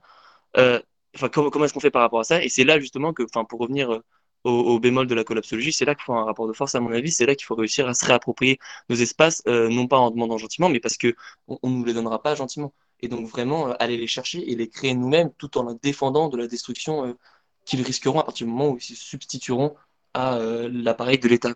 Euh, 0.56 0.80
enfin, 1.14 1.28
comment, 1.28 1.64
est-ce 1.64 1.72
qu'on 1.72 1.80
fait 1.80 1.90
par 1.90 2.02
rapport 2.02 2.20
à 2.20 2.24
ça? 2.24 2.42
Et 2.42 2.48
c'est 2.48 2.64
là 2.64 2.80
justement 2.80 3.12
que, 3.12 3.22
enfin, 3.22 3.44
pour 3.44 3.60
revenir 3.60 3.92
euh, 3.92 4.00
au, 4.44 4.80
bémol 4.80 5.06
de 5.06 5.14
la 5.14 5.24
collapsologie, 5.24 5.72
c'est 5.72 5.84
là 5.84 5.94
qu'il 5.94 6.04
faut 6.04 6.14
un 6.14 6.24
rapport 6.24 6.48
de 6.48 6.52
force, 6.52 6.74
à 6.74 6.80
mon 6.80 6.92
avis. 6.92 7.12
C'est 7.12 7.26
là 7.26 7.34
qu'il 7.34 7.44
faut 7.46 7.54
réussir 7.54 7.88
à 7.88 7.94
se 7.94 8.04
réapproprier 8.04 8.58
nos 8.88 8.96
espaces, 8.96 9.42
non 9.46 9.86
pas 9.86 9.98
en 9.98 10.10
demandant 10.10 10.38
gentiment, 10.38 10.68
mais 10.68 10.80
parce 10.80 10.96
que 10.96 11.14
on, 11.48 11.58
on 11.62 11.70
nous 11.70 11.84
les 11.84 11.94
donnera 11.94 12.22
pas 12.22 12.34
gentiment. 12.34 12.72
Et 13.00 13.08
donc 13.08 13.26
vraiment 13.26 13.72
aller 13.74 13.96
les 13.96 14.06
chercher 14.06 14.50
et 14.50 14.54
les 14.56 14.68
créer 14.68 14.94
nous-mêmes, 14.94 15.30
tout 15.38 15.58
en 15.58 15.68
les 15.70 15.76
défendant 15.82 16.28
de 16.28 16.36
la 16.36 16.46
destruction 16.46 17.16
qu'ils 17.64 17.82
risqueront 17.82 18.20
à 18.20 18.24
partir 18.24 18.46
du 18.46 18.52
moment 18.52 18.70
où 18.70 18.76
ils 18.78 18.82
se 18.82 18.94
substitueront 18.94 19.74
à 20.14 20.38
l'appareil 20.70 21.18
de 21.18 21.28
l'État. 21.28 21.50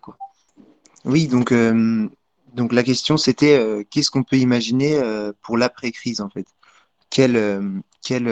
Oui, 1.05 1.27
donc 1.27 1.51
donc 2.55 2.71
la 2.73 2.83
question 2.83 3.17
c'était 3.17 3.57
euh, 3.57 3.83
qu'est-ce 3.89 4.09
qu'on 4.09 4.23
peut 4.23 4.37
imaginer 4.37 4.95
euh, 4.95 5.33
pour 5.41 5.57
l'après-crise 5.57 6.21
en 6.21 6.29
fait? 6.29 6.47
Quel, 7.09 7.35
euh, 7.35 7.69
quel, 8.01 8.25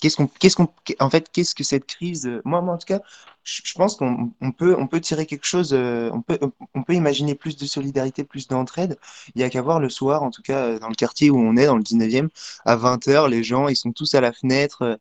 qu'est-ce 0.00 0.16
qu'on, 0.16 0.26
qu'est-ce 0.26 0.56
qu'on, 0.56 0.68
en 1.00 1.10
fait, 1.10 1.30
qu'est-ce 1.32 1.54
que 1.54 1.64
cette 1.64 1.86
crise 1.86 2.30
moi, 2.44 2.60
moi, 2.62 2.74
en 2.74 2.78
tout 2.78 2.86
cas, 2.86 3.00
je, 3.42 3.60
pense 3.74 3.96
qu'on 3.96 4.32
on 4.40 4.52
peut, 4.52 4.76
on 4.78 4.86
peut 4.86 5.00
tirer 5.00 5.26
quelque 5.26 5.44
chose. 5.46 5.74
on 5.74 6.22
peut, 6.22 6.38
on 6.74 6.82
peut 6.82 6.94
imaginer 6.94 7.34
plus 7.34 7.56
de 7.56 7.66
solidarité, 7.66 8.24
plus 8.24 8.48
d'entraide. 8.48 8.98
Il 9.34 9.40
y 9.40 9.44
a 9.44 9.50
qu'à 9.50 9.60
voir 9.62 9.80
le 9.80 9.90
soir, 9.90 10.22
en 10.22 10.30
tout 10.30 10.42
cas 10.42 10.78
dans 10.78 10.88
le 10.88 10.94
quartier 10.94 11.30
où 11.30 11.38
on 11.38 11.56
est, 11.56 11.66
dans 11.66 11.76
le 11.76 11.82
19e, 11.82 12.28
à 12.64 12.76
20 12.76 13.06
h 13.08 13.28
les 13.28 13.44
gens, 13.44 13.68
ils 13.68 13.76
sont 13.76 13.92
tous 13.92 14.14
à 14.14 14.20
la 14.20 14.32
fenêtre. 14.32 14.98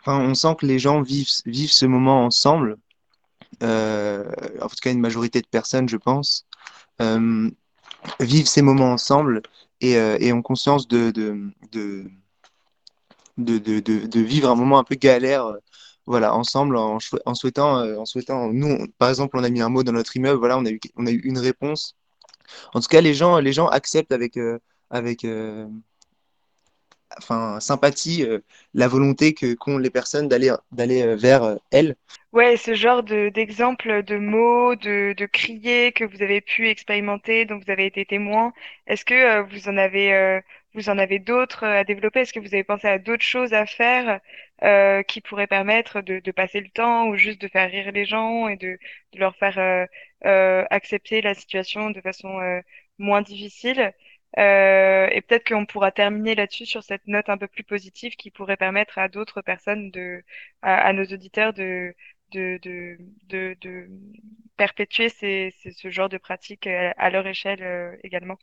Enfin, 0.00 0.20
on 0.20 0.34
sent 0.34 0.56
que 0.58 0.66
les 0.66 0.78
gens 0.78 1.02
vivent, 1.02 1.28
vivent 1.46 1.72
ce 1.72 1.86
moment 1.86 2.24
ensemble. 2.24 2.78
en 3.62 4.68
tout 4.68 4.76
cas, 4.82 4.92
une 4.92 5.00
majorité 5.00 5.40
de 5.40 5.46
personnes, 5.46 5.88
je 5.88 5.96
pense 5.96 6.46
vivent 8.20 8.46
ces 8.46 8.62
moments 8.62 8.92
ensemble 8.92 9.42
et, 9.80 9.96
euh, 9.96 10.16
et 10.20 10.32
ont 10.32 10.42
conscience 10.42 10.88
de, 10.88 11.10
de, 11.10 11.52
de, 13.38 13.80
de, 13.80 14.20
vivre 14.20 14.50
un 14.50 14.54
moment 14.54 14.78
un 14.78 14.84
peu 14.84 14.94
galère 14.94 15.46
euh, 15.46 15.58
voilà, 16.06 16.34
ensemble, 16.34 16.76
en, 16.76 16.98
souhaitant, 17.34 17.76
en 17.98 18.04
souhaitant, 18.04 18.52
nous, 18.52 18.88
par 18.98 19.08
exemple, 19.08 19.36
on 19.38 19.44
a 19.44 19.50
mis 19.50 19.60
un 19.60 19.68
mot 19.68 19.84
dans 19.84 19.92
notre 19.92 20.16
immeuble, 20.16 20.38
voilà, 20.38 20.58
on 20.58 20.66
a 20.66 20.70
eu, 20.70 20.80
on 20.96 21.06
a 21.06 21.10
eu 21.12 21.20
une 21.20 21.38
réponse. 21.38 21.96
En 22.74 22.80
tout 22.80 22.88
cas, 22.88 23.00
les 23.00 23.14
gens, 23.14 23.38
les 23.38 23.52
gens 23.52 23.68
acceptent 23.68 24.12
avec, 24.12 24.36
euh, 24.36 24.58
avec 24.90 25.24
euh, 25.24 25.66
enfin, 27.18 27.60
sympathie 27.60 28.24
euh, 28.24 28.40
la 28.74 28.88
volonté 28.88 29.34
que 29.34 29.54
qu'ont 29.54 29.78
les 29.78 29.90
personnes 29.90 30.28
d'aller, 30.28 30.52
d'aller 30.72 31.14
vers 31.16 31.58
elles. 31.70 31.96
Ouais, 32.32 32.56
ce 32.56 32.74
genre 32.74 33.02
de, 33.02 33.28
d'exemple 33.28 34.02
de 34.02 34.16
mots, 34.16 34.74
de, 34.74 35.12
de 35.16 35.26
crier 35.26 35.92
que 35.92 36.04
vous 36.04 36.22
avez 36.22 36.40
pu 36.40 36.68
expérimenter, 36.68 37.44
dont 37.44 37.58
vous 37.58 37.70
avez 37.70 37.84
été 37.86 38.06
témoin, 38.06 38.54
est-ce 38.86 39.04
que 39.04 39.12
euh, 39.14 39.42
vous 39.42 39.68
en 39.68 39.76
avez, 39.76 40.14
euh, 40.14 40.40
vous 40.74 40.88
en 40.88 40.96
avez 40.98 41.18
d'autres 41.18 41.64
euh, 41.64 41.80
à 41.80 41.84
développer? 41.84 42.20
Est-ce 42.20 42.32
que 42.32 42.40
vous 42.40 42.54
avez 42.54 42.64
pensé 42.64 42.86
à 42.88 42.98
d'autres 42.98 43.22
choses 43.24 43.52
à 43.52 43.66
faire 43.66 44.20
euh, 44.62 45.02
qui 45.02 45.20
pourraient 45.20 45.46
permettre 45.46 46.00
de, 46.00 46.20
de 46.20 46.30
passer 46.32 46.60
le 46.60 46.70
temps 46.70 47.06
ou 47.08 47.16
juste 47.16 47.40
de 47.40 47.48
faire 47.48 47.70
rire 47.70 47.92
les 47.92 48.06
gens 48.06 48.48
et 48.48 48.56
de, 48.56 48.78
leur 49.14 49.36
faire 49.36 49.58
euh, 50.24 50.64
accepter 50.70 51.20
la 51.20 51.34
situation 51.34 51.90
de 51.90 52.00
façon 52.00 52.40
moins 52.98 53.22
difficile? 53.22 53.92
Et 54.36 55.20
peut-être 55.26 55.46
qu'on 55.48 55.66
pourra 55.66 55.92
terminer 55.92 56.34
là-dessus 56.34 56.66
sur 56.66 56.82
cette 56.82 57.06
note 57.06 57.28
un 57.28 57.38
peu 57.38 57.48
plus 57.48 57.64
positive 57.64 58.16
qui 58.16 58.30
pourrait 58.30 58.56
permettre 58.56 58.98
à 58.98 59.08
d'autres 59.08 59.42
personnes 59.42 59.90
de, 59.90 60.22
à, 60.62 60.92
nos 60.92 61.04
auditeurs 61.04 61.52
de 61.52 61.94
de, 62.32 62.58
de, 63.28 63.56
de, 63.60 63.88
perpétuer 64.56 65.10
ce 65.10 65.90
genre 65.90 66.08
de 66.08 66.18
pratiques 66.18 66.66
à, 66.66 66.92
à 66.92 67.10
leur 67.10 67.26
échelle 67.26 67.62
euh, 67.62 67.94
également. 68.02 68.38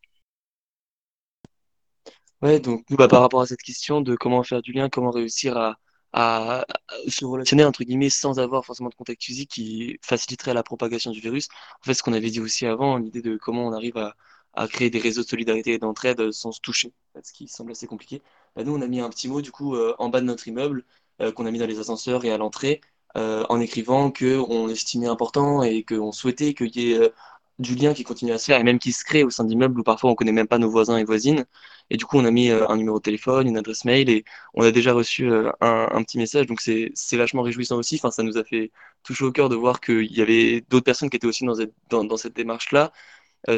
Ouais, 2.42 2.60
donc 2.60 2.86
bah, 2.92 3.08
par 3.08 3.22
rapport 3.22 3.42
à 3.42 3.48
cette 3.48 3.62
question 3.62 4.02
de 4.02 4.16
comment 4.16 4.44
faire 4.44 4.62
du 4.62 4.72
lien, 4.72 4.90
comment 4.90 5.12
réussir 5.12 5.58
à, 5.58 5.78
à, 6.14 6.66
se 7.08 7.26
relationner 7.26 7.66
entre 7.66 7.84
guillemets 7.84 8.10
sans 8.10 8.40
avoir 8.40 8.66
forcément 8.66 8.90
de 8.90 8.96
contact 8.96 9.24
physique 9.24 9.52
qui 9.52 9.98
faciliterait 10.02 10.54
la 10.54 10.64
propagation 10.64 11.12
du 11.12 11.20
virus. 11.20 11.50
En 11.82 11.86
fait, 11.86 11.94
ce 11.94 12.04
qu'on 12.04 12.14
avait 12.14 12.30
dit 12.30 12.40
aussi 12.40 12.66
avant, 12.66 12.98
l'idée 12.98 13.22
de 13.22 13.38
comment 13.38 13.68
on 13.68 13.74
arrive 13.74 13.98
à, 13.98 14.16
à 14.54 14.68
créer 14.68 14.90
des 14.90 15.00
réseaux 15.00 15.24
de 15.24 15.28
solidarité 15.28 15.74
et 15.74 15.78
d'entraide 15.78 16.32
sans 16.32 16.52
se 16.52 16.62
toucher, 16.62 16.92
ce 17.24 17.32
qui 17.34 17.48
semble 17.48 17.72
assez 17.72 17.88
compliqué. 17.88 18.22
Bah, 18.56 18.64
nous, 18.64 18.76
on 18.76 18.82
a 18.82 18.88
mis 18.88 19.00
un 19.00 19.10
petit 19.10 19.28
mot 19.28 19.42
du 19.42 19.52
coup 19.52 19.76
euh, 19.76 19.96
en 20.00 20.10
bas 20.10 20.22
de 20.22 20.26
notre 20.26 20.48
immeuble 20.48 20.84
euh, 21.22 21.32
qu'on 21.32 21.46
a 21.46 21.52
mis 21.52 21.60
dans 21.60 21.68
les 21.68 21.80
ascenseurs 21.80 22.26
et 22.26 22.32
à 22.32 22.38
l'entrée 22.38 22.82
euh, 23.18 23.46
en 23.50 23.60
écrivant 23.60 24.12
qu'on 24.12 24.70
estimait 24.70 25.08
important 25.08 25.64
et 25.64 25.84
qu'on 25.84 26.12
souhaitait 26.12 26.54
qu'il 26.54 26.76
y 26.76 26.94
ait 26.94 27.12
du 27.60 27.76
lien 27.76 27.94
qui 27.94 28.04
continue 28.04 28.32
à 28.32 28.38
se 28.38 28.46
faire 28.46 28.60
et 28.60 28.64
même 28.64 28.80
qui 28.80 28.94
se 28.94 29.04
crée 29.04 29.24
au 29.24 29.30
sein 29.30 29.44
d'immeubles 29.44 29.80
où 29.80 29.84
parfois 29.84 30.12
on 30.12 30.16
connaît 30.16 30.32
même 30.32 30.48
pas 30.48 30.60
nos 30.60 30.70
voisins 30.70 30.98
et 30.98 31.04
voisines. 31.04 31.46
Et 31.90 31.98
du 31.98 32.06
coup, 32.06 32.18
on 32.18 32.26
a 32.26 32.32
mis 32.32 32.50
un 32.52 32.76
numéro 32.78 33.00
de 33.00 33.04
téléphone, 33.04 33.48
une 33.48 33.58
adresse 33.58 33.84
mail 33.84 34.10
et 34.10 34.24
on 34.54 34.64
a 34.64 34.72
déjà 34.72 34.94
reçu 34.94 35.30
un, 35.62 36.04
petit 36.04 36.18
message. 36.18 36.46
Donc 36.46 36.62
c'est 36.62 37.18
vachement 37.18 37.42
réjouissant 37.42 37.78
aussi. 37.78 37.96
Enfin, 37.96 38.12
ça 38.12 38.24
nous 38.24 38.38
a 38.38 38.44
fait 38.44 38.72
toucher 39.04 39.26
au 39.26 39.32
cœur 39.32 39.50
de 39.50 39.56
voir 39.56 39.82
qu'il 39.82 40.16
y 40.16 40.22
avait 40.22 40.62
d'autres 40.70 40.86
personnes 40.86 41.10
qui 41.10 41.18
étaient 41.18 41.28
aussi 41.28 41.46
dans 41.46 41.56
cette, 41.56 41.74
dans, 41.90 42.18
cette 42.18 42.36
démarche-là 42.36 42.92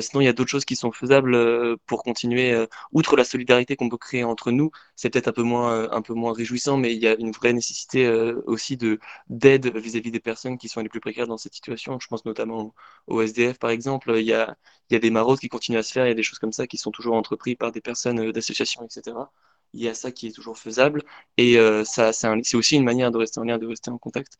sinon, 0.02 0.22
il 0.22 0.26
y 0.26 0.28
a 0.28 0.34
d'autres 0.34 0.50
choses 0.50 0.66
qui 0.66 0.76
sont 0.76 0.92
faisables 0.92 1.36
euh, 1.36 1.76
pour 1.88 2.04
continuer. 2.04 2.52
Euh, 2.54 2.68
outre 2.92 3.16
la 3.18 3.24
solidarité 3.24 3.76
qu'on 3.76 3.90
peut 3.90 3.98
créer 3.98 4.24
entre 4.24 4.52
nous, 4.52 4.72
c'est 4.96 5.10
peut-être 5.10 5.28
un 5.28 5.32
peu 5.34 5.44
moins, 5.44 5.90
un 5.92 6.02
peu 6.02 6.14
moins 6.14 6.34
réjouissant, 6.34 6.78
mais 6.78 6.94
il 6.94 7.02
y 7.02 7.08
a 7.08 7.16
une 7.16 7.32
vraie 7.32 7.54
nécessité 7.54 8.08
aussi 8.46 8.78
de 8.78 9.00
d'aide 9.30 9.76
vis-à-vis 9.78 10.12
des 10.12 10.20
personnes 10.20 10.58
qui 10.58 10.70
sont 10.70 10.82
les 10.82 10.90
plus 10.90 11.00
précaires 11.00 11.28
dans 11.28 11.38
cette 11.38 11.54
situation. 11.54 12.00
Je 12.00 12.08
pense 12.08 12.26
notamment 12.26 12.74
au 13.08 13.22
SDF, 13.22 13.58
par 13.60 13.70
exemple. 13.72 14.14
Il 14.18 14.26
y 14.26 14.34
a, 14.34 14.56
il 14.90 14.94
y 14.94 14.98
a 14.98 15.00
des 15.00 15.10
maraudes 15.12 15.40
qui 15.40 15.50
continuent 15.50 15.78
à 15.78 15.84
se 15.84 15.92
faire, 15.92 16.06
il 16.06 16.10
y 16.10 16.12
a 16.12 16.16
des 16.16 16.24
choses 16.24 16.40
comme 16.40 16.52
ça 16.54 16.68
qui 16.68 16.78
sont 16.78 16.92
toujours 16.92 17.16
entreprises 17.16 17.56
par 17.56 17.72
des 17.72 17.82
personnes 17.82 18.32
d'associations, 18.32 18.84
etc. 18.86 19.32
Il 19.74 19.82
y 19.82 19.88
a 19.90 19.94
ça 19.94 20.12
qui 20.12 20.28
est 20.28 20.32
toujours 20.32 20.58
faisable. 20.58 21.04
Et 21.38 21.58
ça, 21.86 22.14
c'est 22.14 22.56
aussi 22.56 22.76
une 22.76 22.84
manière 22.84 23.12
de 23.12 23.18
rester 23.18 23.40
en 23.40 23.44
lien, 23.44 23.58
de 23.58 23.68
rester 23.68 23.90
en 23.92 23.98
contact. 23.98 24.38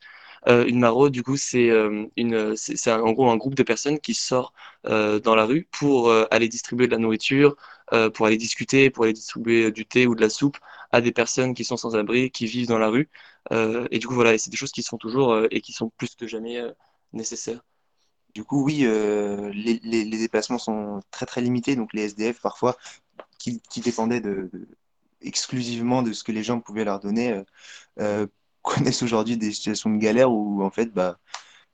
Euh, 0.48 0.66
une 0.66 0.80
maraude, 0.80 1.12
du 1.12 1.22
coup, 1.22 1.36
c'est 1.36 1.70
euh, 1.70 2.06
en 2.86 3.12
gros 3.12 3.30
un 3.30 3.36
groupe 3.36 3.54
de 3.54 3.62
personnes 3.62 3.98
qui 4.00 4.14
sort 4.14 4.52
euh, 4.86 5.20
dans 5.20 5.34
la 5.34 5.44
rue 5.44 5.68
pour 5.70 6.08
euh, 6.08 6.26
aller 6.30 6.48
distribuer 6.48 6.86
de 6.86 6.92
la 6.92 6.98
nourriture, 6.98 7.56
euh, 7.92 8.10
pour 8.10 8.26
aller 8.26 8.36
discuter, 8.36 8.90
pour 8.90 9.04
aller 9.04 9.12
distribuer 9.12 9.70
du 9.70 9.86
thé 9.86 10.06
ou 10.06 10.14
de 10.14 10.20
la 10.20 10.30
soupe 10.30 10.58
à 10.90 11.00
des 11.00 11.12
personnes 11.12 11.54
qui 11.54 11.64
sont 11.64 11.76
sans 11.76 11.96
abri, 11.96 12.30
qui 12.30 12.46
vivent 12.46 12.66
dans 12.68 12.78
la 12.78 12.88
rue. 12.88 13.08
et 13.90 13.98
du 13.98 14.06
coup, 14.06 14.14
voilà, 14.14 14.36
c'est 14.38 14.50
des 14.50 14.56
choses 14.56 14.72
qui 14.72 14.82
sont 14.82 14.98
toujours 14.98 15.46
et 15.50 15.60
qui 15.60 15.72
sont 15.72 15.90
plus 15.90 16.14
que 16.16 16.26
jamais 16.26 16.60
nécessaires. 17.12 17.62
Du 18.34 18.44
coup, 18.44 18.64
oui, 18.64 18.78
les, 18.84 19.80
les, 19.82 20.18
déplacements 20.18 20.58
sont 20.58 21.02
très 21.10 21.26
très 21.26 21.40
limités, 21.42 21.76
donc 21.76 21.92
les 21.94 22.04
SDF 22.04 22.40
parfois 22.40 22.76
qui, 23.38 23.60
qui 23.70 23.80
dépendaient 23.80 24.20
de, 24.20 24.50
exclusivement 25.22 26.02
de 26.02 26.12
ce 26.12 26.24
que 26.24 26.32
les 26.32 26.42
gens 26.42 26.60
pouvaient 26.60 26.84
leur 26.84 27.00
donner 27.00 27.42
euh, 28.00 28.26
connaissent 28.62 29.02
aujourd'hui 29.02 29.36
des 29.36 29.52
situations 29.52 29.90
de 29.90 29.98
galère 29.98 30.30
où 30.30 30.62
en 30.62 30.70
fait 30.70 30.92
bah 30.92 31.18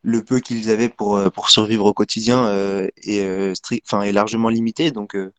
le 0.02 0.24
peu 0.24 0.40
qu'ils 0.40 0.70
avaient 0.70 0.88
pour, 0.88 1.16
euh, 1.16 1.30
pour 1.30 1.50
survivre 1.50 1.84
au 1.86 1.94
quotidien 1.94 2.46
euh, 2.46 2.88
est, 3.02 3.20
euh, 3.20 3.54
strict, 3.54 3.84
enfin, 3.86 4.02
est 4.02 4.12
largement 4.12 4.48
limité. 4.48 4.90
Donc, 4.90 5.14
euh, 5.16 5.32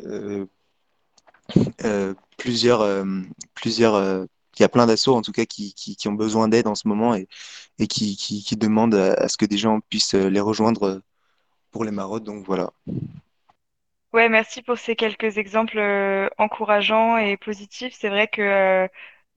euh, 0.00 0.46
euh 1.84 2.14
plusieurs, 2.38 3.04
plusieurs, 3.54 4.26
il 4.58 4.62
y 4.62 4.64
a 4.64 4.68
plein 4.68 4.86
d'assauts 4.86 5.14
en 5.14 5.22
tout 5.22 5.30
cas 5.30 5.44
qui, 5.44 5.74
qui, 5.74 5.94
qui 5.94 6.08
ont 6.08 6.12
besoin 6.12 6.48
d'aide 6.48 6.66
en 6.66 6.74
ce 6.74 6.88
moment 6.88 7.14
et, 7.14 7.28
et 7.78 7.86
qui, 7.86 8.16
qui, 8.16 8.42
qui 8.42 8.56
demandent 8.56 8.96
à, 8.96 9.12
à, 9.14 9.28
ce 9.28 9.36
que 9.36 9.46
des 9.46 9.58
gens 9.58 9.78
puissent 9.88 10.14
les 10.14 10.40
rejoindre 10.40 11.02
pour 11.70 11.84
les 11.84 11.92
maraudes. 11.92 12.24
Donc 12.24 12.44
voilà. 12.44 12.72
Ouais, 14.12 14.28
merci 14.28 14.62
pour 14.62 14.76
ces 14.76 14.94
quelques 14.94 15.38
exemples 15.38 15.78
euh, 15.78 16.28
encourageants 16.36 17.16
et 17.16 17.36
positifs. 17.38 17.94
C'est 17.94 18.10
vrai 18.10 18.28
que 18.28 18.42
euh, 18.42 18.86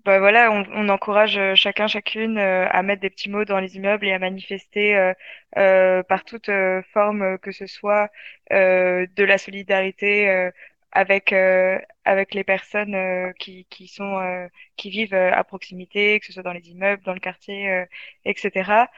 bah 0.05 0.19
voilà, 0.19 0.51
on, 0.51 0.89
encourage 0.89 1.37
euh, 1.37 1.55
chacun, 1.55 1.87
chacune 1.87 2.37
à 2.39 2.83
mettre 2.83 3.01
des 3.01 3.09
petits 3.09 3.29
mots 3.29 3.45
dans 3.45 3.59
les 3.59 3.75
immeubles 3.77 4.05
et 4.07 4.13
à 4.13 4.19
manifester 4.19 5.13
euh, 5.57 6.03
par 6.03 6.25
toute 6.25 6.49
forme 6.93 7.37
que 7.39 7.51
ce 7.51 7.67
soit 7.67 8.09
de 8.51 9.23
la 9.23 9.37
solidarité 9.37 10.51
avec 10.91 11.33
avec 11.33 12.33
les 12.33 12.43
personnes 12.43 13.33
qui 13.39 13.65
qui 13.69 13.87
sont 13.87 14.49
qui 14.77 14.89
vivent 14.89 15.13
à 15.15 15.43
proximité, 15.43 16.19
que 16.19 16.25
ce 16.25 16.33
soit 16.33 16.43
dans 16.43 16.53
les 16.53 16.69
immeubles, 16.69 17.03
dans 17.03 17.13
le 17.13 17.19
quartier, 17.19 17.85
etc. 18.25 18.89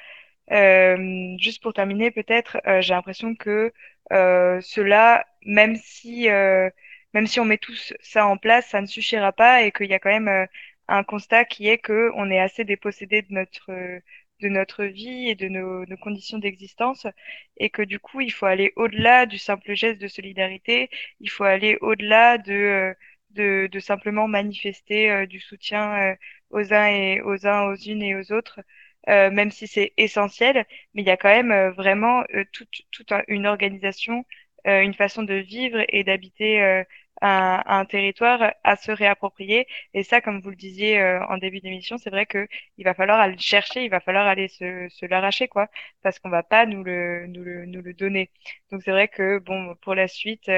Euh, 0.51 1.35
juste 1.39 1.61
pour 1.61 1.73
terminer, 1.73 2.11
peut-être, 2.11 2.57
euh, 2.67 2.81
j'ai 2.81 2.93
l'impression 2.93 3.35
que 3.35 3.73
euh, 4.13 4.61
cela, 4.61 5.25
même 5.45 5.75
si, 5.75 6.27
même 7.13 7.27
si 7.27 7.39
on 7.39 7.45
met 7.45 7.57
tous 7.57 7.93
ça 8.01 8.25
en 8.27 8.37
place, 8.37 8.67
ça 8.69 8.81
ne 8.81 8.85
suffira 8.87 9.31
pas 9.33 9.63
et 9.63 9.71
qu'il 9.71 9.87
y 9.89 9.93
a 9.93 9.99
quand 9.99 10.09
même 10.09 10.47
un 10.87 11.03
constat 11.03 11.45
qui 11.45 11.67
est 11.67 11.77
que 11.79 12.11
on 12.15 12.29
est 12.31 12.39
assez 12.39 12.63
dépossédé 12.63 13.21
de 13.23 13.33
notre 13.33 13.71
de 14.39 14.49
notre 14.49 14.83
vie 14.85 15.29
et 15.29 15.35
de 15.35 15.47
nos, 15.47 15.85
nos 15.85 15.97
conditions 15.97 16.37
d'existence 16.37 17.07
et 17.57 17.69
que 17.71 17.81
du 17.81 17.99
coup 17.99 18.21
il 18.21 18.31
faut 18.31 18.45
aller 18.45 18.71
au-delà 18.75 19.25
du 19.25 19.37
simple 19.39 19.73
geste 19.73 19.99
de 19.99 20.07
solidarité, 20.07 20.89
il 21.19 21.29
faut 21.29 21.43
aller 21.43 21.77
au-delà 21.81 22.37
de 22.37 22.95
de, 23.31 23.67
de 23.71 23.79
simplement 23.79 24.27
manifester 24.27 25.27
du 25.27 25.39
soutien 25.39 26.15
aux 26.49 26.73
uns 26.73 26.87
et 26.87 27.21
aux 27.21 27.45
uns, 27.47 27.63
aux 27.71 27.75
unes 27.75 28.03
et 28.03 28.15
aux 28.15 28.31
autres 28.31 28.59
euh, 29.09 29.29
même 29.31 29.51
si 29.51 29.67
c'est 29.67 29.93
essentiel, 29.97 30.65
mais 30.93 31.01
il 31.03 31.07
y 31.07 31.11
a 31.11 31.17
quand 31.17 31.29
même 31.29 31.51
euh, 31.51 31.71
vraiment 31.71 32.23
euh, 32.33 32.43
toute, 32.51 32.69
toute 32.91 33.11
un- 33.11 33.23
une 33.27 33.45
organisation, 33.47 34.25
euh, 34.67 34.81
une 34.81 34.93
façon 34.93 35.23
de 35.23 35.33
vivre 35.35 35.83
et 35.89 36.03
d'habiter 36.03 36.61
euh, 36.61 36.83
un, 37.21 37.63
un 37.65 37.85
territoire 37.85 38.53
à 38.63 38.75
se 38.75 38.91
réapproprier. 38.91 39.67
Et 39.93 40.03
ça, 40.03 40.21
comme 40.21 40.41
vous 40.41 40.49
le 40.49 40.55
disiez 40.55 40.99
euh, 40.99 41.25
en 41.27 41.37
début 41.37 41.59
d'émission, 41.61 41.97
c'est 41.97 42.09
vrai 42.09 42.25
que 42.25 42.47
il 42.77 42.83
va 42.85 42.93
falloir 42.93 43.19
aller 43.19 43.33
le 43.35 43.39
chercher, 43.41 43.83
il 43.83 43.89
va 43.89 43.99
falloir 43.99 44.27
aller 44.27 44.47
se, 44.49 44.87
se 44.89 45.05
l'arracher, 45.05 45.47
quoi, 45.47 45.67
parce 46.01 46.19
qu'on 46.19 46.29
va 46.29 46.43
pas 46.43 46.65
nous 46.65 46.83
le, 46.83 47.25
nous 47.27 47.43
le, 47.43 47.65
nous 47.65 47.81
le 47.81 47.93
donner. 47.93 48.29
Donc 48.71 48.81
c'est 48.83 48.91
vrai 48.91 49.07
que 49.07 49.39
bon, 49.39 49.75
pour 49.81 49.95
la 49.95 50.07
suite, 50.07 50.49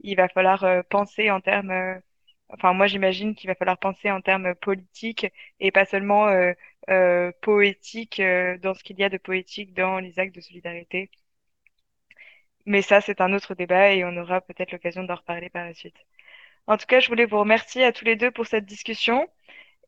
il 0.00 0.16
va 0.16 0.28
falloir 0.28 0.64
penser 0.88 1.30
en 1.30 1.40
termes 1.40 2.00
Enfin, 2.52 2.72
moi, 2.72 2.86
j'imagine 2.86 3.34
qu'il 3.34 3.48
va 3.48 3.54
falloir 3.54 3.78
penser 3.78 4.10
en 4.10 4.20
termes 4.20 4.54
politiques 4.56 5.26
et 5.60 5.70
pas 5.70 5.84
seulement 5.84 6.28
euh, 6.28 6.52
euh, 6.90 7.32
poétique 7.42 8.20
euh, 8.20 8.58
dans 8.58 8.74
ce 8.74 8.82
qu'il 8.82 8.98
y 8.98 9.04
a 9.04 9.08
de 9.08 9.18
poétique 9.18 9.74
dans 9.74 9.98
les 9.98 10.18
actes 10.18 10.34
de 10.34 10.40
solidarité. 10.40 11.10
Mais 12.66 12.82
ça, 12.82 13.00
c'est 13.00 13.20
un 13.20 13.32
autre 13.32 13.54
débat 13.54 13.92
et 13.94 14.04
on 14.04 14.16
aura 14.16 14.40
peut-être 14.40 14.72
l'occasion 14.72 15.04
d'en 15.04 15.14
reparler 15.16 15.50
par 15.50 15.64
la 15.64 15.74
suite. 15.74 15.96
En 16.66 16.76
tout 16.76 16.86
cas, 16.86 17.00
je 17.00 17.08
voulais 17.08 17.26
vous 17.26 17.38
remercier 17.40 17.84
à 17.84 17.92
tous 17.92 18.04
les 18.04 18.16
deux 18.16 18.30
pour 18.30 18.46
cette 18.46 18.66
discussion 18.66 19.26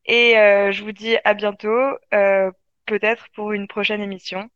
et 0.07 0.35
je 0.35 0.83
vous 0.83 0.93
dis 0.93 1.17
à 1.25 1.35
bientôt, 1.35 1.79
peut-être 2.87 3.29
pour 3.35 3.53
une 3.53 3.69
prochaine 3.69 4.01
émission. 4.01 4.51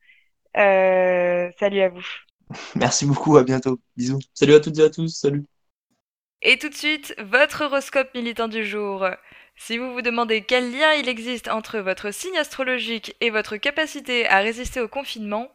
Salut 0.55 1.81
à 1.81 1.89
vous. 1.91 2.07
Merci 2.77 3.07
beaucoup, 3.07 3.37
à 3.37 3.45
bientôt. 3.45 3.81
Bisous. 3.97 4.21
Salut 4.35 4.55
à 4.55 4.61
toutes 4.61 4.79
et 4.79 4.83
à 4.83 4.91
tous, 4.91 5.09
salut. 5.09 5.47
Et 6.43 6.59
tout 6.59 6.69
de 6.69 6.75
suite, 6.75 7.15
votre 7.19 7.65
horoscope 7.65 8.15
militant 8.15 8.49
du 8.49 8.65
jour. 8.65 9.07
Si 9.57 9.79
vous 9.79 9.93
vous 9.93 10.03
demandez 10.03 10.43
quel 10.43 10.71
lien 10.71 10.93
il 10.93 11.09
existe 11.09 11.49
entre 11.49 11.79
votre 11.79 12.11
signe 12.11 12.37
astrologique 12.37 13.17
et 13.21 13.31
votre 13.31 13.57
capacité 13.57 14.29
à 14.29 14.39
résister 14.39 14.81
au 14.81 14.89
confinement, 14.89 15.51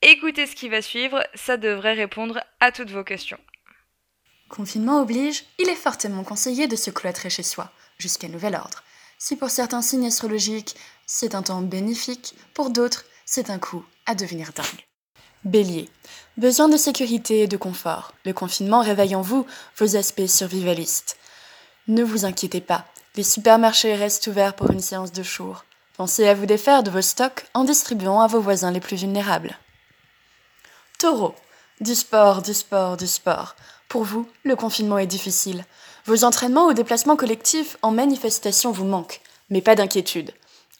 écoutez 0.00 0.46
ce 0.46 0.54
qui 0.54 0.68
va 0.68 0.80
suivre, 0.80 1.26
ça 1.34 1.56
devrait 1.56 1.94
répondre 1.94 2.40
à 2.60 2.70
toutes 2.70 2.90
vos 2.90 3.04
questions. 3.04 3.40
Confinement 4.48 5.00
oblige, 5.00 5.44
il 5.58 5.68
est 5.68 5.74
fortement 5.74 6.24
conseillé 6.24 6.68
de 6.68 6.76
se 6.76 6.90
cloîtrer 6.90 7.30
chez 7.30 7.42
soi, 7.42 7.72
jusqu'à 7.98 8.28
nouvel 8.28 8.54
ordre. 8.54 8.84
Si 9.18 9.36
pour 9.36 9.50
certains 9.50 9.82
signes 9.82 10.06
astrologiques, 10.06 10.76
c'est 11.06 11.34
un 11.34 11.42
temps 11.42 11.62
bénéfique, 11.62 12.34
pour 12.54 12.70
d'autres, 12.70 13.04
c'est 13.24 13.50
un 13.50 13.58
coup 13.58 13.84
à 14.06 14.14
devenir 14.14 14.52
dingue. 14.52 14.84
Bélier. 15.44 15.88
Besoin 16.36 16.68
de 16.68 16.76
sécurité 16.76 17.40
et 17.40 17.46
de 17.48 17.56
confort. 17.56 18.12
Le 18.24 18.32
confinement 18.32 18.80
réveille 18.80 19.16
en 19.16 19.22
vous 19.22 19.44
vos 19.76 19.96
aspects 19.96 20.28
survivalistes. 20.28 21.16
Ne 21.88 22.04
vous 22.04 22.24
inquiétez 22.24 22.60
pas, 22.60 22.84
les 23.16 23.24
supermarchés 23.24 23.96
restent 23.96 24.28
ouverts 24.28 24.54
pour 24.54 24.70
une 24.70 24.80
séance 24.80 25.10
de 25.10 25.24
jour. 25.24 25.64
Pensez 25.96 26.28
à 26.28 26.34
vous 26.34 26.46
défaire 26.46 26.84
de 26.84 26.90
vos 26.90 27.02
stocks 27.02 27.44
en 27.54 27.64
distribuant 27.64 28.20
à 28.20 28.28
vos 28.28 28.40
voisins 28.40 28.70
les 28.70 28.80
plus 28.80 28.96
vulnérables. 28.96 29.58
Taureau. 30.98 31.34
Du 31.80 31.96
sport, 31.96 32.42
du 32.42 32.54
sport, 32.54 32.96
du 32.96 33.08
sport. 33.08 33.56
Pour 33.88 34.04
vous, 34.04 34.28
le 34.44 34.54
confinement 34.54 34.98
est 34.98 35.08
difficile. 35.08 35.64
Vos 36.06 36.22
entraînements 36.22 36.66
ou 36.66 36.72
déplacements 36.72 37.16
collectifs 37.16 37.76
en 37.82 37.90
manifestation 37.90 38.70
vous 38.70 38.84
manquent, 38.84 39.20
mais 39.50 39.60
pas 39.60 39.74
d'inquiétude. 39.74 40.32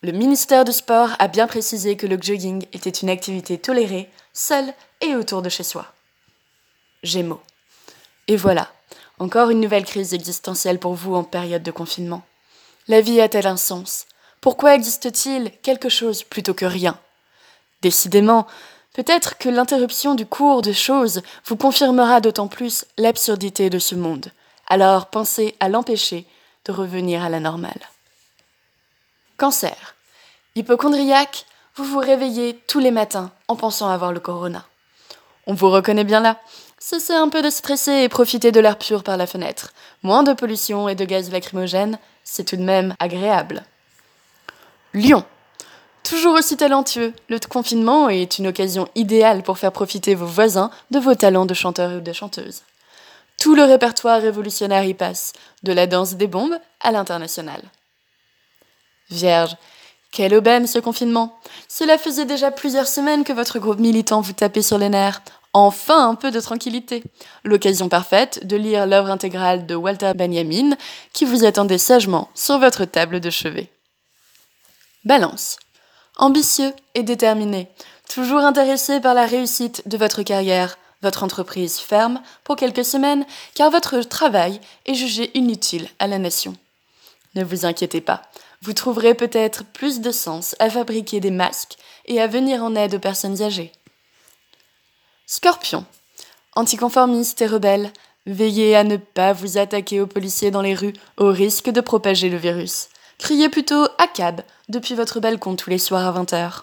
Le 0.04 0.12
ministère 0.12 0.64
du 0.64 0.72
Sport 0.72 1.10
a 1.20 1.28
bien 1.28 1.46
précisé 1.46 1.96
que 1.96 2.08
le 2.08 2.18
jogging 2.20 2.66
était 2.72 2.90
une 2.90 3.08
activité 3.08 3.56
tolérée, 3.56 4.10
seule 4.33 4.72
et 5.01 5.14
autour 5.16 5.43
de 5.43 5.49
chez 5.49 5.62
soi. 5.62 5.87
Gémeaux. 7.03 7.43
Et 8.28 8.37
voilà, 8.37 8.72
encore 9.18 9.51
une 9.51 9.61
nouvelle 9.61 9.85
crise 9.85 10.14
existentielle 10.14 10.78
pour 10.78 10.95
vous 10.95 11.14
en 11.14 11.24
période 11.24 11.62
de 11.62 11.70
confinement. 11.70 12.22
La 12.89 13.01
vie 13.01 13.20
a-t-elle 13.20 13.47
un 13.47 13.57
sens? 13.57 14.07
Pourquoi 14.41 14.74
existe-t-il 14.74 15.53
quelque 15.62 15.89
chose 15.89 16.22
plutôt 16.24 16.55
que 16.55 16.64
rien? 16.64 16.99
Décidément, 17.80 18.47
peut-être 18.93 19.39
que 19.39 19.49
l'interruption 19.49 20.14
du 20.14 20.26
cours 20.26 20.62
de 20.62 20.72
choses 20.72 21.22
vous 21.47 21.57
confirmera 21.57 22.20
d'autant 22.20 22.49
plus 22.49 22.85
l'absurdité 22.97 23.70
de 23.70 23.78
ce 23.78 23.95
monde. 23.95 24.33
Alors 24.66 25.07
pensez 25.07 25.55
à 25.61 25.68
l'empêcher 25.68 26.26
de 26.64 26.72
revenir 26.72 27.22
à 27.22 27.28
la 27.28 27.41
normale. 27.41 27.89
Cancer. 29.37 29.95
Hypochondriaque, 30.55 31.47
vous 31.77 31.85
vous 31.85 31.99
réveillez 31.99 32.59
tous 32.66 32.81
les 32.81 32.91
matins 32.91 33.31
en 33.49 33.57
pensant 33.57 33.89
avoir 33.89 34.12
le 34.12 34.20
corona. 34.20 34.66
On 35.47 35.55
vous 35.55 35.70
reconnaît 35.70 36.05
bien 36.05 36.20
là. 36.20 36.39
Cessez 36.79 37.14
un 37.14 37.29
peu 37.29 37.43
de 37.43 37.51
stresser 37.51 38.03
et 38.03 38.09
profitez 38.09 38.53
de 38.53 38.61
l'air 38.61 38.79
pur 38.79 39.03
par 39.03 39.16
la 39.16 39.27
fenêtre. 39.27 39.73
Moins 40.03 40.23
de 40.23 40.33
pollution 40.33 40.89
et 40.89 40.95
de 40.95 41.05
gaz 41.05 41.31
lacrymogène, 41.31 41.99
c'est 42.25 42.45
tout 42.45 42.57
de 42.57 42.62
même 42.62 42.95
agréable. 42.99 43.64
Lion. 44.93 45.25
Toujours 46.03 46.35
aussi 46.35 46.57
talentueux, 46.57 47.14
le 47.29 47.39
confinement 47.49 48.09
est 48.09 48.39
une 48.39 48.49
occasion 48.49 48.89
idéale 48.95 49.43
pour 49.43 49.59
faire 49.59 49.73
profiter 49.73 50.14
vos 50.14 50.27
voisins 50.27 50.70
de 50.91 50.99
vos 50.99 51.14
talents 51.14 51.47
de 51.47 51.55
chanteur 51.55 51.93
ou 51.97 52.01
de 52.01 52.12
chanteuse. 52.12 52.62
Tout 53.41 53.55
le 53.55 53.64
répertoire 53.64 54.20
révolutionnaire 54.20 54.85
y 54.85 54.95
passe, 54.95 55.33
de 55.62 55.73
la 55.73 55.87
danse 55.87 56.14
des 56.14 56.27
bombes 56.27 56.59
à 56.81 56.93
l'international. 56.93 57.62
Vierge, 59.11 59.57
quelle 60.12 60.34
aubaine 60.34 60.66
ce 60.66 60.78
confinement 60.78 61.38
Cela 61.68 61.96
faisait 61.96 62.26
déjà 62.26 62.50
plusieurs 62.50 62.86
semaines 62.86 63.24
que 63.24 63.32
votre 63.32 63.58
groupe 63.58 63.80
militant 63.80 64.20
vous 64.20 64.34
tapait 64.34 64.62
sur 64.62 64.76
les 64.78 64.90
nerfs. 64.90 65.22
Enfin 65.54 66.08
un 66.08 66.14
peu 66.14 66.30
de 66.30 66.40
tranquillité. 66.40 67.02
L'occasion 67.44 67.88
parfaite 67.88 68.46
de 68.46 68.56
lire 68.56 68.86
l'œuvre 68.86 69.10
intégrale 69.10 69.66
de 69.66 69.74
Walter 69.74 70.12
Benjamin 70.14 70.76
qui 71.12 71.24
vous 71.24 71.44
attendait 71.44 71.78
sagement 71.78 72.28
sur 72.34 72.58
votre 72.58 72.84
table 72.84 73.20
de 73.20 73.30
chevet. 73.30 73.70
Balance. 75.04 75.56
Ambitieux 76.18 76.72
et 76.94 77.02
déterminé, 77.02 77.68
toujours 78.14 78.40
intéressé 78.40 79.00
par 79.00 79.14
la 79.14 79.24
réussite 79.24 79.88
de 79.88 79.96
votre 79.96 80.22
carrière, 80.22 80.78
votre 81.00 81.24
entreprise 81.24 81.78
ferme 81.78 82.20
pour 82.44 82.56
quelques 82.56 82.84
semaines 82.84 83.24
car 83.54 83.70
votre 83.70 84.00
travail 84.02 84.60
est 84.84 84.94
jugé 84.94 85.30
inutile 85.34 85.88
à 85.98 86.06
la 86.06 86.18
nation. 86.18 86.54
Ne 87.34 87.44
vous 87.44 87.64
inquiétez 87.64 88.02
pas, 88.02 88.22
vous 88.62 88.72
trouverez 88.72 89.14
peut-être 89.14 89.64
plus 89.64 90.00
de 90.00 90.12
sens 90.12 90.54
à 90.60 90.70
fabriquer 90.70 91.20
des 91.20 91.32
masques 91.32 91.76
et 92.06 92.20
à 92.20 92.28
venir 92.28 92.62
en 92.62 92.74
aide 92.74 92.94
aux 92.94 93.00
personnes 93.00 93.42
âgées. 93.42 93.72
Scorpion. 95.26 95.84
Anticonformiste 96.54 97.42
et 97.42 97.46
rebelle, 97.46 97.92
veillez 98.26 98.76
à 98.76 98.84
ne 98.84 98.96
pas 98.96 99.32
vous 99.32 99.58
attaquer 99.58 100.00
aux 100.00 100.06
policiers 100.06 100.50
dans 100.50 100.62
les 100.62 100.74
rues 100.74 100.92
au 101.16 101.28
risque 101.30 101.70
de 101.70 101.80
propager 101.80 102.28
le 102.28 102.36
virus. 102.36 102.88
Criez 103.18 103.48
plutôt 103.48 103.86
à 103.98 104.06
cab 104.06 104.42
depuis 104.68 104.94
votre 104.94 105.20
balcon 105.20 105.56
tous 105.56 105.70
les 105.70 105.78
soirs 105.78 106.16
à 106.16 106.22
20h. 106.22 106.62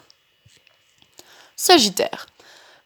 Sagittaire. 1.55 2.27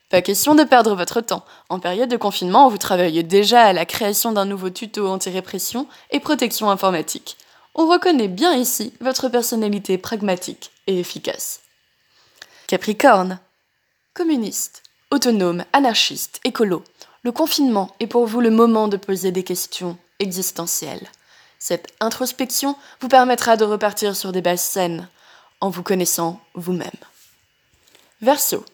Pas 0.09 0.21
question 0.21 0.55
de 0.55 0.63
perdre 0.63 0.95
votre 0.95 1.21
temps. 1.21 1.43
En 1.69 1.79
période 1.79 2.09
de 2.09 2.17
confinement, 2.17 2.69
vous 2.69 2.77
travaillez 2.77 3.23
déjà 3.23 3.63
à 3.63 3.73
la 3.73 3.85
création 3.85 4.31
d'un 4.31 4.45
nouveau 4.45 4.69
tuto 4.69 5.07
anti-répression 5.07 5.87
et 6.11 6.19
protection 6.19 6.69
informatique. 6.69 7.37
On 7.75 7.87
reconnaît 7.87 8.27
bien 8.27 8.53
ici 8.53 8.93
votre 9.01 9.29
personnalité 9.29 9.97
pragmatique 9.97 10.71
et 10.85 10.99
efficace. 10.99 11.61
Capricorne. 12.67 13.39
Communiste, 14.13 14.83
autonome, 15.09 15.65
anarchiste, 15.73 16.39
écolo. 16.43 16.83
Le 17.23 17.31
confinement 17.31 17.95
est 17.99 18.07
pour 18.07 18.27
vous 18.27 18.41
le 18.41 18.51
moment 18.51 18.87
de 18.87 18.97
poser 18.97 19.31
des 19.31 19.43
questions 19.43 19.97
existentielles. 20.19 21.09
Cette 21.57 21.93
introspection 21.99 22.75
vous 22.99 23.07
permettra 23.07 23.57
de 23.57 23.65
repartir 23.65 24.15
sur 24.15 24.31
des 24.31 24.41
bases 24.41 24.61
saines, 24.61 25.07
en 25.59 25.69
vous 25.69 25.81
connaissant 25.81 26.41
vous-même. 26.53 26.91
Verseau. 28.21 28.65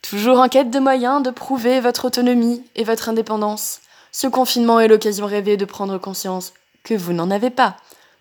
Toujours 0.00 0.38
en 0.38 0.48
quête 0.48 0.70
de 0.70 0.78
moyens 0.78 1.22
de 1.22 1.30
prouver 1.30 1.80
votre 1.80 2.06
autonomie 2.06 2.64
et 2.74 2.84
votre 2.84 3.08
indépendance, 3.08 3.80
ce 4.12 4.28
confinement 4.28 4.80
est 4.80 4.88
l'occasion 4.88 5.26
rêvée 5.26 5.56
de 5.56 5.64
prendre 5.64 5.98
conscience 5.98 6.52
que 6.84 6.94
vous 6.94 7.12
n'en 7.12 7.30
avez 7.30 7.50
pas, 7.50 7.76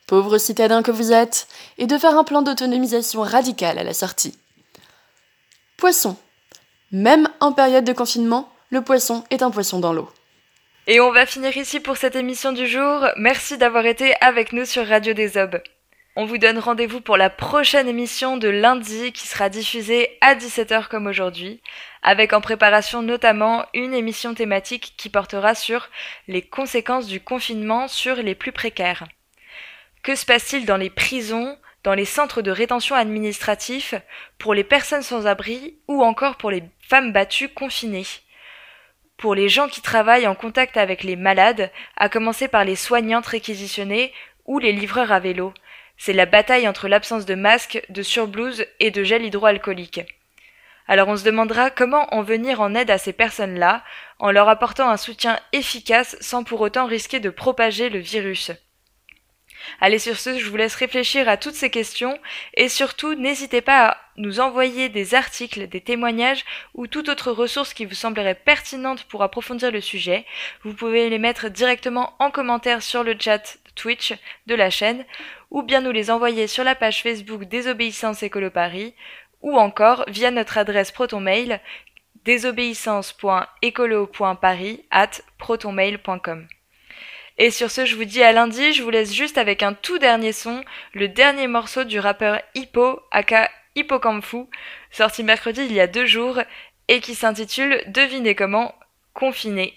pauvre 0.08 0.38
citadin 0.38 0.84
que 0.84 0.92
vous 0.92 1.12
êtes, 1.12 1.48
et 1.78 1.88
de 1.88 1.98
faire 1.98 2.18
un 2.18 2.24
plan 2.24 2.42
d'autonomisation 2.42 3.22
radical 3.22 3.78
à 3.78 3.84
la 3.84 3.94
sortie. 3.94 4.38
Poisson. 5.78 6.18
Même 6.92 7.28
en 7.40 7.54
période 7.54 7.86
de 7.86 7.94
confinement, 7.94 8.54
le 8.70 8.82
poisson 8.82 9.24
est 9.30 9.44
un 9.44 9.52
poisson 9.52 9.80
dans 9.80 9.94
l'eau. 9.94 10.10
Et 10.86 11.00
on 11.00 11.12
va 11.12 11.26
finir 11.26 11.56
ici 11.56 11.80
pour 11.80 11.98
cette 11.98 12.16
émission 12.16 12.52
du 12.52 12.68
jour. 12.68 13.08
Merci 13.18 13.58
d'avoir 13.58 13.86
été 13.86 14.14
avec 14.20 14.52
nous 14.52 14.66
sur 14.66 14.86
Radio 14.86 15.14
des 15.14 15.38
Obs. 15.38 15.62
On 16.16 16.26
vous 16.26 16.38
donne 16.38 16.60
rendez-vous 16.60 17.02
pour 17.02 17.18
la 17.18 17.32
prochaine 17.32 17.88
émission 17.88 18.38
de 18.38 18.48
lundi 18.48 19.12
qui 19.14 19.28
sera 19.28 19.50
diffusée 19.50 20.10
à 20.22 20.36
17h 20.36 20.88
comme 20.88 21.08
aujourd'hui, 21.08 21.62
avec 22.04 22.34
en 22.34 22.42
préparation 22.42 23.02
notamment 23.02 23.66
une 23.74 23.96
émission 23.96 24.36
thématique 24.36 24.94
qui 24.96 25.10
portera 25.10 25.56
sur 25.56 25.90
les 26.28 26.44
conséquences 26.44 27.08
du 27.08 27.20
confinement 27.20 27.88
sur 27.88 28.18
les 28.18 28.36
plus 28.36 28.52
précaires. 28.52 29.06
Que 30.04 30.16
se 30.16 30.26
passe-t-il 30.26 30.66
dans 30.66 30.76
les 30.76 30.90
prisons, 30.90 31.58
dans 31.86 31.94
les 31.94 32.04
centres 32.04 32.42
de 32.42 32.52
rétention 32.52 32.94
administratifs, 32.94 33.96
pour 34.38 34.54
les 34.54 34.66
personnes 34.66 35.02
sans 35.02 35.28
abri 35.28 35.78
ou 35.88 36.04
encore 36.04 36.36
pour 36.36 36.52
les 36.52 36.64
femmes 36.82 37.14
battues 37.14 37.48
confinées? 37.48 38.06
Pour 39.16 39.34
les 39.34 39.48
gens 39.48 39.70
qui 39.70 39.82
travaillent 39.82 40.28
en 40.28 40.36
contact 40.36 40.76
avec 40.76 41.04
les 41.04 41.16
malades, 41.16 41.72
à 41.96 42.10
commencer 42.10 42.50
par 42.50 42.66
les 42.66 42.76
soignantes 42.76 43.28
réquisitionnées 43.28 44.12
ou 44.46 44.60
les 44.60 44.74
livreurs 44.74 45.14
à 45.14 45.22
vélo. 45.22 45.54
C'est 45.98 46.12
la 46.12 46.26
bataille 46.26 46.68
entre 46.68 46.90
l'absence 46.90 47.26
de 47.26 47.36
masque, 47.36 47.82
de 47.88 48.02
surblouse 48.02 48.66
et 48.82 48.92
de 48.92 49.06
gel 49.06 49.24
hydroalcoolique. 49.24 50.02
Alors 50.86 51.08
on 51.08 51.16
se 51.16 51.24
demandera 51.24 51.70
comment 51.70 52.14
en 52.14 52.24
venir 52.24 52.60
en 52.60 52.76
aide 52.76 52.92
à 52.92 52.98
ces 52.98 53.14
personnes-là, 53.14 53.86
en 54.20 54.32
leur 54.32 54.50
apportant 54.50 54.90
un 54.90 54.98
soutien 54.98 55.40
efficace 55.54 56.18
sans 56.20 56.44
pour 56.44 56.60
autant 56.60 56.88
risquer 56.88 57.22
de 57.22 57.30
propager 57.30 57.88
le 57.88 58.00
virus. 58.00 58.52
Allez 59.82 60.00
sur 60.00 60.18
ce, 60.18 60.38
je 60.38 60.50
vous 60.50 60.58
laisse 60.58 60.76
réfléchir 60.76 61.30
à 61.30 61.38
toutes 61.38 61.56
ces 61.56 61.70
questions 61.70 62.18
et 62.56 62.70
surtout 62.70 63.16
n'hésitez 63.16 63.62
pas 63.62 63.88
à 63.88 63.98
nous 64.18 64.40
envoyer 64.40 64.90
des 64.90 65.16
articles, 65.16 65.68
des 65.68 65.82
témoignages 65.82 66.46
ou 66.74 66.88
toute 66.88 67.10
autre 67.10 67.32
ressource 67.32 67.74
qui 67.74 67.86
vous 67.86 67.96
semblerait 67.96 68.36
pertinente 68.36 69.04
pour 69.06 69.24
approfondir 69.24 69.72
le 69.72 69.82
sujet. 69.82 70.26
Vous 70.64 70.74
pouvez 70.74 71.10
les 71.10 71.20
mettre 71.20 71.50
directement 71.50 72.14
en 72.20 72.32
commentaire 72.32 72.82
sur 72.82 73.04
le 73.04 73.16
chat 73.20 73.58
Twitch 73.76 74.14
de 74.48 74.56
la 74.56 74.70
chaîne 74.70 75.06
ou 75.50 75.64
bien 75.64 75.82
nous 75.82 75.92
les 75.92 76.12
envoyer 76.12 76.48
sur 76.48 76.64
la 76.64 76.76
page 76.76 77.02
Facebook 77.02 77.44
Désobéissance 77.46 78.24
Écolo 78.24 78.50
Paris 78.50 78.94
ou 79.42 79.58
encore 79.58 80.06
via 80.08 80.32
notre 80.32 80.58
adresse 80.58 80.92
protonmail 80.92 81.60
désobéissance.écolo.paris 82.26 84.86
at 84.92 85.22
protonmail.com. 85.38 86.48
Et 87.38 87.50
sur 87.50 87.72
ce, 87.72 87.86
je 87.86 87.96
vous 87.96 88.06
dis 88.06 88.22
à 88.22 88.32
lundi, 88.32 88.74
je 88.74 88.84
vous 88.84 88.90
laisse 88.92 89.14
juste 89.14 89.38
avec 89.38 89.64
un 89.64 89.74
tout 89.74 89.98
dernier 89.98 90.34
son, 90.34 90.64
le 90.94 91.08
dernier 91.08 91.48
morceau 91.48 91.84
du 91.84 92.00
rappeur 92.00 92.40
Hippo, 92.54 93.02
aka 93.12 93.50
Hippocamphou, 93.76 94.50
sorti 94.92 95.24
mercredi 95.24 95.62
il 95.66 95.74
y 95.74 95.80
a 95.80 95.88
deux 95.88 96.06
jours, 96.06 96.40
et 96.88 97.00
qui 97.00 97.16
s'intitule 97.16 97.82
Devinez 97.88 98.36
comment, 98.36 98.76
confiné. 99.14 99.74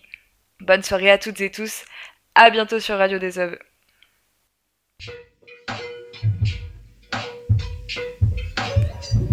Bonne 0.60 0.82
soirée 0.82 1.10
à 1.10 1.18
toutes 1.18 1.40
et 1.40 1.50
tous, 1.50 1.84
à 2.34 2.50
bientôt 2.50 2.78
sur 2.78 2.98
Radio 2.98 3.18
des 3.18 3.38
Oeuvres. 3.38 3.56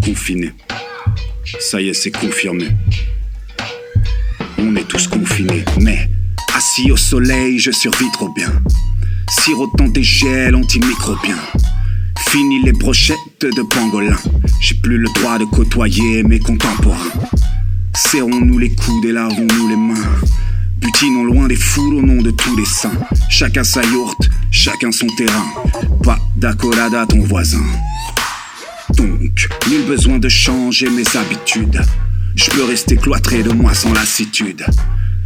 Confiné. 0.02 0.52
Ça 1.60 1.80
y 1.80 1.88
est, 1.88 1.94
c'est 1.94 2.10
confirmé. 2.10 2.68
On 4.56 4.74
est 4.76 4.88
tous 4.88 5.08
confinés, 5.08 5.64
mais 5.80 6.08
assis 6.64 6.90
au 6.90 6.96
soleil, 6.96 7.58
je 7.58 7.70
survis 7.70 8.10
trop 8.10 8.30
bien. 8.30 8.50
Sirotant 9.28 9.88
des 9.88 10.02
gels 10.02 10.54
antimicrobiens. 10.54 11.44
Fini 12.30 12.62
les 12.62 12.72
brochettes 12.72 13.18
de 13.42 13.62
pangolin. 13.62 14.16
J'ai 14.62 14.76
plus 14.76 14.96
le 14.96 15.08
droit 15.12 15.38
de 15.38 15.44
côtoyer 15.44 16.22
mes 16.22 16.38
contemporains. 16.38 17.20
Serrons-nous 17.94 18.58
les 18.58 18.74
coudes 18.74 19.04
et 19.04 19.12
lavons-nous 19.12 19.68
les 19.68 19.76
mains. 19.76 20.08
Butinons 20.78 21.24
loin 21.24 21.48
des 21.48 21.56
foules 21.56 21.96
au 21.96 22.02
nom 22.02 22.22
de 22.22 22.30
tous 22.30 22.56
les 22.56 22.64
saints. 22.64 22.98
Chacun 23.28 23.62
sa 23.62 23.84
yourte, 23.84 24.30
chacun 24.50 24.90
son 24.90 25.08
terrain. 25.18 25.46
Pas 26.02 26.18
d'accolade 26.34 26.94
à 26.94 27.04
ton 27.04 27.20
voisin. 27.20 27.64
Donc, 28.96 29.48
nul 29.68 29.84
besoin 29.86 30.18
de 30.18 30.30
changer 30.30 30.88
mes 30.88 31.14
habitudes. 31.14 31.82
Je 32.36 32.50
peux 32.50 32.64
rester 32.64 32.96
cloîtré 32.96 33.42
de 33.42 33.50
moi 33.50 33.74
sans 33.74 33.92
lassitude. 33.92 34.64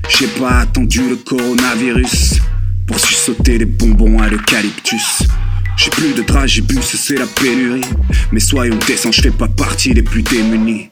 J'ai 0.08 0.26
pas 0.26 0.60
attendu 0.60 1.08
le 1.08 1.16
coronavirus 1.16 2.40
pour 2.86 2.98
sursauter 2.98 3.58
des 3.58 3.64
bonbons 3.66 4.18
à 4.20 4.28
l'eucalyptus. 4.28 5.22
J'ai 5.76 5.90
plus 5.90 6.12
de 6.12 6.22
dragibus, 6.22 6.96
c'est 6.96 7.16
la 7.16 7.26
pénurie. 7.26 7.80
Mais 8.32 8.40
soyons 8.40 8.78
décents, 8.86 9.12
je 9.12 9.20
fais 9.20 9.30
pas 9.30 9.48
partie 9.48 9.94
des 9.94 10.02
plus 10.02 10.22
démunis. 10.22 10.90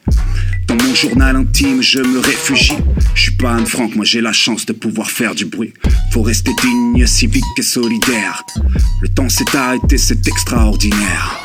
Dans 0.67 0.75
mon 0.75 0.95
journal 0.95 1.35
intime, 1.35 1.81
je 1.81 1.99
me 1.99 2.19
réfugie. 2.19 2.77
Je 3.13 3.21
suis 3.23 3.35
pas 3.35 3.53
Anne 3.55 3.65
Frank, 3.65 3.95
moi 3.95 4.05
j'ai 4.05 4.21
la 4.21 4.33
chance 4.33 4.65
de 4.65 4.73
pouvoir 4.73 5.09
faire 5.09 5.35
du 5.35 5.45
bruit. 5.45 5.73
Faut 6.11 6.21
rester 6.21 6.51
digne, 6.61 7.05
civique 7.05 7.43
et 7.57 7.63
solidaire. 7.63 8.43
Le 9.01 9.09
temps 9.09 9.29
s'est 9.29 9.55
arrêté, 9.55 9.97
c'est 9.97 10.27
extraordinaire. 10.27 11.39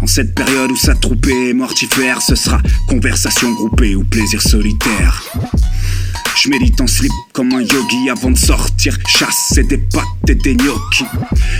En 0.00 0.06
cette 0.06 0.34
période 0.34 0.70
où 0.70 0.76
sa 0.76 0.94
troupée 0.94 1.50
est 1.50 1.54
mortifère, 1.54 2.22
ce 2.22 2.34
sera 2.34 2.60
conversation 2.88 3.52
groupée 3.52 3.94
ou 3.94 4.04
plaisir 4.04 4.40
solitaire. 4.42 5.22
Je 6.36 6.48
médite 6.50 6.80
en 6.80 6.86
slip 6.86 7.12
comme 7.32 7.52
un 7.52 7.60
yogi 7.60 8.10
avant 8.10 8.30
de 8.30 8.38
sortir, 8.38 8.96
chasser 9.06 9.64
des 9.64 9.78
pâtes 9.78 10.04
et 10.28 10.34
des 10.34 10.54
gnocchis. 10.54 11.04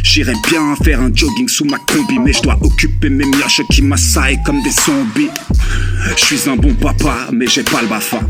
J'irais 0.02 0.36
bien 0.48 0.76
faire 0.82 1.00
un 1.00 1.10
jogging 1.12 1.48
sous 1.48 1.64
ma 1.64 1.78
combi, 1.78 2.18
mais 2.18 2.32
je 2.32 2.42
dois 2.42 2.58
occuper 2.62 3.08
mes 3.10 3.24
mioches 3.24 3.62
qui 3.70 3.82
m'assaillent 3.82 4.40
comme 4.44 4.62
des 4.62 4.70
zombies. 4.70 5.30
Je 6.16 6.24
suis 6.24 6.48
un 6.48 6.56
bon 6.56 6.74
papa, 6.74 7.28
mais 7.32 7.46
j'ai 7.46 7.64
pas 7.64 7.82
le 7.82 7.88
bafa. 7.88 8.20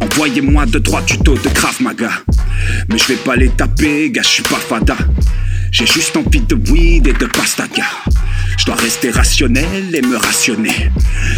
Envoyez-moi 0.00 0.66
deux 0.66 0.82
trois 0.82 1.02
tutos 1.02 1.38
de 1.38 1.48
Krav 1.48 1.80
Maga. 1.80 2.10
Mais 2.88 2.98
je 2.98 3.06
vais 3.06 3.16
pas 3.16 3.36
les 3.36 3.48
taper, 3.50 4.10
gars, 4.10 4.22
je 4.22 4.28
suis 4.28 4.42
pas 4.42 4.56
fada. 4.56 4.96
J'ai 5.70 5.86
juste 5.86 6.16
envie 6.16 6.40
de 6.40 6.54
weed 6.70 7.06
et 7.06 7.12
de 7.12 7.26
pastaga. 7.26 7.84
Je 8.58 8.64
dois 8.64 8.74
rester 8.74 9.10
rationnel 9.10 9.94
et 9.94 10.02
me 10.02 10.16
rationner. 10.16 10.90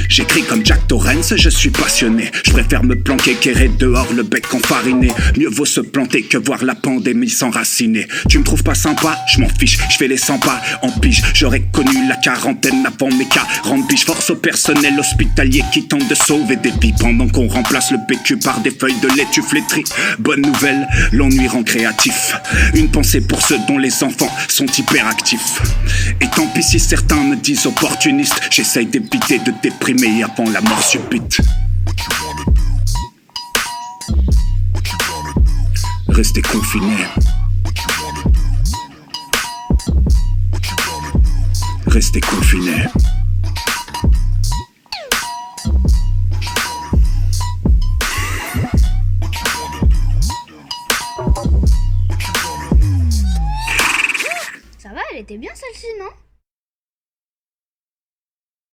J'écris 0.09 0.43
comme 0.43 0.65
Jack 0.65 0.89
Torrance, 0.89 1.35
je 1.37 1.51
suis 1.51 1.71
passionné. 1.71 2.31
Je 2.45 2.51
préfère 2.51 2.83
me 2.83 2.97
planquer 2.97 3.35
qu'errer 3.35 3.69
dehors 3.69 4.13
le 4.13 4.23
bec 4.23 4.53
enfariné. 4.55 5.13
Mieux 5.37 5.51
vaut 5.51 5.67
se 5.67 5.81
planter 5.81 6.23
que 6.23 6.39
voir 6.39 6.65
la 6.65 6.75
pandémie 6.75 7.29
s'enraciner. 7.29 8.09
Tu 8.29 8.39
me 8.39 8.45
trouves 8.45 8.63
pas 8.63 8.75
sympa? 8.75 9.19
Je 9.33 9.41
m'en 9.41 9.49
fiche, 9.49 9.79
je 9.91 9.97
fais 9.97 10.09
les 10.09 10.17
100 10.17 10.39
pas 10.39 10.61
en 10.83 10.91
pige. 10.91 11.23
J'aurais 11.35 11.61
connu 11.73 12.09
la 12.09 12.17
quarantaine 12.17 12.85
avant 12.87 13.15
mes 13.15 13.29
cas. 13.29 13.47
Rempliche 13.63 14.05
force 14.05 14.31
au 14.31 14.37
personnel 14.37 14.99
hospitalier 14.99 15.63
qui 15.73 15.87
tente 15.87 16.09
de 16.09 16.15
sauver 16.15 16.57
des 16.57 16.73
vies 16.81 16.95
pendant 16.99 17.29
qu'on 17.29 17.49
remplace 17.49 17.91
le 17.91 17.99
PQ 18.09 18.39
par 18.39 18.61
des 18.61 18.71
feuilles 18.71 19.01
de 19.01 19.09
laitue 19.09 19.43
flétrie. 19.43 19.85
Bonne 20.19 20.43
nouvelle, 20.43 20.89
l'ennui 21.13 21.47
rend 21.49 21.63
créatif. 21.63 22.35
Une 22.75 22.91
pensée 22.91 23.21
pour 23.21 23.43
ceux 23.43 23.59
dont 23.69 23.79
les 23.79 24.03
enfants 24.03 24.35
sont 24.49 24.67
hyperactifs. 24.67 25.61
Et 26.21 26.27
tant 26.35 26.47
pis 26.49 26.63
si 26.63 26.81
certains 27.11 27.25
me 27.25 27.35
disent 27.35 27.67
opportuniste, 27.67 28.41
j'essaye 28.53 28.87
d'éviter 28.87 29.41
de 29.41 29.53
déprimer 29.63 30.23
avant 30.23 30.49
la 30.49 30.61
mort 30.61 30.81
subite. 30.81 31.41
Rester 36.09 36.41
confiné. 36.43 36.95
Rester 41.87 42.21
confiné. 42.21 42.85
Ça 54.79 54.91
va, 54.91 55.01
elle 55.13 55.23
était 55.23 55.39
bien 55.39 55.51
celle-ci, 55.55 55.87
non? 55.99 56.30